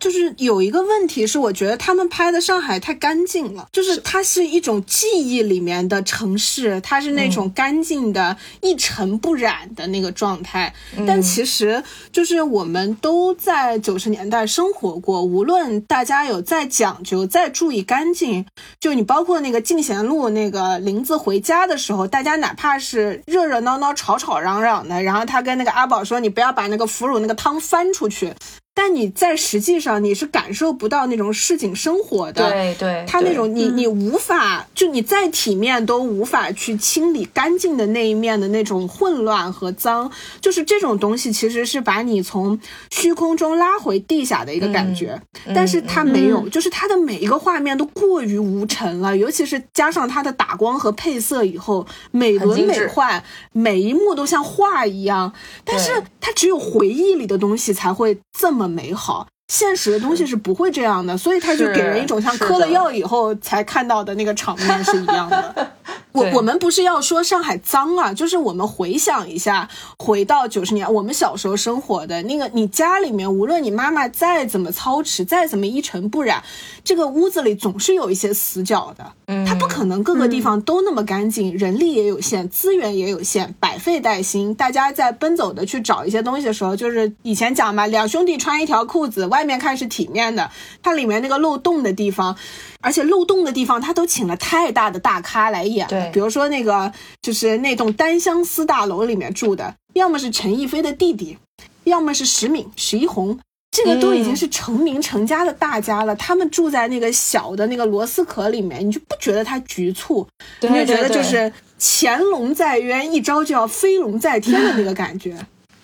[0.00, 10.74] 就是有一个问题是，我觉得他们拍的上海太干净了，就是它是一种记忆里面的城市，它是那种干净的、一尘不染的那个状态。
[11.06, 18.46] 但其实，就是我们都在九十年代生活过，无论大家有再讲究、再注意干净，
[18.80, 28.32] 就你包括那个进贤路那个林子回家的时候，大家哪怕是热热闹闹、吵吵嚷嚷的，然后他跟那个阿宝说：“你不要把那个腐乳那个汤翻出去。”
[28.72, 40.10] 但你在实际上你是感受不到那种市井生活的，对对，他那种你你无法就你再体面都无法去清理干净的那一面的那种混乱和脏，
[40.40, 42.58] 就是这种东西其实是把你从
[42.90, 45.20] 虚空中拉回地下的一个感觉，
[45.54, 53.22] 但是它没有，就是它的每一个画面都过于无尘了，尤其是加上它的打光和配色以后，美轮美奂，
[53.52, 55.32] 每一幕都像画一样，
[55.64, 58.59] 但是它只有回忆里的东西才会这么。
[58.68, 65.72] 美好，现实的东西是不会这样的，所以他就给人一种像嗑了药以后才看到的那个场面是一样的。
[66.12, 69.68] 我我们不是要说上海脏啊，就是我们回想一下，
[69.98, 76.42] 回到九十年我们小时候生活的那个，你家里面无论你妈妈再怎么操持，再怎么一尘不染，
[76.82, 79.12] 这个屋子里总是有一些死角的。
[79.26, 84.54] 嗯，它不可能各个地方都那么干净，人力也有限，资源也有限，百废待兴。
[84.54, 90.50] 大家在奔走的去找一些东西的时候，就是以前讲嘛，两兄弟穿一条裤子，外面看是体面的，
[90.82, 92.36] 它里面那个漏洞的地方。
[92.82, 95.79] 而且漏洞的地方，他都请了太大的大咖来演。
[95.88, 96.92] 对，比如说那个，
[97.22, 101.38] 就是那栋单相思大楼里面住的，要么是陈逸飞的弟弟，
[101.84, 103.38] 要么是石敏、石一红，
[103.70, 106.14] 这个都已经是成名成家的大家了。
[106.16, 110.26] 他们住在那个小的那个螺丝壳里面，你就不觉得他局促，
[110.60, 115.36] 你就觉得就是潜龙在渊，一招就要飞龙在天的那个感觉。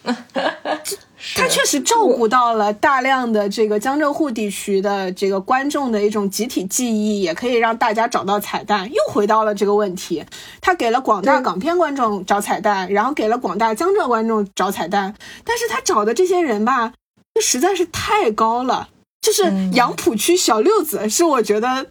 [1.34, 8.88] 他确实照顾到了大量的这个江浙沪地区的这个观众的一种集体记忆，也可以让大家找到彩蛋。
[8.92, 10.24] 又回到了这个问题，
[10.60, 15.14] 他给了广大港片观众找彩蛋，然后给了广大江浙观众找彩蛋。
[15.44, 16.92] 但是他找的这些人吧，
[17.34, 18.88] 就实在是太高了。
[19.20, 19.42] 就是
[19.72, 21.86] 杨浦区小六子，是我觉得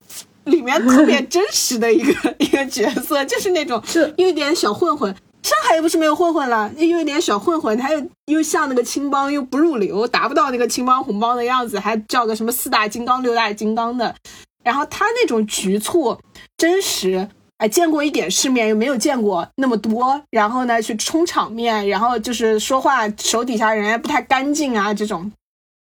[0.44, 3.82] 里面特别真实的一个 一个角色，就是那种
[4.16, 5.14] 有点小混混。
[5.48, 14.14] 上海又不是没有混混了，又有点小混混，他又又像那个青帮，又不入流，达不到那个青帮红帮的样子，还叫个什么四大金刚、六大金刚的。
[14.62, 16.18] 然后他那种局促、
[16.58, 17.26] 真实，
[17.56, 20.22] 哎，见过一点世面，又没有见过那么多。
[20.30, 25.32] 然后呢，去充场面，然后就是说话手底下人不太干净啊，这种，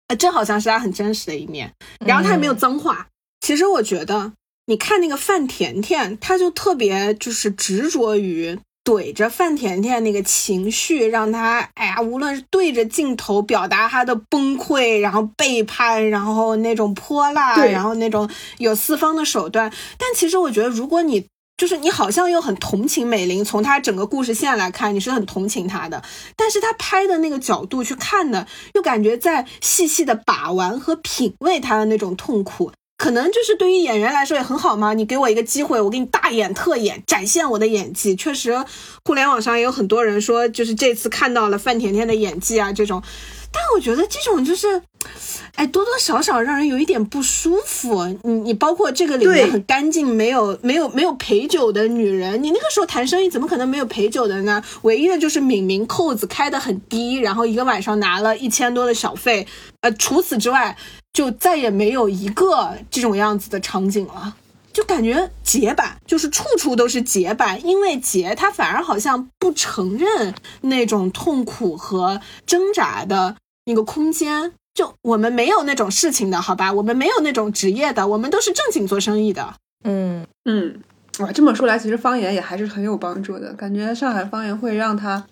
[0.07, 1.69] 啊，这好像是他很真实的一面。
[2.05, 3.07] 然后他也没有脏话。
[3.41, 4.31] 其实我觉得，
[4.67, 8.57] 你看那个范甜甜，他就特别就是执着于。
[8.87, 19.69] 怼着范甜甜那个情绪，让她哎呀，无论是对着镜头表达她的崩溃，然后背叛，然后那种泼辣，然后那种有四方的手段。
[19.97, 21.27] 但其实我觉得，如果你
[21.57, 26.01] 就是你，好像又很同情美玲，从她整个故事线来看，你是很同情她的。
[26.37, 32.71] 但是她拍的那个角度去看呢，又感觉在细细的把玩和品味她的那种痛苦。
[32.97, 38.15] 可能就是对于演员来说也很好嘛，你给我一个机会，我给你大演特演，展现我的演技。
[38.15, 38.65] 确实，
[39.05, 43.01] 互联网上也有很多人说，就是这次看到了范甜甜的演技啊，这种。
[43.49, 44.81] 但我觉得这种就是，
[45.55, 48.05] 哎，多多少少让人有一点不舒服。
[48.23, 54.61] 你你包括这个里面很干净，没有没有没有陪酒的女人，你那个时候谈生意怎么可能没有陪酒的呢？
[54.81, 59.47] 唯一的就是敏敏扣子开的很低，然后一个晚上拿了一千多的小费。
[59.81, 60.75] 呃，除此之外。
[61.17, 64.35] 就再也没有一个这种样子的场景了，
[64.71, 73.35] 就感觉结版，就是处处都是结版，因为结他反而好像不承认那种痛苦和挣扎的
[73.65, 74.53] 那个空间。
[74.75, 79.55] 就我们没有那种事情的好吧，我们没有那种职业的，我们都是正经做生意的。
[79.85, 80.79] 嗯嗯，
[81.17, 83.51] 哇，这么说来，其实方言也还是很有帮助的。
[83.53, 85.25] 感觉上海方言会让他，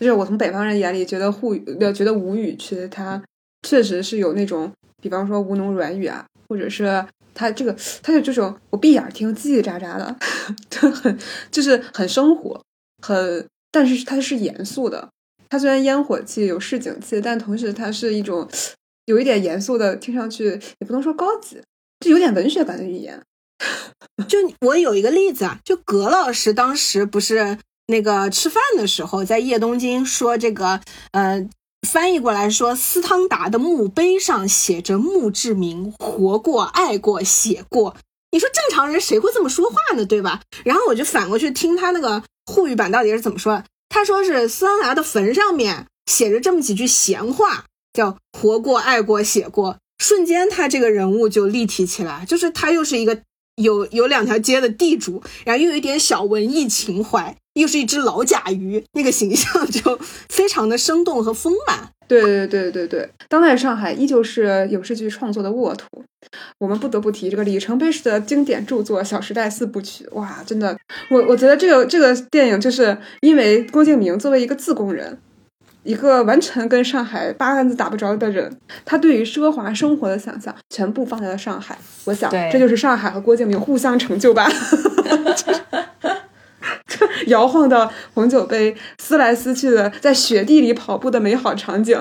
[0.00, 1.62] 就是我从北方人眼里觉得沪语，
[1.94, 3.22] 觉得无语，其实他
[3.68, 4.72] 确实是有那种。
[5.08, 7.04] 比方说吴侬软语啊，或者是
[7.34, 10.16] 他这个，他就这种我闭眼听叽叽喳喳的，
[10.70, 11.18] 就很
[11.50, 12.60] 就是很生活，
[13.02, 15.08] 很，但是它是严肃的。
[15.48, 18.48] 它虽然烟火气有市井气，但同时它是一种
[19.04, 21.60] 有一点严肃的，听上去也不能说高级，
[22.00, 23.22] 就有点文学感的语言。
[24.28, 30.80] 就我有一个例子啊，就葛老师当时不是那个吃饭的时候，在叶东京说这个，
[31.12, 31.48] 呃，
[31.86, 37.96] 翻译过来说，斯汤达的墓碑上写着墓志铭：活过、爱过、写过。
[38.32, 40.04] 你说正常人谁会这么说话呢？
[40.04, 40.42] 对吧？
[40.64, 43.64] 然后我就反过去听他那个沪语版到底是怎么说的。
[43.88, 47.64] 他说是斯汤达的坟上面写着这么几句闲话，
[47.94, 49.78] 叫“活过、爱过、写过”。
[50.02, 53.22] 瞬间，他这个人物就立体起来，就是他又是一个。
[53.56, 61.90] 有有两条街的地主，然后又有一点小文艺情怀，又是一只老甲鱼，那个形象就非常的生动和丰满。
[62.08, 65.86] 对对对对对，当代上海依旧是影视剧创作的沃土。
[66.58, 70.06] 我们不得不提这个里程碑式的经典著作《小时代》四部曲。
[70.12, 70.78] 哇，真的，
[71.10, 75.18] 我我觉得这个这个电影就是因为郭敬明作为一个自贡人。
[75.86, 81.78] 一个完全跟上海八竿子打不着的人，他对于奢华生活的想象全部放在了上海。
[82.04, 84.50] 我想，这就是上海和郭敬明互相成就吧。
[87.28, 91.98] 摇晃的红酒杯，撕来撕去的，在雪地里跑步的美好场景，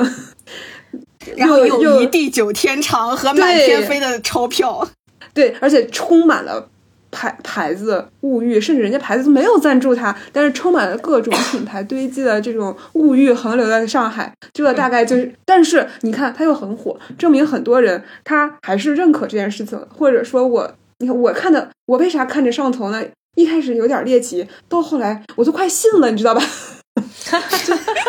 [1.38, 4.88] 然后有一地久天长和满天飞的钞票，
[5.34, 6.70] 对，而且充满了。
[7.16, 15.34] 牌牌子物欲，甚至人家牌子都没有赞助他，但是充满了各种品牌堆积的这种物欲横流在上海，这大概就是。
[15.46, 23.02] 但是你看他又很火，证明很多人他还是认可这件事情，或者说我，你看我看的，我为啥看着上头呢？
[23.36, 26.42] 一开始有点猎奇，到后来我都快信了，你知道吧？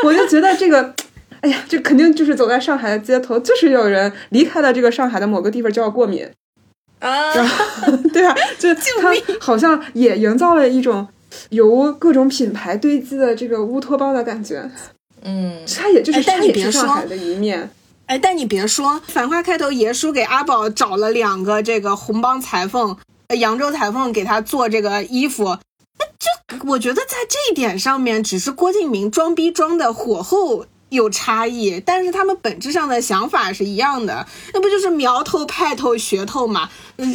[0.05, 0.95] 我就觉得这个，
[1.41, 6.29] 哎呀，这肯定就是走在上海的街头，就是有人离开了这个上海的某个地方就要过敏。
[6.99, 7.33] 啊，
[8.13, 11.07] 对啊，就他好像也营造了一种
[11.51, 14.71] 由各种品牌堆积的这个乌托邦的感觉。
[15.23, 17.69] 嗯，他也就是他也是上海的一面。
[18.07, 22.97] 哎，但你别说，《繁花》开头爷叔给阿宝找了两个这个红帮裁缝，
[23.39, 25.59] 扬州裁缝给他做这个衣服，
[25.99, 30.67] 那这我觉得在这一点上面，只是郭敬明装逼装的火候。
[30.91, 36.69] 有差异，但是他们本质上的想法是一样的，那不就是苗头、派头、噱头嘛？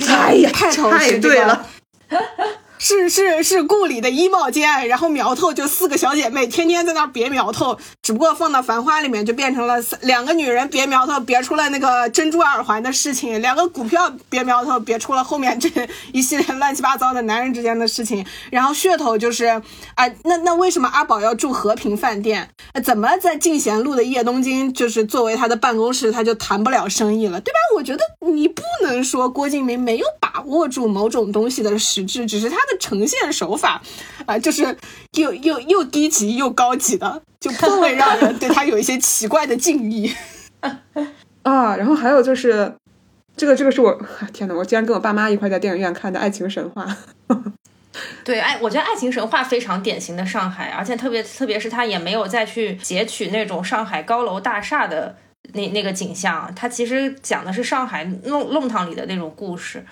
[0.08, 1.68] 哎呀，派头是对了。
[2.84, 15.70] 是是是，故里的衣帽间，然后苗头就四个小姐妹，天天在那别苗头，只不过放到《繁花》里面就变成了两个女人别苗头，别出了那个珍珠耳环的事情，两个股票别苗头，别出了后面这
[16.12, 18.26] 一系列乱七八糟的男人之间的事情。
[18.50, 19.46] 然后噱头就是
[19.94, 22.50] 啊，那那为什么阿宝要住和平饭店？
[22.84, 27.60] 怎么在进贤路的叶东京就是作为他的办公室，他就谈不了生意了，对吧？
[27.76, 32.71] 我觉得你不能说郭敬明没有把握住某种东西的实质，只是他的。
[32.80, 33.82] 呈现手法
[34.26, 34.78] 啊，就是
[35.18, 40.14] 又又又低级又高级的，就颇为让人对他有一些奇怪的敬意
[41.44, 41.76] 啊。
[41.76, 42.74] 然后还有就是，
[43.36, 44.00] 这个这个是我
[44.34, 46.86] 天呐，我竟然跟我爸妈一块在电影院看的《爱情神话》。
[48.24, 55.16] 对，爱我觉得《爱情神话》非常典型的上海，而且特别特别是他也没有再去截取那种上海高楼大厦的
[55.54, 59.86] 那那个景象，他其实讲的是上海弄弄堂里的那种故事。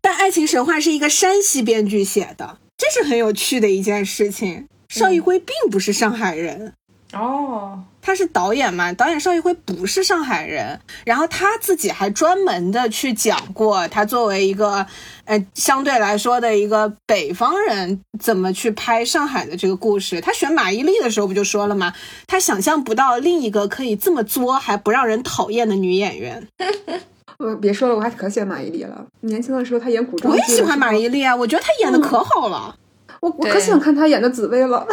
[0.00, 4.66] 但《爱情神话》是一个山西编剧写的，这是很有趣的一件事情。
[4.88, 6.74] 邵艺辉并不是上海人
[7.12, 8.92] 哦，他是导演嘛？
[8.92, 14.86] 导演邵艺辉不是上海人，然后他自己还专门的去讲过，他作为一个
[15.24, 20.20] 呃相对来说的一个北方人，怎么去拍上海的这个故事。
[20.20, 21.94] 他选马伊琍的时候不就说了吗？
[22.26, 26.48] 他想象不到另一个可以这么作还不让人讨厌的女演员。
[27.42, 29.04] 呃，别说了，我还可喜欢马伊琍了。
[29.22, 32.76] 年轻的时候她演古装，我也喜欢马伊琍啊，我觉得她演的可好了。
[33.20, 34.86] 我我可喜欢看她演的紫薇了。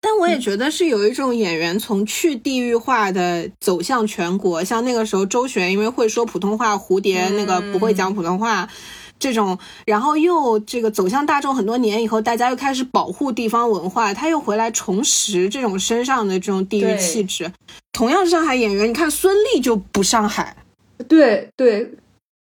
[0.00, 8.68] 但我也觉得是有一种演员从去地域化的走向全国，像那个时候周璇因为会说普通话，蝴蝶那个不会讲普通话，
[9.18, 17.52] 这种，然后又这个走向大众很多年以后，大家又开始保护地方文化，他又回来重拾这种身上的这种地域气质。
[17.92, 20.56] 同样是上海演员，你看孙俪就不上海。
[21.06, 21.92] 对对，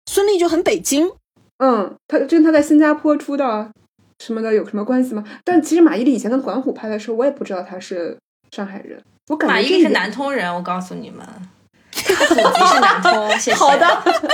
[0.07, 1.11] 孙俪就很北京，
[1.59, 3.69] 嗯，她跟她在新加坡出道
[4.19, 5.23] 什么的有什么关系吗？
[5.45, 8.17] 但其实马伊琍以前跟管虎拍的时候，我也不知道她是
[8.51, 9.01] 上海人。
[9.29, 11.27] 我感觉马伊琍是南通人，我告诉你们，
[11.93, 13.31] 祖籍是南通。
[13.33, 13.55] 谢谢。
[13.55, 13.87] 好的，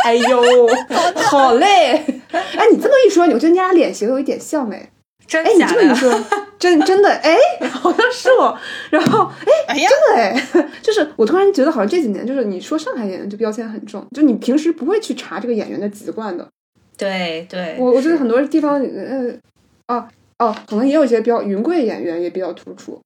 [0.05, 0.69] 哎呦，
[1.17, 2.05] 好嘞。
[2.31, 4.91] 哎，你这么一说，我觉得你俩脸型有一点像哎。
[5.33, 6.13] 真哎，你这么一说，
[6.59, 7.35] 真真的哎，
[7.71, 8.59] 好像是我。
[8.91, 9.31] 然后
[9.67, 16.47] 哎，真的哎， 就是我突然觉得好像这几年，就是你说上海演员就标签很重，就你平时不会去查这个演员的籍贯的。
[16.99, 19.33] 对对，我我觉得很多地方，呃，
[19.89, 20.07] 哦
[20.39, 23.01] 哦，可能也有一些比较云贵演员也比较突出。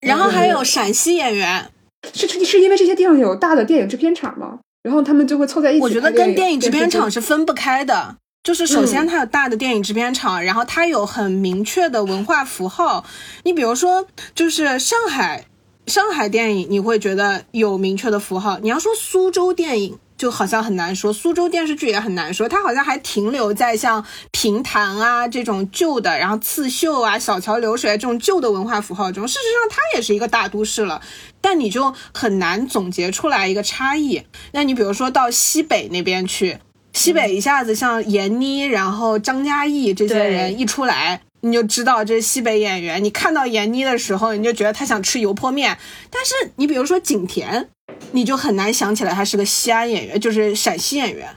[0.00, 1.70] 然后还有陕西演员，
[2.14, 4.60] 是是因为这些地方有大的电影制片厂吗？
[4.82, 5.82] 然后他们就会凑在一起。
[5.82, 8.16] 我觉得跟电影制片厂是是分不开的。
[8.48, 13.04] 就是首先它有大的电影制片厂，然后它有很明确的文化符号。
[13.42, 15.44] 你比如说，就是上海，
[15.86, 18.58] 上海电影你会觉得有明确的符号。
[18.60, 19.98] 你要说苏州电影。
[20.16, 29.28] 就好像很难说，苏州电视剧也很难说，它好像还停留在像评弹啊这种旧的，然后刺绣啊、小桥流水这种旧的文化符号中。
[29.28, 31.00] 事实上，它也是一个大都市了，
[31.40, 34.24] 但你就很难总结出来一个差异。
[34.50, 36.58] 那你比如说到西北那边去，
[36.98, 43.02] 西北一下子像闫妮，然后张嘉译这些人一出来，你就知道这是西北演员。
[43.02, 45.78] 你看到闫妮的时候，你就觉得她想吃油泼面。
[46.10, 47.68] 但是你比如说景甜。
[48.12, 51.28] 你就很难想起来她是个西安演员，就是陕西演员。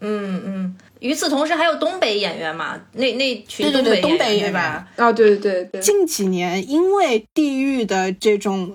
[0.00, 0.76] 嗯嗯。
[1.00, 2.80] 与此同时，还有东北演员嘛？
[2.94, 4.88] 那那群东北东北演员吧？
[4.96, 5.80] 啊，对对对对。
[5.80, 8.74] 近几年因为地域的这种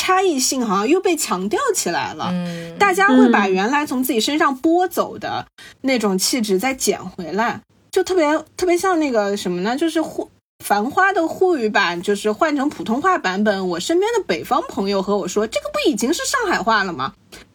[0.00, 2.30] 差异性，好像又被强调起来了。
[2.32, 2.78] 嗯。
[2.78, 5.46] 大家会把原来从自己身上剥走的
[5.82, 7.60] 那种气质再捡回来，
[7.90, 9.76] 就特别特别像那个什么呢？
[9.76, 10.30] 就是沪。
[10.64, 17.12] 繁花的沪语版就是换成普通话版本，我身边的北方朋友和我说，这个不已经是上海话了吗？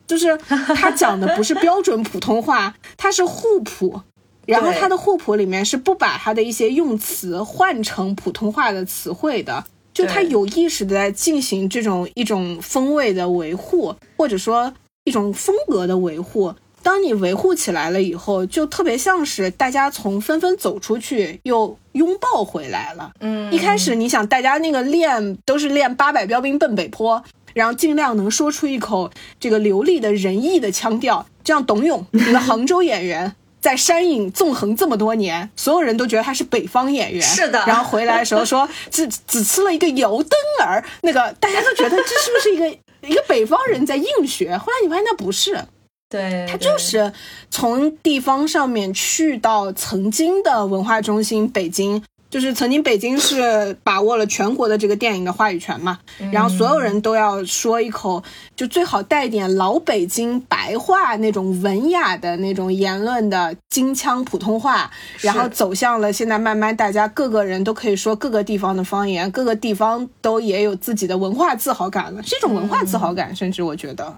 [0.07, 0.37] 就是
[0.75, 4.01] 他讲的不是标准普通话， 他是沪普，
[4.45, 9.63] 然后他的互普里面是不把他的一些用词换成普通话的词汇的，
[9.95, 14.71] 就他有意识的在进行这种一种风味的维护，或者说
[15.05, 16.53] 一种风格的维护。
[16.83, 23.11] 当你维护起来了以后，就特别像是大家从纷纷走出去，又拥抱回来了。
[23.21, 27.23] 嗯，一开始你想，大家那个练都是练八百标兵奔北坡，
[27.55, 29.09] 然后尽量能说出一口
[29.39, 31.25] 这个流利的仁义的腔调。
[31.43, 33.33] 这样，董勇一个杭州演员，
[33.65, 37.19] 在山影纵横这么多年，所有人都觉得他是北方演员。
[37.19, 37.63] 是的。
[37.65, 42.69] 然后回来的时候说， 只只吃了一个油灯儿，那个大家都觉得这是不是一个
[43.09, 44.55] 一个北方人在硬学？
[44.55, 45.59] 后来你发现那不是。
[46.07, 47.11] 对，他就是
[47.49, 52.03] 从地方上面去到曾经的文化中心北京，
[52.35, 55.97] 就是曾经北京是把握了全国的这个电影的话语权嘛，
[56.33, 58.21] 然后所有人都要说一口，
[58.57, 64.91] 就最好带点老北京白话那种文雅的那种言论的京腔普通话，
[65.21, 74.13] 然后走向了现在慢慢大家各个人都可以说各个地方的方言，各个地方都也有自己的文化自豪感了，这种文化自豪感，甚至我觉得，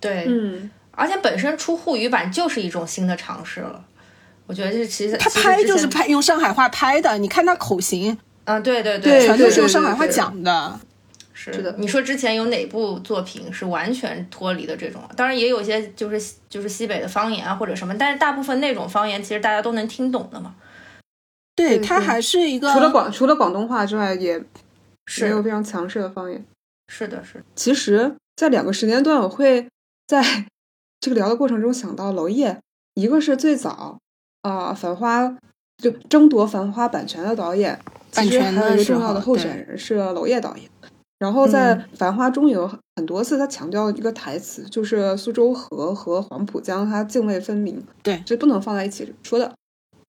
[0.00, 0.70] 对，嗯。
[0.94, 3.82] 而且本身出沪语版就是一种新的尝试了，
[4.46, 10.78] 我觉得这其实他拍就是拍用上海话拍的，你看他口型，啊，对对对，全都是用上海话讲的。
[11.32, 15.02] 是的，你说之前有哪部作品是完全脱离的这种？
[15.16, 20.54] 当然也有一些就是就是西北的方言啊或者什么，但是大部分那种方言其实大家都能听懂的嘛。
[21.56, 24.42] 对，它还是一个除了广除了广东话之外，也
[25.06, 26.44] 是没有非常强势的方言。
[26.88, 27.42] 是的，是。
[27.54, 29.66] 其实，在两个时间段，我会
[30.06, 30.22] 在。
[31.02, 32.60] 这个聊的过程中想到娄烨，
[32.94, 33.98] 一个是最早
[34.42, 35.24] 啊《繁花》
[35.78, 37.78] 就争夺《繁花》版权的导演，
[38.12, 40.68] 其实还有一个重要的候选人是娄烨导演。
[41.18, 49.52] 然后在《繁花》中有很多次他强调一个台词，就是苏州河和黄浦江它泾渭分明，对，是不能放在一起说的，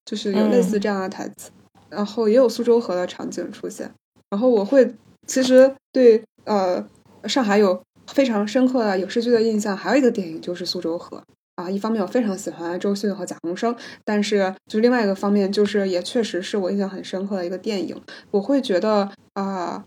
[0.04, 1.50] 就是有类似这样的台词。
[1.88, 3.90] 然后也有苏州河的场景出现。
[4.30, 4.94] 然后我会
[5.26, 6.84] 其实对呃
[7.26, 7.82] 上海有。
[8.08, 11.16] 非常深刻的影视剧的印象，还有一个电影就是《苏州河》
[11.56, 11.70] 啊。
[11.70, 13.74] 一方面我非常喜欢周迅和贾宏声，
[14.04, 18.00] 但是就另外一个方面，就是也确实是我印象很深刻的一个电影。
[18.30, 19.84] 我会觉得啊，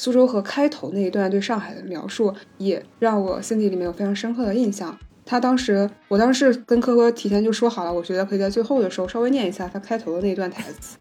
[0.04, 4.98] 《苏州河》开头那一段对上海的描述，也让我心底里面有非常深刻的印象。
[5.24, 10.96] 他当时，我当时跟科科提前就说好了，我觉得可以在最后的时候稍微念一下他开头的那一段台词，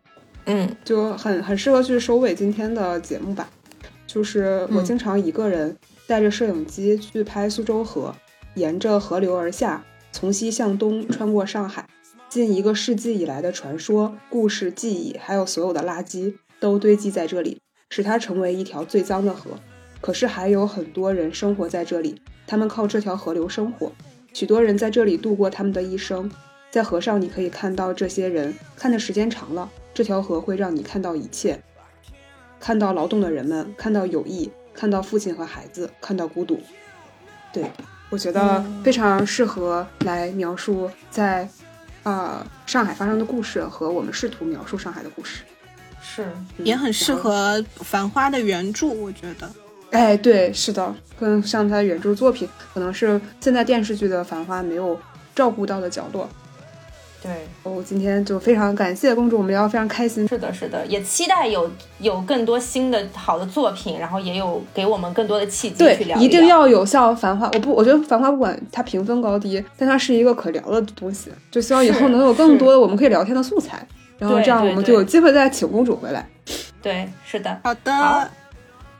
[0.46, 3.50] 嗯， 就很很适合去收尾今天的节目吧。
[4.06, 5.76] 就是我经常一个人。
[6.08, 8.16] 带着摄影机去拍苏州河，
[8.56, 9.84] 沿着河流而下，
[10.20, 11.88] 从西向东穿过上海。
[12.28, 17.62] 近一个世纪以来的传说、故事、记忆，还有所有的垃圾，都堆积在这里，
[17.92, 19.52] 使它成为一条最脏的河。
[20.02, 23.92] 可是还有很多人生活在这里，他们靠这条河流生活。
[24.34, 26.32] 许多人在这里度过他们的一生。
[26.72, 28.56] 在河上，你可以看到这些人。
[28.76, 31.62] 看的时间长了，这条河会让你看到一切，
[32.60, 34.50] 看到劳动的人们，看到友谊。
[34.74, 36.60] 看到父亲和孩子，看到孤独，
[37.54, 37.72] 对
[38.10, 41.48] 我觉得非常适合来描述在
[42.04, 45.44] 啊上海发生的故事和我们试图描述上海的故事，
[46.02, 46.26] 是
[46.58, 49.50] 也很适合《繁花》的原著，我觉得。
[49.92, 55.00] 哎，对，是的，更像他原著作品，可能是现在电视剧的《繁花》没有
[55.36, 56.30] 照顾到的角落。
[57.22, 57.32] 对，
[57.64, 60.28] 我今天就非常感谢公主，我们聊得非常开心。
[60.28, 61.70] 是的，是的，也期待有
[62.00, 73.86] 有更多新的好的作品，然后也有给我们更多的契机去聊，一定要有像《繁花》，我不，我觉得《繁花》不管它评分高低，但它是一个可聊的东西，就希望以后能有更多的我们可以聊天的素材，
[74.20, 76.30] 然后这样我们就有机会再请公主回来。
[76.82, 77.60] 对，是的。
[77.64, 78.24] 好的，好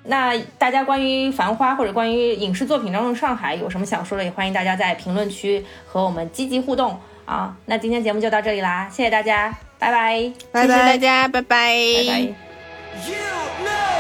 [0.10, 7.54] 那大家关于《繁花》或者关于影视作品当中的上海有什么想说的，也欢迎大家在评论区和我们积极互动啊！
[7.66, 10.98] 那今天节目就到这里啦，谢谢大家，拜拜，拜谢谢大。
[10.98, 12.20] 家，拜拜，拜拜。
[13.06, 13.16] You
[13.64, 13.97] know